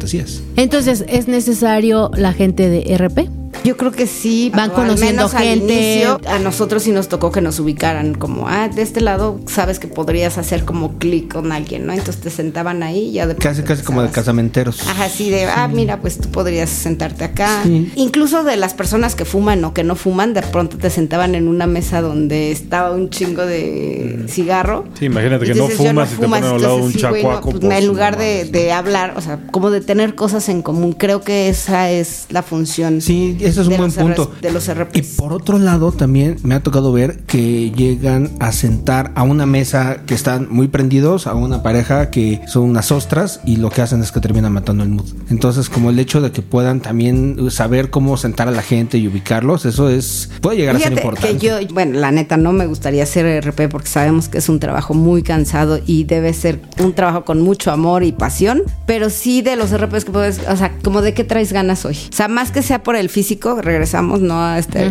Entonces, 0.57 1.05
¿es 1.09 1.29
necesario 1.29 2.11
la 2.15 2.33
gente 2.33 2.69
de 2.69 2.97
RP? 2.97 3.29
Yo 3.65 3.77
creo 3.77 3.93
que 3.93 4.07
sí. 4.07 4.51
Van 4.55 4.71
o 4.71 4.73
al 4.75 4.77
conociendo 4.77 5.23
menos 5.23 5.35
al 5.35 5.45
gente. 5.45 5.75
inicio, 5.75 6.21
a 6.29 6.39
nosotros 6.39 6.83
sí 6.83 6.93
nos 6.93 7.09
tocó 7.09 7.33
que 7.33 7.41
nos 7.41 7.59
ubicaran 7.59 8.15
como, 8.15 8.49
ah, 8.49 8.69
de 8.69 8.83
este 8.83 9.01
lado 9.01 9.41
sabes 9.47 9.79
que 9.79 9.89
podrías 9.89 10.39
hacer 10.39 10.65
como 10.65 10.99
clic 10.99 11.33
con 11.33 11.53
alguien, 11.53 11.87
¿no? 11.87 11.93
Entonces 11.93 12.23
te 12.23 12.31
sentaban 12.31 12.83
ahí 12.83 13.09
y 13.09 13.13
ya 13.13 13.27
de 13.27 13.35
Casi, 13.35 13.63
pronto 13.63 13.69
casi 13.69 13.83
como 13.83 14.03
de 14.03 14.11
casamenteros. 14.11 14.87
Ajá, 14.87 15.09
sí, 15.09 15.31
de, 15.31 15.45
ah, 15.47 15.69
mira, 15.69 16.01
pues 16.01 16.19
tú 16.19 16.29
podrías 16.31 16.71
sentarte 16.71 17.25
acá. 17.25 17.63
Sí. 17.65 17.93
Incluso 17.97 18.45
de 18.45 18.57
las 18.57 18.75
personas 18.75 19.15
que 19.15 19.25
fuman 19.25 19.65
o 19.65 19.75
que 19.75 19.85
no 19.85 19.97
fuman, 19.97 20.35
de 20.35 20.43
pronto 20.43 20.77
te 20.79 20.91
sentaban 20.91 21.35
en 21.35 21.49
una 21.49 21.67
mesa 21.67 22.01
donde 22.01 22.51
estaba 22.53 22.93
un 22.93 23.11
chingo 23.11 23.45
de 23.47 24.25
cigarro. 24.29 24.85
Sí, 24.99 25.07
imagínate 25.07 25.47
que 25.47 25.55
no 25.55 25.65
dices, 25.65 25.79
fumas 25.79 26.13
y 26.13 26.17
te 26.17 26.29
ponen 26.29 26.45
al 26.45 26.63
lado 26.63 26.77
un 26.77 26.93
sí, 26.93 26.99
chacuaco, 26.99 27.51
pues, 27.51 27.61
pues, 27.65 27.79
en 27.79 27.87
lugar 27.87 28.17
de, 28.19 28.45
de 28.45 28.73
hablar, 28.73 29.15
o 29.17 29.21
sea, 29.21 29.39
como 29.51 29.71
de 29.71 29.81
tener 29.81 30.15
cosas 30.15 30.49
en 30.49 30.63
común, 30.63 30.93
creo 30.93 31.21
que 31.23 31.49
esa 31.49 31.91
es 31.91 32.27
la 32.31 32.43
función. 32.43 33.01
Sí, 33.01 33.36
ese 33.41 33.61
es 33.63 33.69
un 33.69 33.77
buen 33.77 33.93
punto. 33.93 34.33
De 34.41 34.53
los 34.53 34.73
RPs. 34.73 34.97
Y 34.97 35.03
por 35.03 35.33
otro 35.33 35.59
lado, 35.59 35.93
también 35.93 36.37
me 36.43 36.55
ha 36.55 36.63
tocado 36.63 36.93
ver 36.93 37.21
que 37.25 37.71
llegan 37.71 38.31
a 38.41 38.53
sentar 38.53 39.13
a 39.15 39.23
una 39.23 39.47
mesa 39.47 40.05
que 40.07 40.15
están 40.15 40.49
muy 40.51 40.69
prendidos, 40.69 41.27
a 41.27 41.35
una 41.35 41.63
pareja 41.63 42.11
que 42.11 42.41
son 42.47 42.65
unas 42.65 42.93
ostras 42.93 43.41
y 43.45 43.57
lo 43.57 43.71
que 43.71 43.83
hacen 43.83 44.03
es 44.03 44.13
que 44.13 44.21
terminan 44.21 44.53
matando 44.53 44.83
el 44.83 44.91
mood. 44.91 45.07
Entonces, 45.31 45.69
como 45.69 45.91
el 45.91 45.99
hecho 45.99 46.21
de 46.21 46.33
que 46.33 46.43
puedan 46.43 46.81
también 46.81 47.51
saber 47.51 47.91
cómo 47.91 48.17
sentar 48.17 48.49
a 48.49 48.51
la 48.51 48.63
gente 48.63 48.99
y 48.99 49.09
ubicarlos, 49.09 49.65
eso 49.65 49.89
es 49.89 50.31
puede 50.41 50.59
llegar 50.59 50.77
a 50.77 50.79
ser 50.79 50.89
Fíjate 50.89 51.07
importante. 51.07 51.39
que 51.39 51.47
yo, 51.47 51.75
bueno, 51.75 51.99
la 51.99 52.11
neta 52.11 52.37
no 52.37 52.53
me 52.53 52.67
gustaría 52.67 53.03
hacer 53.03 53.45
RP 53.45 53.69
porque 53.71 53.89
sabemos 53.89 54.29
que 54.29 54.39
es 54.39 54.49
un 54.49 54.61
trabajo 54.61 54.95
muy 54.95 55.23
cansado 55.23 55.81
y 55.87 56.05
debe 56.05 56.33
ser 56.33 56.61
un 56.79 56.93
trabajo 56.95 57.25
con 57.25 57.41
mucho 57.41 57.71
amor 57.71 58.05
y 58.05 58.13
pasión, 58.13 58.63
pero 58.87 59.11
sí 59.11 59.43
de 59.43 59.57
los 59.57 59.77
RPs 59.77 60.05
que 60.05 60.13
puedes, 60.13 60.41
o 60.49 60.57
sea, 60.57 60.77
como 60.83 61.03
de 61.03 61.15
qué 61.15 61.25
traes 61.25 61.53
ganas 61.53 61.85
hoy. 61.85 61.97
O 62.11 62.15
sea, 62.15 62.29
más 62.29 62.51
que 62.51 62.63
sea 62.63 62.83
por 62.83 62.97
el 62.97 63.09
físico, 63.09 63.26
regresamos, 63.63 64.21
no 64.21 64.41
a 64.41 64.59
este, 64.59 64.91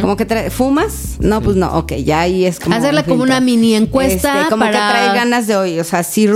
como 0.00 0.16
que 0.16 0.24
trae, 0.24 0.50
fumas, 0.50 1.16
no, 1.20 1.40
pues 1.42 1.56
no, 1.56 1.72
ok, 1.78 1.92
ya 1.96 2.20
ahí 2.20 2.44
es 2.46 2.58
como 2.58 2.74
Hacerle 2.74 3.00
un 3.00 3.06
como 3.06 3.22
una 3.22 3.40
mini 3.40 3.74
encuesta 3.74 4.38
Este, 4.40 4.50
como 4.50 4.64
para 4.64 4.72
que 4.72 4.76
traes 4.78 5.14
ganas 5.14 5.46
de 5.46 5.56
hoy, 5.56 5.78
o 5.78 5.84
sea, 5.84 6.02
si 6.02 6.26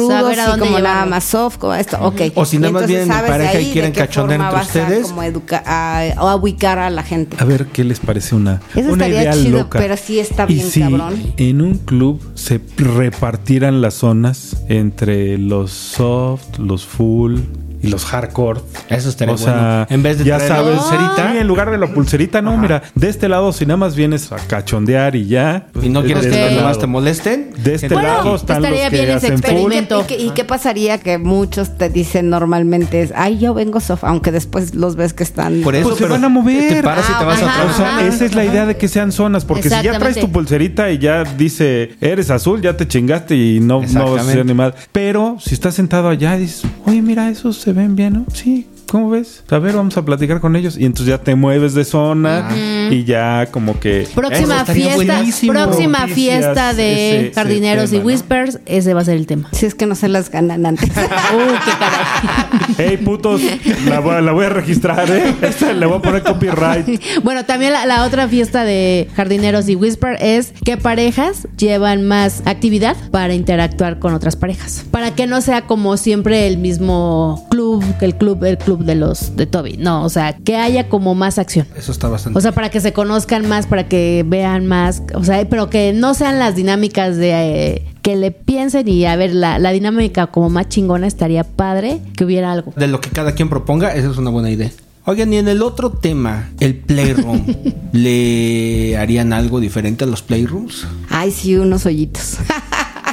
y 0.44 0.51
dónde 0.51 0.66
como 0.66 0.78
nada 0.78 0.94
llevarlo. 0.94 1.11
más 1.11 1.24
soft, 1.24 1.57
como 1.59 1.74
esto, 1.74 1.96
ok. 2.01 2.20
O 2.34 2.44
si 2.44 2.59
nada 2.59 2.70
Y 2.70 2.72
más 2.74 2.86
vienen 2.86 3.11
en 3.11 3.26
pareja 3.26 3.61
y 3.61 3.72
quieren 3.72 3.92
cachondear 3.92 4.40
entre 4.40 4.55
vas 4.55 4.76
a 4.76 4.80
ustedes. 4.80 5.07
como 5.09 5.22
educa- 5.22 5.62
a, 5.66 6.05
o 6.20 6.28
a 6.28 6.36
ubicar 6.36 6.78
a 6.78 6.90
la 6.90 7.03
gente. 7.03 7.36
A 7.40 7.44
ver 7.44 7.66
qué 7.66 7.84
les 7.84 8.01
parece 8.01 8.34
una, 8.34 8.61
Eso 8.74 8.92
una 8.92 9.07
estaría 9.07 9.22
idea 9.22 9.32
chido, 9.32 9.59
loca. 9.61 9.78
pero 9.78 9.96
sí 9.96 10.18
está 10.18 10.44
Y 10.49 10.55
bien 10.55 10.70
si 10.70 10.80
cabrón. 10.80 11.14
En 11.36 11.62
un 11.62 11.74
club 11.78 12.20
se 12.34 12.61
repartieran 12.76 13.80
las 13.80 13.94
zonas 13.94 14.57
entre 14.68 15.38
los 15.38 15.70
soft, 15.72 16.59
los 16.59 16.84
full 16.86 17.38
y 17.82 17.88
los 17.88 18.04
hardcore. 18.04 18.60
Eso 18.88 19.08
estaría 19.08 19.34
o 19.34 19.38
sea, 19.38 19.52
bueno. 19.52 19.86
En 19.90 20.02
vez 20.02 20.18
de 20.18 20.24
ya 20.24 20.36
traer 20.36 20.50
la 20.50 20.56
sabes, 20.58 20.78
pulserita. 20.80 21.32
sí, 21.32 21.38
en 21.38 21.46
lugar 21.46 21.70
de 21.70 21.78
la 21.78 21.86
pulserita, 21.92 22.42
no, 22.42 22.56
mira, 22.56 22.82
de 22.94 23.08
este 23.08 23.28
lado 23.28 23.52
si 23.52 23.66
nada 23.66 23.76
más 23.76 23.94
vienes 23.96 24.30
a 24.32 24.36
cachondear 24.36 25.14
y 25.16 25.26
ya. 25.26 25.66
y 25.82 25.88
no 25.88 26.02
quieres 26.02 26.24
Ok. 26.26 26.30
que 26.30 26.36
este 26.38 26.50
los 26.50 26.56
demás 26.58 26.78
te 26.78 26.86
molesten. 26.86 27.50
De 27.62 27.74
este 27.74 27.88
Bueno, 27.88 28.08
lado 28.08 28.36
están 28.36 28.56
estaría 28.64 28.84
los 28.84 28.90
que 28.90 28.96
bien 29.04 29.16
ese 29.16 29.26
hacen 29.28 29.40
Pero, 29.40 29.58
¿y 29.58 29.62
full. 29.62 29.70
qué- 29.72 29.78
experimento. 29.78 30.00
¿y, 30.00 30.04
qué, 30.04 30.22
y 30.24 30.30
qué 30.30 30.44
pasaría 30.44 30.98
que 30.98 31.18
muchos 31.18 31.76
te 31.76 31.88
dicen 31.88 32.30
normalmente 32.30 33.02
es, 33.02 33.12
ay, 33.14 33.38
yo 33.38 33.54
vengo 33.54 33.80
soft, 33.80 34.04
aunque 34.04 34.32
después 34.32 34.74
los 34.74 34.96
ves 34.96 35.12
que 35.12 35.22
están... 35.22 35.60
Por 35.62 35.74
eso, 35.74 35.88
Pues 35.90 35.98
se 35.98 36.06
van 36.06 36.24
a 36.24 36.28
mover. 36.28 36.74
Te 36.74 36.82
paras 36.82 37.04
y 37.08 37.18
te 37.18 37.24
vas 37.24 37.42
Ajá, 37.42 37.62
a 37.62 37.64
O 37.70 37.72
sea, 37.74 37.96
Ajá. 37.98 38.06
esa 38.06 38.24
es 38.24 38.34
la 38.34 38.44
idea 38.44 38.66
de 38.66 38.76
que 38.76 38.88
sean 38.88 39.12
zonas, 39.12 39.44
porque 39.44 39.70
si 39.70 39.82
ya 39.82 39.98
traes 39.98 40.18
tu 40.18 40.30
pulserita 40.30 40.90
y 40.90 40.98
ya 40.98 41.24
dice, 41.24 41.96
eres 42.00 42.30
azul, 42.30 42.60
ya 42.60 42.76
te 42.76 42.86
chingaste 42.88 43.36
y 43.36 43.60
no, 43.60 43.82
no 43.82 44.12
vas 44.12 44.22
a 44.26 44.30
ser 44.30 44.40
animal. 44.40 44.74
Pero 44.92 45.36
si 45.40 45.54
estás 45.54 45.74
sentado 45.74 46.08
allá 46.08 46.36
y 46.36 46.40
dices, 46.42 46.62
oye, 46.86 47.02
mira, 47.02 47.28
esos 47.30 47.66
se 47.68 47.74
ven 47.74 47.94
bien, 47.94 48.14
¿no? 48.14 48.24
Sí. 48.32 48.66
¿Cómo 48.91 49.11
ves? 49.11 49.43
A 49.51 49.59
ver, 49.59 49.74
vamos 49.76 49.97
a 49.99 50.05
platicar 50.05 50.41
con 50.41 50.57
ellos. 50.57 50.76
Y 50.78 50.86
entonces 50.86 51.09
ya 51.09 51.18
te 51.18 51.34
mueves 51.34 51.74
de 51.74 51.84
zona 51.84 52.49
y 52.91 53.05
ya 53.05 53.47
como 53.51 53.78
que... 53.78 54.09
Próxima 54.14 54.64
fiesta, 54.64 54.95
buenísimo. 54.95 55.53
próxima 55.53 56.07
fiesta 56.09 56.72
de 56.72 56.93
ese- 56.93 57.26
ese 57.26 57.34
jardineros 57.34 57.91
tema, 57.91 57.97
y 57.97 58.01
¿no? 58.01 58.07
whispers, 58.07 58.61
ese 58.64 58.95
va 58.95 59.03
a 59.03 59.05
ser 59.05 59.16
el 59.16 59.26
tema. 59.26 59.49
Si 59.53 59.66
es 59.66 59.74
que 59.74 59.84
no 59.86 59.95
se 59.95 60.09
las 60.09 60.30
ganan 60.30 60.64
antes. 60.64 60.89
Uh, 61.28 61.53
qué 61.64 61.70
caray. 61.78 62.74
Hey, 62.78 62.97
putos, 63.05 63.43
la 63.86 64.01
voy, 64.01 64.22
la 64.22 64.32
voy 64.32 64.47
a 64.47 64.49
registrar, 64.49 65.11
¿eh? 65.11 65.34
Esta 65.43 65.72
le 65.74 65.84
voy 65.84 65.99
a 65.99 66.03
poner 66.03 66.22
copyright. 66.22 66.86
Bueno, 67.22 67.45
también 67.45 67.72
la, 67.72 67.84
la 67.84 68.05
otra 68.05 68.28
fiesta 68.28 68.64
de 68.64 69.09
jardineros 69.14 69.68
y 69.68 69.74
whisper 69.76 70.16
es 70.22 70.53
que 70.64 70.76
parejas 70.78 71.47
llevan 71.59 72.05
más 72.05 72.43
actividad 72.47 72.97
para 73.11 73.34
interactuar 73.34 73.99
con 73.99 74.14
otras 74.14 74.36
parejas. 74.36 74.84
Para 74.91 75.14
que 75.14 75.26
no 75.26 75.41
sea 75.43 75.62
como 75.66 75.97
siempre 75.99 76.47
el 76.47 76.57
mismo 76.59 77.47
club, 77.51 77.84
que 77.99 78.07
el 78.07 78.14
club, 78.14 78.43
el 78.45 78.57
club 78.59 78.77
club 78.78 78.86
de 78.86 78.94
los 78.94 79.36
de 79.36 79.46
Toby. 79.46 79.76
No, 79.76 80.04
o 80.04 80.08
sea, 80.08 80.36
que 80.36 80.56
haya 80.56 80.88
como 80.88 81.14
más 81.14 81.38
acción. 81.38 81.66
Eso 81.76 81.92
está 81.92 82.08
bastante. 82.08 82.38
O 82.38 82.42
sea, 82.42 82.52
para 82.52 82.70
que 82.70 82.80
se 82.80 82.92
conozcan 82.92 83.48
más, 83.48 83.66
para 83.66 83.88
que 83.88 84.24
vean 84.26 84.66
más, 84.66 85.02
o 85.14 85.24
sea, 85.24 85.48
pero 85.48 85.70
que 85.70 85.92
no 85.92 86.14
sean 86.14 86.38
las 86.38 86.56
dinámicas 86.56 87.16
de 87.16 87.30
eh, 87.30 87.84
que 88.02 88.16
le 88.16 88.30
piensen 88.30 88.88
y 88.88 89.04
a 89.04 89.16
ver, 89.16 89.34
la, 89.34 89.58
la 89.58 89.70
dinámica 89.70 90.28
como 90.28 90.50
más 90.50 90.68
chingona 90.68 91.06
estaría 91.06 91.44
padre 91.44 92.00
que 92.16 92.24
hubiera 92.24 92.52
algo. 92.52 92.72
de 92.76 92.86
lo 92.88 93.00
que 93.00 93.10
cada 93.10 93.32
quien 93.32 93.48
proponga, 93.48 93.94
esa 93.94 94.10
es 94.10 94.16
una 94.16 94.30
buena 94.30 94.50
idea. 94.50 94.70
Oigan, 95.04 95.32
y 95.32 95.38
en 95.38 95.48
el 95.48 95.62
otro 95.62 95.90
tema, 95.90 96.50
el 96.60 96.76
Playroom, 96.76 97.46
¿le 97.92 98.96
harían 98.98 99.32
algo 99.32 99.58
diferente 99.58 100.04
a 100.04 100.06
los 100.06 100.20
Playrooms? 100.20 100.86
Ay, 101.08 101.30
sí, 101.30 101.56
unos 101.56 101.86
hoyitos. 101.86 102.36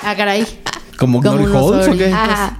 Ah, 0.07 0.13
caray. 0.16 0.45
¿Como, 0.98 1.22
Como 1.22 1.43
Holes 1.43 1.88
o 1.88 1.98
qué? 1.98 2.12
Ajá. 2.12 2.60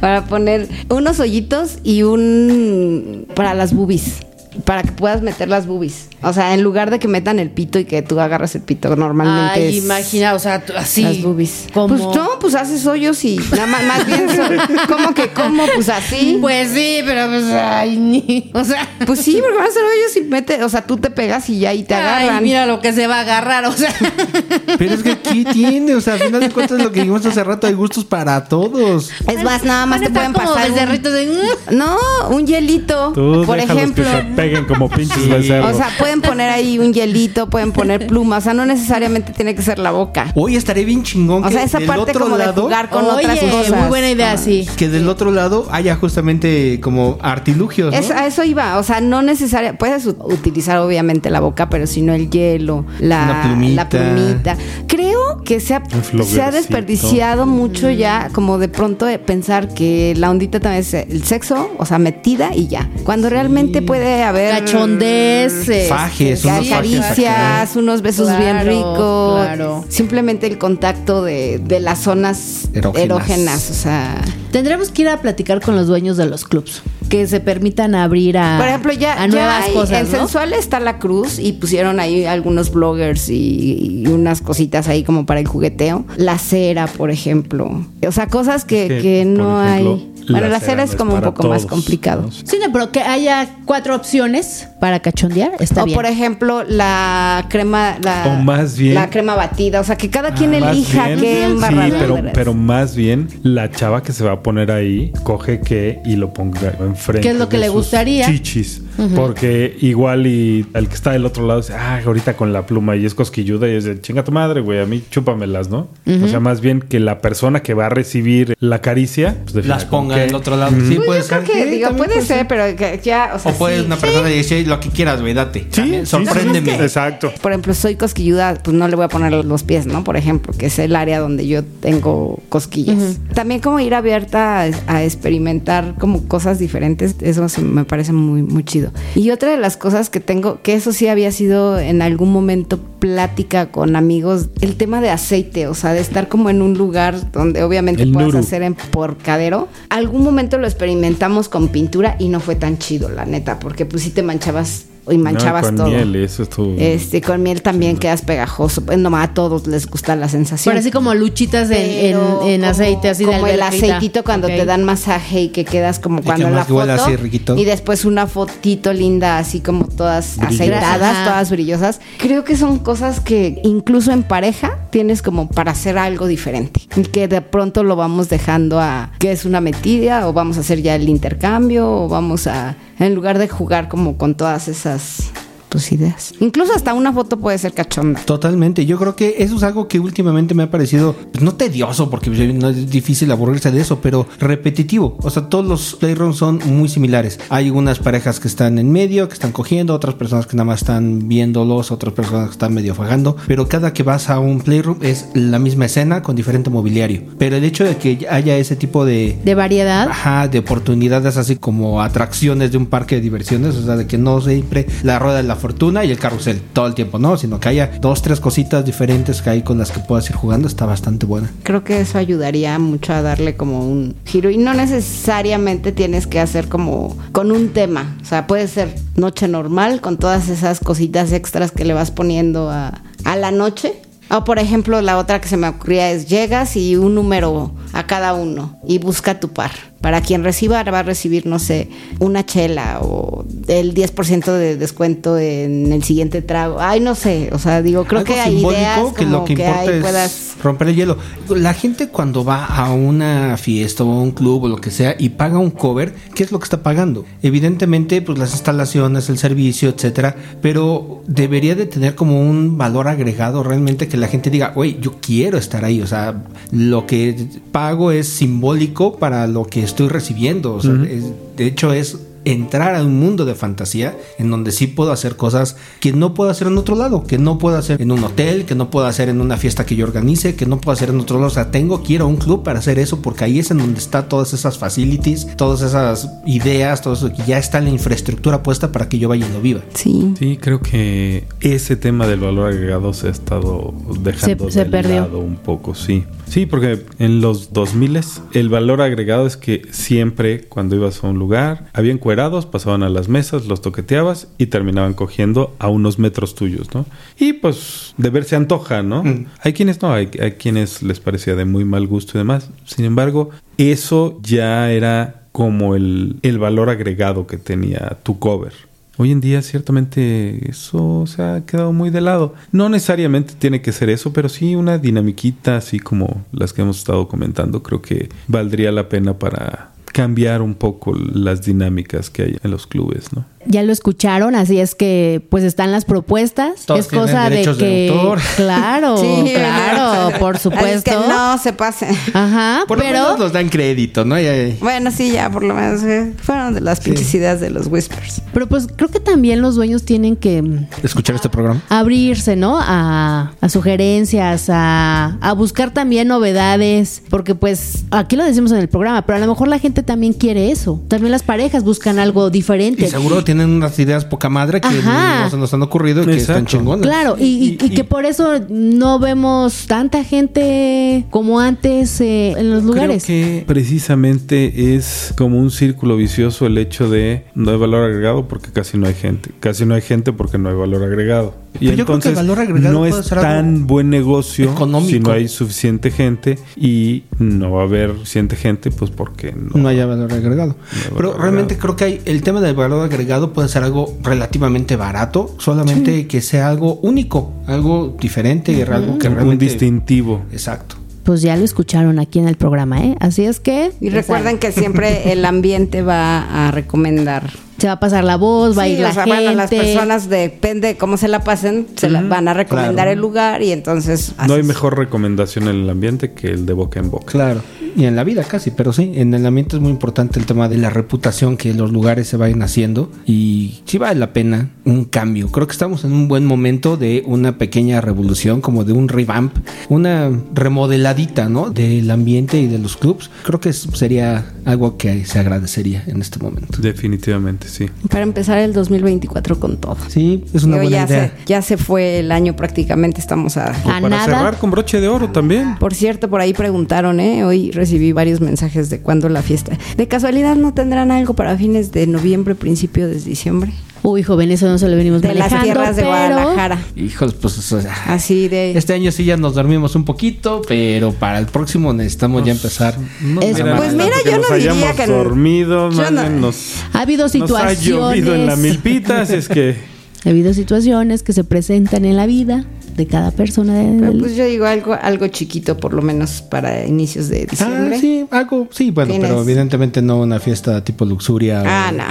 Para 0.00 0.24
poner 0.26 0.68
unos 0.88 1.20
hoyitos 1.20 1.78
y 1.84 2.02
un 2.02 3.26
para 3.34 3.54
las 3.54 3.72
boobies. 3.72 4.20
Para 4.64 4.82
que 4.82 4.92
puedas 4.92 5.22
meter 5.22 5.48
las 5.48 5.66
boobies. 5.66 6.08
O 6.22 6.32
sea, 6.32 6.54
en 6.54 6.62
lugar 6.62 6.90
de 6.90 6.98
que 6.98 7.08
metan 7.08 7.38
el 7.38 7.50
pito 7.50 7.78
y 7.78 7.84
que 7.84 8.02
tú 8.02 8.20
agarras 8.20 8.54
el 8.54 8.62
pito, 8.62 8.94
normalmente 8.94 9.60
Ay, 9.60 9.78
es 9.78 9.84
imagina, 9.84 10.34
o 10.34 10.38
sea, 10.38 10.62
así. 10.76 11.02
las 11.02 11.22
boobies. 11.22 11.66
Como... 11.74 11.88
Pues 11.88 12.00
no, 12.00 12.38
pues 12.38 12.54
haces 12.54 12.86
hoyos 12.86 13.24
y 13.24 13.36
nada 13.50 13.66
más, 13.66 13.82
más 13.84 14.06
bien 14.06 14.28
son, 14.28 14.56
¿cómo 14.88 15.14
que 15.14 15.28
cómo? 15.30 15.64
Pues 15.74 15.88
así. 15.88 16.38
Pues 16.40 16.70
sí, 16.70 17.00
pero 17.04 17.26
pues, 17.28 17.44
ay, 17.52 17.96
ni, 17.96 18.50
o 18.54 18.64
sea. 18.64 18.88
Pues 19.06 19.20
sí, 19.20 19.38
porque 19.40 19.56
van 19.56 19.66
a 19.66 19.68
hacer 19.70 19.82
hoyos 19.82 20.16
y 20.16 20.20
mete, 20.30 20.62
o 20.62 20.68
sea, 20.68 20.82
tú 20.86 20.96
te 20.98 21.10
pegas 21.10 21.48
y 21.48 21.58
ya 21.58 21.72
y 21.74 21.82
te 21.82 21.94
Ay, 21.94 22.24
agarran. 22.26 22.42
mira 22.44 22.66
lo 22.66 22.80
que 22.80 22.92
se 22.92 23.06
va 23.06 23.16
a 23.16 23.20
agarrar, 23.22 23.64
o 23.64 23.72
sea. 23.72 23.92
Pero 24.78 24.94
es 24.94 25.02
que 25.02 25.12
aquí 25.12 25.44
tiene, 25.44 25.94
o 25.94 26.00
sea, 26.00 26.14
al 26.14 26.20
final 26.20 26.40
de 26.40 26.50
cuentas 26.50 26.78
lo 26.80 26.92
que 26.92 27.00
dijimos 27.00 27.24
hace 27.26 27.42
rato, 27.42 27.66
hay 27.66 27.72
gustos 27.74 28.04
para 28.04 28.44
todos. 28.44 29.10
Es 29.26 29.42
más, 29.42 29.64
nada 29.64 29.86
más 29.86 30.00
te 30.00 30.10
pueden 30.10 30.30
estar 30.32 30.44
como 30.44 30.54
pasar. 30.56 30.88
un- 30.90 31.02
de, 31.02 31.26
"Mm". 31.70 31.76
No, 31.76 31.96
un 32.30 32.46
hielito. 32.46 33.12
Tú 33.12 33.42
por 33.46 33.58
ejemplo. 33.58 34.04
que 34.04 34.10
se 34.10 34.41
peguen 34.42 34.64
como 34.64 34.88
pinches 34.88 35.28
becerros. 35.28 35.72
O 35.72 35.76
sea, 35.76 35.88
pueden 35.98 36.20
poner 36.20 36.50
ahí 36.50 36.78
un 36.78 36.92
hielito, 36.92 37.48
pueden 37.48 37.72
poner 37.72 38.06
plumas. 38.06 38.38
O 38.38 38.44
sea, 38.44 38.54
no 38.54 38.64
necesariamente 38.66 39.32
tiene 39.32 39.54
que 39.54 39.62
ser 39.62 39.78
la 39.78 39.90
boca. 39.90 40.32
Hoy 40.34 40.56
estaré 40.56 40.84
bien 40.84 41.02
chingón 41.02 41.44
O 41.44 41.48
que 41.48 41.54
sea, 41.54 41.62
esa 41.64 41.80
parte 41.80 42.10
otro 42.12 42.24
como 42.24 42.36
de 42.38 42.46
lado, 42.46 42.62
jugar 42.62 42.88
con 42.90 43.04
Oye, 43.04 43.26
otras 43.26 43.38
cosas. 43.40 43.78
muy 43.80 43.88
buena 43.88 44.10
idea, 44.10 44.36
sí. 44.36 44.66
que 44.76 44.88
del 44.88 45.08
otro 45.08 45.30
lado 45.30 45.66
haya 45.70 45.96
justamente 45.96 46.80
como 46.80 47.18
artilugios, 47.22 47.92
¿no? 47.92 47.98
Es- 47.98 48.10
a 48.10 48.26
eso 48.26 48.44
iba, 48.44 48.78
o 48.78 48.82
sea, 48.82 49.00
no 49.00 49.22
necesariamente, 49.22 49.78
puedes 49.78 50.06
utilizar 50.06 50.78
obviamente 50.78 51.30
la 51.30 51.40
boca, 51.40 51.68
pero 51.70 51.86
si 51.86 52.02
no 52.02 52.12
el 52.14 52.30
hielo, 52.30 52.84
la, 53.00 53.22
Una 53.24 53.42
plumita. 53.42 53.74
la 53.82 53.88
plumita. 53.88 54.56
Creo 54.86 55.01
que 55.44 55.60
se 55.60 55.74
ha, 55.74 55.82
se 56.24 56.42
ha 56.42 56.50
desperdiciado 56.50 57.46
mucho 57.46 57.90
ya, 57.90 58.28
como 58.32 58.58
de 58.58 58.68
pronto 58.68 59.06
de 59.06 59.18
pensar 59.18 59.72
que 59.74 60.14
la 60.16 60.30
ondita 60.30 60.60
también 60.60 60.80
es 60.82 60.94
el 60.94 61.24
sexo, 61.24 61.70
o 61.78 61.86
sea, 61.86 61.98
metida 61.98 62.50
y 62.54 62.68
ya. 62.68 62.88
Cuando 63.04 63.28
realmente 63.30 63.82
puede 63.82 64.22
haber 64.22 64.58
Cachondez, 64.60 65.68
eh, 65.68 65.86
Fajes, 65.88 66.44
unos 66.44 66.68
caricias, 66.68 67.76
unos 67.76 68.02
besos 68.02 68.28
Claro, 68.28 68.42
bien 68.44 68.66
ricos, 68.66 69.44
claro. 69.46 69.84
simplemente 69.88 70.46
el 70.46 70.58
contacto 70.58 71.22
de, 71.24 71.58
de 71.58 71.80
las 71.80 71.98
zonas 72.00 72.68
Erógenas. 72.72 73.04
erógenas, 73.04 73.70
o 73.70 73.74
sea, 73.74 74.14
Tendremos 74.52 74.90
que 74.90 75.02
ir 75.02 75.08
a 75.08 75.20
platicar 75.20 75.60
con 75.60 75.74
los 75.76 75.86
dueños 75.88 76.16
de 76.16 76.26
los 76.26 76.44
clubs. 76.44 76.82
Que 77.08 77.26
se 77.26 77.40
permitan 77.40 77.94
abrir 77.94 78.38
a, 78.38 78.58
Por 78.58 78.68
ejemplo, 78.68 78.92
ya, 78.92 79.14
a 79.14 79.26
ya 79.26 79.28
nuevas 79.28 79.64
hay- 79.66 79.74
cosas. 79.74 80.00
en 80.06 80.12
¿no? 80.12 80.18
Sensual 80.18 80.52
está 80.52 80.78
la 80.78 80.98
cruz 80.98 81.38
y 81.38 81.52
pusieron 81.52 81.98
ahí 82.00 82.24
algunos 82.24 82.70
bloggers 82.72 83.28
y, 83.28 84.02
y 84.02 84.06
unas 84.08 84.40
cositas 84.40 84.88
ahí 84.88 85.02
como 85.02 85.26
para 85.26 85.40
el 85.40 85.46
jugueteo. 85.46 86.04
La 86.16 86.38
cera, 86.38 86.86
por 86.86 87.10
ejemplo. 87.10 87.84
O 88.06 88.12
sea, 88.12 88.28
cosas 88.28 88.64
que, 88.64 88.88
Que, 88.88 88.98
que 89.02 89.24
no 89.24 89.62
ejemplo, 89.64 89.94
hay. 89.94 90.08
Bueno, 90.30 90.46
la 90.48 90.60
cera 90.60 90.84
es 90.84 90.94
como 90.94 91.14
un 91.14 91.20
poco 91.20 91.48
más 91.48 91.66
complicado. 91.66 92.22
¿no? 92.22 92.30
Sí, 92.30 92.56
no, 92.64 92.72
pero 92.72 92.92
que 92.92 93.00
haya 93.00 93.48
cuatro 93.64 93.96
opciones 93.96 94.68
para 94.82 94.98
cachondear, 94.98 95.52
está 95.60 95.84
o 95.84 95.84
bien. 95.84 95.94
por 95.94 96.06
ejemplo, 96.06 96.64
la 96.64 97.46
crema, 97.48 97.98
la, 98.02 98.24
O 98.36 98.42
más 98.42 98.76
bien- 98.76 98.94
la 98.96 99.08
crema 99.10 99.36
batida. 99.36 99.78
O 99.78 99.84
sea, 99.84 99.94
que 99.96 100.10
cada 100.10 100.34
quien 100.34 100.50
Más 100.58 100.72
elija 100.72 101.06
bien, 101.06 101.20
qué 101.20 101.44
embarrada. 101.44 101.86
Sí, 101.86 101.94
pero, 102.00 102.18
pero 102.34 102.52
más 102.54 102.96
bien 102.96 103.28
la 103.44 103.70
chava 103.70 104.02
que 104.02 104.12
se 104.12 104.24
va 104.24 104.32
a 104.32 104.42
poner 104.42 104.72
ahí 104.72 105.12
coge 105.22 105.60
que 105.60 106.00
y 106.04 106.16
lo 106.16 106.32
ponga 106.32 106.74
enfrente. 106.80 107.20
¿Qué 107.20 107.28
es 107.30 107.36
lo 107.38 107.48
que 107.48 107.58
de 107.58 107.60
le 107.60 107.66
sus 107.66 107.76
gustaría? 107.76 108.26
Chichis. 108.26 108.82
Porque 109.16 109.76
igual 109.80 110.26
y 110.26 110.66
el 110.74 110.88
que 110.88 110.94
está 110.94 111.12
del 111.12 111.24
otro 111.26 111.46
lado 111.46 111.60
dice, 111.60 111.74
ah, 111.74 112.00
ahorita 112.04 112.34
con 112.36 112.52
la 112.52 112.66
pluma 112.66 112.96
y 112.96 113.04
es 113.06 113.14
cosquilluda 113.14 113.68
y 113.68 113.76
es 113.76 113.84
de 113.84 114.00
chinga 114.00 114.24
tu 114.24 114.32
madre, 114.32 114.60
güey, 114.60 114.80
a 114.80 114.86
mí 114.86 115.02
chúpamelas, 115.10 115.70
¿no? 115.70 115.88
O 116.06 116.28
sea, 116.28 116.40
más 116.40 116.60
bien 116.60 116.80
que 116.80 117.00
la 117.00 117.20
persona 117.20 117.60
que 117.60 117.74
va 117.74 117.86
a 117.86 117.88
recibir 117.88 118.54
la 118.60 118.80
caricia, 118.80 119.36
pues 119.42 119.54
defina 119.54 119.74
Las 119.76 119.84
ponga 119.84 120.16
del 120.16 120.34
otro 120.34 120.56
lado. 120.56 120.72
Sí, 120.86 120.94
Pues 120.96 121.06
puede 121.06 121.20
yo 121.22 121.26
creo 121.28 121.40
ser. 121.40 121.50
que, 121.50 121.64
Sí, 121.64 121.70
digo, 121.70 121.96
puede 121.96 122.22
ser, 122.22 122.46
pero 122.48 122.76
que 122.76 123.00
ya, 123.02 123.32
o 123.34 123.38
sea, 123.38 123.52
O 123.52 123.54
puedes 123.54 123.80
sí. 123.80 123.86
una 123.86 123.96
persona 123.96 124.28
decir 124.28 124.66
lo 124.68 124.78
que 124.80 124.88
quieras, 124.90 125.20
güey, 125.20 125.34
date. 125.34 125.60
Sí, 125.70 125.80
También, 125.80 126.06
sí, 126.06 126.10
sorpréndeme. 126.10 126.70
sí, 126.72 126.76
sí. 126.76 126.82
Exacto. 126.82 127.32
Por 127.40 127.52
ejemplo, 127.52 127.74
soy 127.74 127.96
cosquilluda, 127.96 128.54
pues 128.62 128.76
no 128.76 128.88
le 128.88 128.96
voy 128.96 129.04
a 129.04 129.08
poner 129.08 129.32
los 129.32 129.62
pies, 129.62 129.86
¿no? 129.86 130.04
Por 130.04 130.16
ejemplo, 130.16 130.52
que 130.56 130.66
es 130.66 130.78
el 130.78 130.94
área 130.96 131.18
donde 131.20 131.46
yo 131.46 131.64
tengo 131.64 132.40
cosquillas. 132.48 133.18
También 133.34 133.60
como 133.60 133.80
ir 133.80 133.94
abierta 133.94 134.62
a, 134.62 134.70
a 134.86 135.04
experimentar 135.04 135.94
como 135.98 136.26
cosas 136.28 136.58
diferentes, 136.58 137.16
eso 137.20 137.48
se- 137.48 137.62
me 137.62 137.84
parece 137.84 138.12
muy, 138.12 138.42
muy 138.42 138.64
chido. 138.64 138.81
Y 139.14 139.30
otra 139.30 139.50
de 139.50 139.56
las 139.56 139.76
cosas 139.76 140.10
que 140.10 140.20
tengo, 140.20 140.60
que 140.62 140.74
eso 140.74 140.92
sí 140.92 141.08
había 141.08 141.30
sido 141.32 141.78
en 141.78 142.02
algún 142.02 142.32
momento 142.32 142.78
plática 142.98 143.70
con 143.70 143.96
amigos, 143.96 144.48
el 144.60 144.76
tema 144.76 145.00
de 145.00 145.10
aceite, 145.10 145.66
o 145.66 145.74
sea, 145.74 145.92
de 145.92 146.00
estar 146.00 146.28
como 146.28 146.50
en 146.50 146.62
un 146.62 146.78
lugar 146.78 147.32
donde 147.32 147.62
obviamente 147.62 148.02
El 148.02 148.12
puedas 148.12 148.28
nuru. 148.28 148.38
hacer 148.38 148.62
en 148.62 148.74
porcadero. 148.74 149.68
Algún 149.88 150.22
momento 150.22 150.58
lo 150.58 150.66
experimentamos 150.66 151.48
con 151.48 151.68
pintura 151.68 152.16
y 152.18 152.28
no 152.28 152.40
fue 152.40 152.54
tan 152.54 152.78
chido, 152.78 153.08
la 153.08 153.24
neta, 153.24 153.58
porque 153.58 153.86
pues 153.86 154.02
sí 154.02 154.10
te 154.10 154.22
manchabas 154.22 154.86
y 155.10 155.18
manchabas 155.18 155.62
No, 155.62 155.68
con 155.68 155.76
todo. 155.78 155.86
miel, 155.88 156.14
eso 156.16 156.44
es. 156.44 156.50
Este, 156.78 157.20
con 157.20 157.42
miel 157.42 157.60
también 157.62 157.96
quedas 157.96 158.22
pegajoso. 158.22 158.84
Pues, 158.84 158.98
no, 158.98 159.16
a 159.16 159.34
todos 159.34 159.66
les 159.66 159.86
gusta 159.88 160.14
la 160.14 160.28
sensación. 160.28 160.72
Pero 160.72 160.80
así 160.80 160.90
como 160.92 161.14
luchitas 161.14 161.70
en, 161.70 161.76
en- 161.76 162.12
Pero 162.12 162.42
en 162.46 162.60
como- 162.60 162.70
aceite, 162.70 163.08
así 163.08 163.24
de 163.24 163.32
Como 163.32 163.46
el 163.48 163.60
alberquita. 163.62 163.86
aceitito 163.96 164.24
cuando 164.24 164.46
te 164.46 164.64
dan 164.64 164.84
masaje 164.84 165.40
y 165.42 165.48
que 165.48 165.64
quedas 165.64 165.98
como 165.98 166.22
cuando 166.22 166.46
que 166.46 166.52
la 166.54 166.64
foto. 166.64 166.80
así 166.92 167.16
riquito. 167.16 167.56
Y 167.56 167.64
después 167.64 168.04
una 168.04 168.26
fotito 168.26 168.92
linda, 168.92 169.38
así 169.38 169.60
como 169.60 169.86
todas 169.86 170.36
Brillosas. 170.36 170.60
aceitadas, 170.60 171.02
Ajá. 171.16 171.24
todas 171.24 171.50
brillosas. 171.50 172.00
Creo 172.18 172.44
que 172.44 172.56
son 172.56 172.78
cosas 172.78 173.18
que 173.20 173.60
incluso 173.64 174.12
en 174.12 174.22
pareja 174.22 174.78
tienes 174.90 175.22
como 175.22 175.48
para 175.48 175.72
hacer 175.72 175.98
algo 175.98 176.26
diferente. 176.26 176.80
Y 176.96 177.02
que 177.02 177.26
de 177.28 177.40
pronto 177.40 177.82
lo 177.82 177.96
vamos 177.96 178.28
dejando 178.28 178.80
a 178.80 179.10
que 179.18 179.32
es 179.32 179.44
una 179.44 179.60
metida, 179.60 180.28
o 180.28 180.32
vamos 180.32 180.58
a 180.58 180.60
hacer 180.60 180.80
ya 180.82 180.94
el 180.94 181.08
intercambio, 181.08 181.90
o 181.90 182.08
vamos 182.08 182.46
a. 182.46 182.76
En 183.02 183.16
lugar 183.16 183.40
de 183.40 183.48
jugar 183.48 183.88
como 183.88 184.16
con 184.16 184.36
todas 184.36 184.68
esas 184.68 185.32
pues 185.72 185.90
ideas. 185.90 186.34
Incluso 186.40 186.74
hasta 186.74 186.92
una 186.92 187.12
foto 187.12 187.38
puede 187.38 187.56
ser 187.56 187.72
cachonda. 187.72 188.20
Totalmente. 188.20 188.84
Yo 188.84 188.98
creo 188.98 189.16
que 189.16 189.36
eso 189.38 189.56
es 189.56 189.62
algo 189.62 189.88
que 189.88 189.98
últimamente 189.98 190.54
me 190.54 190.64
ha 190.64 190.70
parecido, 190.70 191.14
pues, 191.32 191.42
no 191.42 191.54
tedioso, 191.54 192.10
porque 192.10 192.30
pues, 192.30 192.54
no 192.54 192.68
es 192.68 192.90
difícil 192.90 193.30
aburrirse 193.30 193.70
de 193.70 193.80
eso, 193.80 194.00
pero 194.00 194.26
repetitivo. 194.38 195.16
O 195.22 195.30
sea, 195.30 195.48
todos 195.48 195.64
los 195.64 195.94
playrooms 195.94 196.36
son 196.36 196.60
muy 196.66 196.88
similares. 196.88 197.40
Hay 197.48 197.70
unas 197.70 197.98
parejas 197.98 198.38
que 198.38 198.48
están 198.48 198.78
en 198.78 198.92
medio, 198.92 199.28
que 199.28 199.34
están 199.34 199.52
cogiendo, 199.52 199.94
otras 199.94 200.14
personas 200.14 200.46
que 200.46 200.56
nada 200.56 200.66
más 200.66 200.82
están 200.82 201.26
viéndolos, 201.26 201.90
otras 201.90 202.12
personas 202.12 202.48
que 202.48 202.52
están 202.52 202.74
medio 202.74 202.94
fajando. 202.94 203.36
Pero 203.46 203.66
cada 203.66 203.94
que 203.94 204.02
vas 204.02 204.28
a 204.28 204.38
un 204.38 204.60
playroom 204.60 204.98
es 205.00 205.28
la 205.32 205.58
misma 205.58 205.86
escena 205.86 206.22
con 206.22 206.36
diferente 206.36 206.68
mobiliario. 206.68 207.22
Pero 207.38 207.56
el 207.56 207.64
hecho 207.64 207.84
de 207.84 207.96
que 207.96 208.26
haya 208.30 208.58
ese 208.58 208.76
tipo 208.76 209.06
de, 209.06 209.38
De 209.42 209.54
variedad. 209.54 210.08
Ajá, 210.08 210.48
de 210.48 210.58
oportunidades 210.58 211.38
así 211.38 211.56
como 211.56 212.02
atracciones 212.02 212.72
de 212.72 212.76
un 212.76 212.86
parque 212.86 213.14
de 213.14 213.22
diversiones, 213.22 213.76
o 213.76 213.84
sea, 213.84 213.96
de 213.96 214.06
que 214.06 214.18
no 214.18 214.40
siempre 214.42 214.86
la 215.02 215.18
rueda 215.18 215.38
de 215.38 215.44
la 215.44 215.56
fortuna 215.62 216.04
y 216.04 216.10
el 216.10 216.18
carrusel 216.18 216.60
todo 216.72 216.88
el 216.88 216.94
tiempo, 216.94 217.20
no, 217.20 217.36
sino 217.36 217.60
que 217.60 217.68
haya 217.68 217.90
dos, 218.00 218.20
tres 218.20 218.40
cositas 218.40 218.84
diferentes 218.84 219.40
que 219.40 219.50
hay 219.50 219.62
con 219.62 219.78
las 219.78 219.92
que 219.92 220.00
puedas 220.00 220.28
ir 220.28 220.34
jugando, 220.34 220.66
está 220.66 220.86
bastante 220.86 221.24
buena. 221.24 221.50
Creo 221.62 221.84
que 221.84 222.00
eso 222.00 222.18
ayudaría 222.18 222.78
mucho 222.80 223.12
a 223.12 223.22
darle 223.22 223.56
como 223.56 223.88
un 223.88 224.16
giro 224.26 224.50
y 224.50 224.58
no 224.58 224.74
necesariamente 224.74 225.92
tienes 225.92 226.26
que 226.26 226.40
hacer 226.40 226.68
como 226.68 227.16
con 227.30 227.52
un 227.52 227.68
tema, 227.68 228.16
o 228.20 228.24
sea, 228.24 228.46
puede 228.48 228.66
ser 228.66 228.92
noche 229.16 229.46
normal 229.46 230.00
con 230.00 230.18
todas 230.18 230.48
esas 230.48 230.80
cositas 230.80 231.32
extras 231.32 231.70
que 231.70 231.84
le 231.84 231.94
vas 231.94 232.10
poniendo 232.10 232.68
a, 232.70 233.00
la 233.24 233.50
noche. 233.50 233.94
O 234.30 234.44
por 234.44 234.58
ejemplo, 234.58 235.00
la 235.00 235.18
otra 235.18 235.40
que 235.40 235.48
se 235.48 235.56
me 235.56 235.68
ocurría 235.68 236.10
es 236.10 236.26
llegas 236.26 236.76
y 236.76 236.96
un 236.96 237.14
número 237.14 237.72
a 237.92 238.06
cada 238.06 238.34
uno 238.34 238.78
y 238.86 238.98
busca 238.98 239.38
tu 239.38 239.48
par. 239.48 239.70
Para 240.02 240.20
quien 240.20 240.44
reciba 240.44 240.82
va 240.82 240.98
a 240.98 241.02
recibir, 241.02 241.46
no 241.46 241.58
sé, 241.58 241.88
una 242.18 242.44
chela 242.44 242.98
o 243.00 243.44
el 243.68 243.94
10% 243.94 244.44
de 244.52 244.76
descuento 244.76 245.38
en 245.38 245.92
el 245.92 246.02
siguiente 246.02 246.42
trago. 246.42 246.80
Ay, 246.80 247.00
no 247.00 247.14
sé, 247.14 247.48
o 247.52 247.58
sea, 247.58 247.80
digo, 247.80 248.04
creo 248.04 248.20
Algo 248.20 248.34
que 248.34 248.40
hay 248.40 248.52
simbólico 248.52 248.80
ideas 248.80 249.12
que 249.14 249.24
como 249.24 249.38
lo 249.38 249.44
que 249.44 249.54
que 249.54 249.62
importa 249.62 249.92
es 249.94 250.02
puedas 250.02 250.56
romper 250.62 250.88
el 250.88 250.96
hielo. 250.96 251.18
La 251.48 251.74
gente 251.74 252.08
cuando 252.08 252.44
va 252.44 252.66
a 252.66 252.92
una 252.92 253.56
fiesta 253.56 254.04
o 254.04 254.10
a 254.10 254.20
un 254.20 254.32
club 254.32 254.64
o 254.64 254.68
lo 254.68 254.76
que 254.76 254.90
sea 254.90 255.16
y 255.18 255.30
paga 255.30 255.58
un 255.58 255.70
cover, 255.70 256.14
¿qué 256.34 256.42
es 256.42 256.52
lo 256.52 256.58
que 256.58 256.64
está 256.64 256.82
pagando? 256.82 257.24
Evidentemente, 257.42 258.22
pues 258.22 258.38
las 258.38 258.52
instalaciones, 258.52 259.28
el 259.28 259.38
servicio, 259.38 259.90
etcétera, 259.90 260.36
pero 260.60 261.22
debería 261.26 261.74
de 261.74 261.86
tener 261.86 262.14
como 262.14 262.40
un 262.40 262.76
valor 262.76 263.08
agregado 263.08 263.62
realmente 263.62 264.08
que 264.08 264.16
la 264.16 264.28
gente 264.28 264.50
diga, 264.50 264.72
oye, 264.74 264.98
yo 265.00 265.16
quiero 265.20 265.58
estar 265.58 265.84
ahí, 265.84 266.00
o 266.00 266.06
sea, 266.06 266.44
lo 266.70 267.06
que 267.06 267.46
pago 267.70 268.10
es 268.10 268.28
simbólico 268.28 269.16
para 269.18 269.46
lo 269.46 269.64
que 269.64 269.82
estoy 269.92 270.08
recibiendo, 270.08 270.74
o 270.74 270.80
sea, 270.82 270.94
es- 271.08 271.24
de 271.56 271.66
hecho 271.66 271.92
es 271.92 272.18
entrar 272.44 272.94
a 272.94 273.02
un 273.04 273.18
mundo 273.18 273.44
de 273.44 273.54
fantasía 273.54 274.16
en 274.38 274.50
donde 274.50 274.72
sí 274.72 274.86
puedo 274.86 275.12
hacer 275.12 275.36
cosas 275.36 275.76
que 276.00 276.12
no 276.12 276.34
puedo 276.34 276.50
hacer 276.50 276.66
en 276.68 276.78
otro 276.78 276.96
lado, 276.96 277.24
que 277.24 277.38
no 277.38 277.58
puedo 277.58 277.76
hacer 277.76 278.00
en 278.02 278.10
un 278.12 278.22
hotel, 278.24 278.64
que 278.64 278.74
no 278.74 278.90
puedo 278.90 279.06
hacer 279.06 279.28
en 279.28 279.40
una 279.40 279.56
fiesta 279.56 279.86
que 279.86 279.96
yo 279.96 280.04
organice, 280.06 280.54
que 280.56 280.66
no 280.66 280.80
puedo 280.80 280.92
hacer 280.94 281.10
en 281.10 281.20
otro 281.20 281.36
lado. 281.36 281.48
O 281.48 281.54
sea, 281.54 281.70
tengo 281.70 282.02
que 282.02 282.14
ir 282.14 282.20
a 282.20 282.24
un 282.24 282.36
club 282.36 282.62
para 282.62 282.78
hacer 282.80 282.98
eso 282.98 283.20
porque 283.22 283.44
ahí 283.44 283.58
es 283.58 283.70
en 283.70 283.78
donde 283.78 283.98
está 283.98 284.28
todas 284.28 284.52
esas 284.52 284.78
facilities, 284.78 285.56
todas 285.56 285.82
esas 285.82 286.28
ideas, 286.46 287.00
todo 287.02 287.14
eso 287.14 287.32
que 287.32 287.42
ya 287.46 287.58
está 287.58 287.80
la 287.80 287.90
infraestructura 287.90 288.62
puesta 288.62 288.92
para 288.92 289.08
que 289.08 289.18
yo 289.18 289.28
vaya 289.28 289.46
y 289.48 289.52
lo 289.52 289.60
viva. 289.60 289.80
Sí. 289.94 290.34
Sí, 290.38 290.58
creo 290.60 290.80
que 290.80 291.44
ese 291.60 291.96
tema 291.96 292.26
del 292.26 292.40
valor 292.40 292.72
agregado 292.72 293.12
se 293.12 293.28
ha 293.28 293.30
estado 293.30 293.94
dejando 294.20 294.66
Se- 294.66 294.72
se 294.72 294.84
de 294.84 294.90
perdió. 294.90 295.14
lado 295.22 295.38
un 295.38 295.56
poco, 295.56 295.94
sí. 295.94 296.24
Sí, 296.48 296.66
porque 296.66 297.04
en 297.18 297.40
los 297.40 297.72
2000 297.72 298.12
el 298.52 298.68
valor 298.68 299.00
agregado 299.00 299.46
es 299.46 299.56
que 299.56 299.82
siempre 299.90 300.64
cuando 300.68 300.96
ibas 300.96 301.22
a 301.24 301.28
un 301.28 301.38
lugar, 301.38 301.86
había 301.94 302.12
encuerados, 302.32 302.64
pasaban 302.64 303.02
a 303.02 303.10
las 303.10 303.28
mesas, 303.28 303.66
los 303.66 303.82
toqueteabas 303.82 304.48
y 304.56 304.66
terminaban 304.66 305.12
cogiendo 305.12 305.76
a 305.78 305.88
unos 305.88 306.18
metros 306.18 306.54
tuyos, 306.54 306.94
¿no? 306.94 307.04
Y 307.38 307.52
pues 307.52 308.14
de 308.16 308.30
ver 308.30 308.44
se 308.44 308.56
antoja, 308.56 309.02
¿no? 309.02 309.22
Mm. 309.22 309.46
Hay 309.60 309.74
quienes 309.74 310.00
no, 310.00 310.14
hay, 310.14 310.30
hay 310.40 310.52
quienes 310.52 311.02
les 311.02 311.20
parecía 311.20 311.54
de 311.54 311.66
muy 311.66 311.84
mal 311.84 312.06
gusto 312.06 312.32
y 312.34 312.38
demás. 312.38 312.70
Sin 312.86 313.04
embargo, 313.04 313.50
eso 313.76 314.40
ya 314.42 314.90
era 314.90 315.42
como 315.52 315.94
el, 315.94 316.36
el 316.40 316.58
valor 316.58 316.88
agregado 316.88 317.46
que 317.46 317.58
tenía 317.58 318.16
tu 318.22 318.38
cover. 318.38 318.72
Hoy 319.18 319.30
en 319.30 319.42
día 319.42 319.60
ciertamente 319.60 320.70
eso 320.70 321.26
se 321.26 321.42
ha 321.42 321.66
quedado 321.66 321.92
muy 321.92 322.08
de 322.08 322.22
lado. 322.22 322.54
No 322.72 322.88
necesariamente 322.88 323.52
tiene 323.58 323.82
que 323.82 323.92
ser 323.92 324.08
eso, 324.08 324.32
pero 324.32 324.48
sí 324.48 324.74
una 324.74 324.96
dinamiquita 324.96 325.76
así 325.76 325.98
como 325.98 326.46
las 326.50 326.72
que 326.72 326.80
hemos 326.80 326.96
estado 326.96 327.28
comentando. 327.28 327.82
Creo 327.82 328.00
que 328.00 328.30
valdría 328.48 328.90
la 328.90 329.10
pena 329.10 329.34
para 329.38 329.92
cambiar 330.12 330.62
un 330.62 330.74
poco 330.74 331.14
las 331.14 331.62
dinámicas 331.62 332.30
que 332.30 332.42
hay 332.42 332.58
en 332.62 332.70
los 332.70 332.86
clubes, 332.86 333.32
¿no? 333.32 333.44
Ya 333.66 333.82
lo 333.82 333.92
escucharon, 333.92 334.54
así 334.54 334.78
es 334.80 334.94
que 334.94 335.42
pues 335.50 335.64
están 335.64 335.92
las 335.92 336.04
propuestas. 336.04 336.84
Todos 336.86 337.00
es 337.00 337.08
cosa 337.08 337.48
de 337.50 337.62
que 337.78 338.08
autor. 338.12 338.40
claro, 338.56 339.16
Sí, 339.16 339.52
claro, 339.54 340.38
por 340.38 340.56
es 340.56 340.62
supuesto. 340.62 341.10
que 341.10 341.16
no 341.28 341.58
se 341.58 341.72
pase. 341.72 342.08
Ajá, 342.34 342.84
Por 342.88 342.98
lo 342.98 343.04
menos 343.04 343.38
nos 343.38 343.52
dan 343.52 343.68
crédito, 343.68 344.24
¿no? 344.24 344.38
Ya- 344.40 344.52
Bueno, 344.80 345.10
sí, 345.10 345.30
ya 345.32 345.50
por 345.50 345.62
lo 345.62 345.74
menos 345.74 346.02
eh, 346.02 346.32
fueron 346.42 346.74
de 346.74 346.80
las 346.80 347.00
pinches 347.00 347.32
ideas 347.34 347.60
de 347.60 347.70
los 347.70 347.86
Whispers. 347.86 348.42
pero 348.52 348.66
pues 348.66 348.86
creo 348.96 349.08
que 349.10 349.20
también 349.20 349.62
los 349.62 349.76
dueños 349.76 350.04
tienen 350.04 350.36
que 350.36 350.62
escuchar 351.02 351.36
este 351.36 351.48
programa. 351.48 351.80
abrirse, 351.88 352.56
¿no? 352.56 352.78
A, 352.80 353.52
a 353.60 353.68
sugerencias, 353.68 354.68
a, 354.68 355.36
a 355.40 355.52
buscar 355.52 355.92
también 355.92 356.28
novedades, 356.28 357.22
porque 357.30 357.54
pues 357.54 358.04
aquí 358.10 358.36
lo 358.36 358.44
decimos 358.44 358.72
en 358.72 358.78
el 358.78 358.88
programa, 358.88 359.22
pero 359.22 359.36
a 359.38 359.40
lo 359.40 359.46
mejor 359.46 359.68
la 359.68 359.78
gente 359.78 360.02
también 360.02 360.32
quiere 360.32 360.70
eso. 360.70 361.00
También 361.08 361.30
las 361.32 361.42
parejas 361.42 361.84
buscan 361.84 362.18
algo 362.18 362.50
diferente. 362.50 363.04
Y 363.06 363.08
seguro 363.10 363.44
tienen 363.52 363.70
unas 363.70 363.98
ideas 363.98 364.24
poca 364.24 364.48
madre 364.48 364.80
que 364.80 364.88
Ajá. 364.88 365.44
no 365.44 365.50
se 365.50 365.56
nos 365.58 365.74
han 365.74 365.82
ocurrido 365.82 366.22
y 366.22 366.26
que 366.26 366.36
están 366.36 366.56
Exacto. 366.62 366.78
chingonas. 366.78 367.06
Claro, 367.06 367.36
y, 367.38 367.44
y- 367.44 367.84
y 367.84 367.90
que 367.90 368.02
por 368.04 368.24
eso 368.24 368.60
no 368.70 369.18
vemos 369.18 369.86
tanta 369.86 370.24
gente 370.24 371.26
como 371.30 371.60
antes 371.60 372.20
eh, 372.22 372.54
en 372.56 372.70
los 372.70 372.82
lugares. 372.84 373.24
Creo 373.24 373.58
que 373.58 373.64
precisamente 373.66 374.94
es 374.94 375.34
como 375.36 375.58
un 375.58 375.70
círculo 375.70 376.16
vicioso 376.16 376.66
el 376.66 376.78
hecho 376.78 377.10
de 377.10 377.44
no 377.54 377.70
hay 377.72 377.76
valor 377.76 378.04
agregado 378.04 378.48
porque 378.48 378.70
casi 378.72 378.96
no 378.96 379.06
hay 379.06 379.14
gente. 379.14 379.50
Casi 379.60 379.84
no 379.84 379.94
hay 379.94 380.02
gente 380.02 380.32
porque 380.32 380.56
no 380.58 380.68
hay 380.70 380.74
valor 380.74 381.02
agregado. 381.04 381.54
Y 381.80 381.86
Pero 381.86 381.96
yo 381.96 382.04
creo 382.04 382.20
que 382.20 382.28
el 382.28 382.34
entonces 382.34 382.34
valor 382.34 382.58
agregado 382.60 382.92
no 382.92 382.98
puede 383.00 383.20
es 383.20 383.28
tan 383.28 383.86
buen 383.86 384.10
negocio 384.10 384.70
económico. 384.72 385.10
si 385.10 385.20
no 385.20 385.32
hay 385.32 385.48
suficiente 385.48 386.10
gente 386.10 386.58
y 386.76 387.24
no 387.38 387.72
va 387.72 387.82
a 387.82 387.84
haber 387.84 388.12
suficiente 388.12 388.56
gente 388.56 388.90
pues 388.90 389.10
porque 389.10 389.52
no, 389.52 389.80
no 389.80 389.88
haya 389.88 390.06
valor 390.06 390.32
agregado. 390.32 390.76
valor 390.76 390.76
Pero 391.16 391.16
agregado. 391.16 391.38
realmente 391.38 391.78
creo 391.78 391.96
que 391.96 392.04
hay, 392.04 392.20
el 392.24 392.42
tema 392.42 392.60
del 392.60 392.74
valor 392.74 393.04
agregado 393.04 393.52
puede 393.52 393.68
ser 393.68 393.82
algo 393.82 394.16
relativamente 394.22 394.96
barato, 394.96 395.54
solamente 395.58 396.26
que 396.26 396.40
sea 396.40 396.68
algo 396.68 396.96
único, 396.96 397.52
algo 397.66 398.16
diferente, 398.20 398.72
y 398.72 398.82
algo 398.82 399.18
que 399.18 399.28
un 399.28 399.34
realmente 399.34 399.64
distintivo. 399.64 400.42
Exacto. 400.52 400.96
Pues 401.24 401.40
ya 401.40 401.56
lo 401.56 401.64
escucharon 401.64 402.18
aquí 402.18 402.40
en 402.40 402.48
el 402.48 402.56
programa, 402.56 403.00
¿eh? 403.00 403.16
Así 403.20 403.44
es 403.44 403.60
que... 403.60 403.92
Y 404.00 404.10
recuerden 404.10 404.58
que 404.58 404.72
siempre 404.72 405.32
el 405.32 405.44
ambiente 405.44 406.02
va 406.02 406.66
a 406.66 406.70
recomendar. 406.72 407.50
Se 407.82 407.88
va 407.88 407.94
a 407.94 407.98
pasar 407.98 408.22
la 408.22 408.36
voz, 408.36 408.78
va 408.78 408.84
a 408.84 408.86
Sí, 408.86 408.92
ir 408.92 409.00
la 409.00 409.08
o 409.10 409.12
sea, 409.12 409.24
gente. 409.24 409.40
bueno, 409.42 409.56
las 409.56 409.70
personas 409.70 410.28
depende 410.28 410.86
de 410.86 410.96
cómo 410.96 411.16
se 411.16 411.26
la 411.26 411.42
pasen, 411.42 411.88
se 411.96 412.08
la 412.08 412.22
van 412.22 412.46
a 412.46 412.54
recomendar 412.54 412.94
claro. 412.94 413.10
el 413.10 413.18
lugar 413.18 413.60
y 413.60 413.72
entonces 413.72 414.34
No 414.38 414.54
hay 414.54 414.60
haces- 414.60 414.66
mejor 414.66 414.96
recomendación 414.96 415.66
en 415.66 415.80
el 415.82 415.90
ambiente 415.90 416.30
que 416.30 416.46
el 416.52 416.64
de 416.64 416.74
boca 416.74 417.00
en 417.00 417.10
boca. 417.10 417.32
Claro. 417.32 417.60
Y 417.96 418.04
en 418.06 418.16
la 418.16 418.24
vida 418.24 418.42
casi, 418.44 418.70
pero 418.70 418.92
sí, 418.92 419.12
en 419.14 419.34
el 419.34 419.44
ambiente 419.46 419.76
es 419.76 419.82
muy 419.82 419.90
importante 419.90 420.38
el 420.38 420.46
tema 420.46 420.68
de 420.68 420.78
la 420.78 420.90
reputación 420.90 421.56
que 421.56 421.74
los 421.74 421.92
lugares 421.92 422.28
se 422.28 422.36
vayan 422.36 422.62
haciendo 422.62 423.10
y 423.26 423.80
sí 423.84 423.98
vale 423.98 424.18
la 424.18 424.32
pena 424.32 424.70
un 424.84 425.04
cambio. 425.04 425.48
Creo 425.50 425.66
que 425.66 425.72
estamos 425.72 426.04
en 426.04 426.12
un 426.12 426.28
buen 426.28 426.44
momento 426.46 426.96
de 426.96 427.22
una 427.26 427.58
pequeña 427.58 428.00
revolución, 428.00 428.60
como 428.60 428.84
de 428.84 428.92
un 428.92 429.08
revamp, 429.08 429.56
una 429.88 430.30
remodeladita, 430.54 431.48
¿no? 431.48 431.70
Del 431.70 432.10
ambiente 432.10 432.58
y 432.60 432.66
de 432.66 432.78
los 432.78 432.96
clubs. 432.96 433.30
Creo 433.44 433.60
que 433.60 433.68
es- 433.70 433.86
sería 433.94 434.46
algo 434.64 434.96
que 434.96 435.24
se 435.26 435.38
agradecería 435.38 436.04
en 436.06 436.20
este 436.20 436.38
momento. 436.38 436.78
Definitivamente, 436.80 437.68
sí. 437.68 437.86
para 438.08 438.22
empezar 438.22 438.58
el 438.58 438.72
2024 438.72 439.58
con 439.60 439.76
todo. 439.76 439.96
Sí, 440.08 440.44
es 440.54 440.64
una 440.64 440.76
buena 440.76 440.90
ya, 440.90 441.06
idea. 441.06 441.26
se, 441.28 441.32
ya 441.46 441.62
se 441.62 441.76
fue 441.76 442.20
el 442.20 442.32
año 442.32 442.54
prácticamente, 442.56 443.20
estamos 443.20 443.56
a... 443.56 443.70
A 443.72 443.82
Para 443.82 444.08
nada. 444.08 444.24
cerrar 444.24 444.58
con 444.58 444.70
broche 444.70 445.00
de 445.00 445.08
oro 445.08 445.30
también. 445.30 445.76
Por 445.78 445.94
cierto, 445.94 446.28
por 446.30 446.40
ahí 446.40 446.52
preguntaron, 446.54 447.20
¿eh? 447.20 447.44
Hoy 447.44 447.70
recibí 447.82 448.12
varios 448.12 448.40
mensajes 448.40 448.88
de 448.90 449.00
cuándo 449.00 449.28
la 449.28 449.42
fiesta. 449.42 449.76
¿De 449.96 450.06
casualidad 450.08 450.54
no 450.56 450.72
tendrán 450.72 451.10
algo 451.10 451.34
para 451.34 451.56
fines 451.56 451.90
de 451.92 452.06
noviembre, 452.06 452.54
principio 452.54 453.08
de 453.08 453.20
diciembre? 453.20 453.72
Uy, 454.04 454.22
joven, 454.24 454.50
eso 454.50 454.66
no 454.68 454.78
se 454.78 454.88
lo 454.88 454.96
venimos 454.96 455.22
De 455.22 455.28
manejando, 455.28 455.54
las 455.56 455.64
tierras 455.64 455.96
de 455.96 456.02
pero- 456.02 456.08
Guadalajara. 456.08 456.78
Hijos, 456.96 457.34
pues 457.34 457.58
o 457.72 457.80
sea, 457.80 457.92
Así 458.08 458.48
de... 458.48 458.76
este 458.76 458.94
año 458.94 459.12
sí 459.12 459.24
ya 459.24 459.36
nos 459.36 459.54
dormimos 459.54 459.94
un 459.94 460.04
poquito, 460.04 460.60
pero 460.66 461.12
para 461.12 461.38
el 461.38 461.46
próximo 461.46 461.92
necesitamos 461.92 462.44
ya 462.44 462.50
empezar. 462.52 462.94
Es- 463.40 463.56
Mira, 463.58 463.76
pues 463.76 463.92
no 463.94 464.04
mira, 464.04 464.16
yo 464.24 464.38
nos 464.38 464.50
no 464.50 464.56
diría 464.56 464.94
que- 464.96 465.06
dormido, 465.06 465.90
yo 465.92 466.10
no- 466.10 466.28
nos, 466.30 466.82
Ha 466.92 467.02
habido 467.02 467.24
nos 467.26 467.30
ha 467.34 467.38
situaciones. 467.38 467.84
llovido 467.84 468.34
en 468.34 468.46
la 468.46 468.56
milpitas, 468.56 469.30
es 469.30 469.48
que 469.48 469.76
Ha 470.24 470.30
habido 470.30 470.52
situaciones 470.54 471.22
que 471.22 471.32
se 471.32 471.42
presentan 471.44 472.04
en 472.04 472.16
la 472.16 472.26
vida 472.26 472.64
de 472.96 473.06
cada 473.06 473.30
persona. 473.30 473.74
de- 473.74 473.98
Pero 473.98 474.10
del- 474.12 474.20
pues 474.20 474.36
yo 474.36 474.44
digo 474.44 474.66
algo, 474.66 474.94
algo 475.00 475.26
chiquito, 475.28 475.76
por 475.76 475.92
lo 475.94 476.02
menos 476.02 476.42
para 476.42 476.86
inicios 476.86 477.28
de 477.28 477.42
Ah, 477.42 477.50
diciembre. 477.50 477.98
sí, 478.00 478.26
algo, 478.30 478.68
sí, 478.70 478.90
bueno, 478.90 479.10
Tienes- 479.12 479.28
pero 479.30 479.42
evidentemente 479.42 480.02
no 480.02 480.20
una 480.20 480.38
fiesta 480.40 480.82
tipo 480.84 481.04
luxuria 481.04 481.62
Ah, 481.66 481.90
o 481.92 481.96
no. 481.96 482.04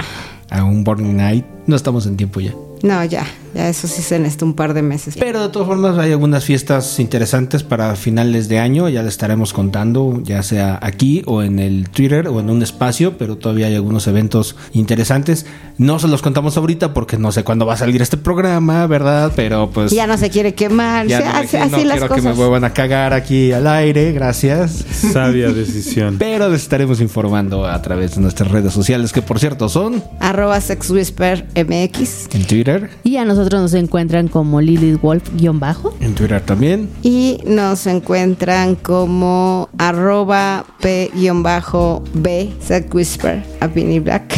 a 0.50 0.64
un 0.64 0.84
Burning 0.84 1.16
Night. 1.16 1.44
No 1.66 1.76
estamos 1.76 2.06
en 2.06 2.16
tiempo 2.16 2.40
ya. 2.40 2.52
No, 2.82 3.04
ya, 3.04 3.24
ya 3.54 3.68
eso 3.68 3.86
sí 3.86 4.02
se 4.02 4.18
necesita 4.18 4.44
un 4.44 4.54
par 4.54 4.74
de 4.74 4.82
meses. 4.82 5.16
Pero 5.18 5.42
de 5.42 5.48
todas 5.48 5.68
formas 5.68 5.98
hay 5.98 6.12
algunas 6.12 6.44
fiestas 6.44 6.98
interesantes 6.98 7.62
para 7.62 7.94
finales 7.96 8.48
de 8.48 8.58
año, 8.58 8.88
ya 8.88 9.02
les 9.02 9.14
estaremos 9.14 9.52
contando, 9.52 10.20
ya 10.24 10.42
sea 10.42 10.78
aquí 10.82 11.22
o 11.26 11.42
en 11.42 11.58
el 11.58 11.88
Twitter 11.90 12.28
o 12.28 12.40
en 12.40 12.50
un 12.50 12.62
espacio, 12.62 13.16
pero 13.18 13.36
todavía 13.36 13.66
hay 13.66 13.74
algunos 13.74 14.06
eventos 14.06 14.56
interesantes. 14.72 15.46
No 15.78 15.98
se 15.98 16.08
los 16.08 16.22
contamos 16.22 16.56
ahorita 16.56 16.94
porque 16.94 17.18
no 17.18 17.32
sé 17.32 17.44
cuándo 17.44 17.66
va 17.66 17.74
a 17.74 17.76
salir 17.76 18.02
este 18.02 18.16
programa, 18.16 18.86
¿verdad? 18.86 19.32
Pero 19.34 19.70
pues... 19.70 19.92
ya 19.92 20.06
no 20.06 20.16
se 20.16 20.30
quiere 20.30 20.54
quemar, 20.54 21.06
ya 21.06 21.20
no, 21.20 21.38
así, 21.38 21.56
no 21.56 21.64
así 21.64 21.84
las 21.84 21.98
quiero 21.98 22.14
que 22.14 22.22
me 22.22 22.32
vuelvan 22.32 22.64
a 22.64 22.72
cagar 22.72 23.12
aquí 23.12 23.52
al 23.52 23.66
aire, 23.66 24.12
gracias. 24.12 24.84
sabia 25.12 25.50
decisión. 25.50 26.16
Pero 26.18 26.48
les 26.48 26.62
estaremos 26.62 27.00
informando 27.00 27.66
a 27.66 27.80
través 27.82 28.14
de 28.14 28.20
nuestras 28.20 28.50
redes 28.50 28.72
sociales, 28.72 29.12
que 29.12 29.22
por 29.22 29.38
cierto 29.38 29.68
son 29.68 30.02
Arroba 30.20 30.60
Sex 30.60 30.90
Whisper 30.90 31.46
MX. 31.54 32.34
en 32.34 32.46
Twitter, 32.46 32.90
Y 33.02 33.16
a 33.16 33.24
nosotros 33.24 33.41
nos 33.50 33.74
encuentran 33.74 34.28
como 34.28 34.60
Lilith 34.60 35.00
Wolf-bajo. 35.00 35.94
en 36.00 36.14
Twitter 36.14 36.40
también. 36.40 36.88
Y 37.02 37.38
nos 37.46 37.86
encuentran 37.86 38.76
como 38.76 39.68
arroba 39.78 40.64
P-B 40.80 42.52
Whisper 42.92 43.42
a 43.60 43.68
Penny 43.68 44.00
Black. 44.00 44.34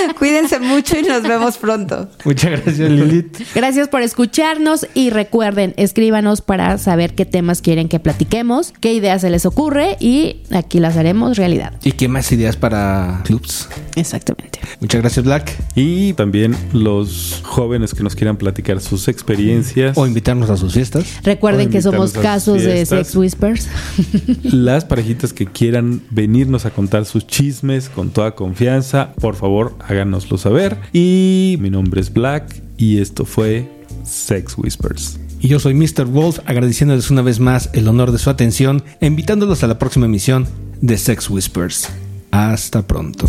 Cuídense 0.18 0.58
mucho 0.58 0.98
y 0.98 1.02
nos 1.02 1.22
vemos 1.22 1.56
pronto. 1.58 2.08
Muchas 2.24 2.62
gracias, 2.62 2.90
Lilith. 2.90 3.38
Gracias 3.54 3.88
por 3.88 4.02
escucharnos 4.02 4.86
y 4.94 5.10
recuerden, 5.10 5.74
escríbanos 5.76 6.40
para 6.40 6.78
saber 6.78 7.14
qué 7.14 7.24
temas 7.24 7.62
quieren 7.62 7.88
que 7.88 8.00
platiquemos, 8.00 8.72
qué 8.80 8.92
ideas 8.92 9.20
se 9.20 9.30
les 9.30 9.46
ocurre 9.46 9.96
y 10.00 10.42
aquí 10.50 10.80
las 10.80 10.96
haremos 10.96 11.36
realidad. 11.36 11.72
¿Y 11.82 11.92
qué 11.92 12.08
más 12.08 12.30
ideas 12.32 12.56
para 12.56 13.22
clubs? 13.24 13.68
Exactamente. 13.94 14.60
Muchas 14.80 15.00
gracias, 15.00 15.24
Black. 15.24 15.56
Y 15.74 16.12
también 16.14 16.56
los 16.72 17.40
jóvenes 17.44 17.94
que 17.94 18.02
nos 18.02 18.14
quieran 18.14 18.36
platicar 18.36 18.80
sus 18.80 19.08
experiencias. 19.08 19.96
O 19.96 20.06
invitarnos 20.06 20.50
a 20.50 20.56
sus 20.56 20.74
fiestas. 20.74 21.04
Recuerden 21.22 21.70
que 21.70 21.82
somos 21.82 22.12
casos 22.12 22.62
de. 22.62 22.84
Sex 22.86 23.16
Whispers. 23.16 23.68
Las 24.42 24.84
parejitas 24.84 25.32
que 25.32 25.46
quieran 25.46 26.02
venirnos 26.10 26.66
a 26.66 26.70
contar 26.70 27.04
sus 27.04 27.26
chismes 27.26 27.88
con 27.88 28.10
toda 28.10 28.34
confianza, 28.34 29.12
por 29.20 29.34
favor 29.34 29.74
háganoslo 29.86 30.38
saber. 30.38 30.76
Y 30.92 31.56
mi 31.60 31.70
nombre 31.70 32.00
es 32.00 32.12
Black 32.12 32.62
y 32.76 32.98
esto 32.98 33.24
fue 33.24 33.68
Sex 34.04 34.56
Whispers. 34.58 35.18
Y 35.40 35.48
yo 35.48 35.60
soy 35.60 35.74
Mr. 35.74 36.06
Wolf, 36.06 36.40
agradeciéndoles 36.46 37.10
una 37.10 37.22
vez 37.22 37.40
más 37.40 37.70
el 37.72 37.88
honor 37.88 38.10
de 38.10 38.18
su 38.18 38.30
atención 38.30 38.82
e 39.00 39.06
invitándolos 39.06 39.62
a 39.62 39.66
la 39.66 39.78
próxima 39.78 40.06
emisión 40.06 40.46
de 40.80 40.96
Sex 40.96 41.30
Whispers. 41.30 41.88
Hasta 42.30 42.86
pronto. 42.86 43.26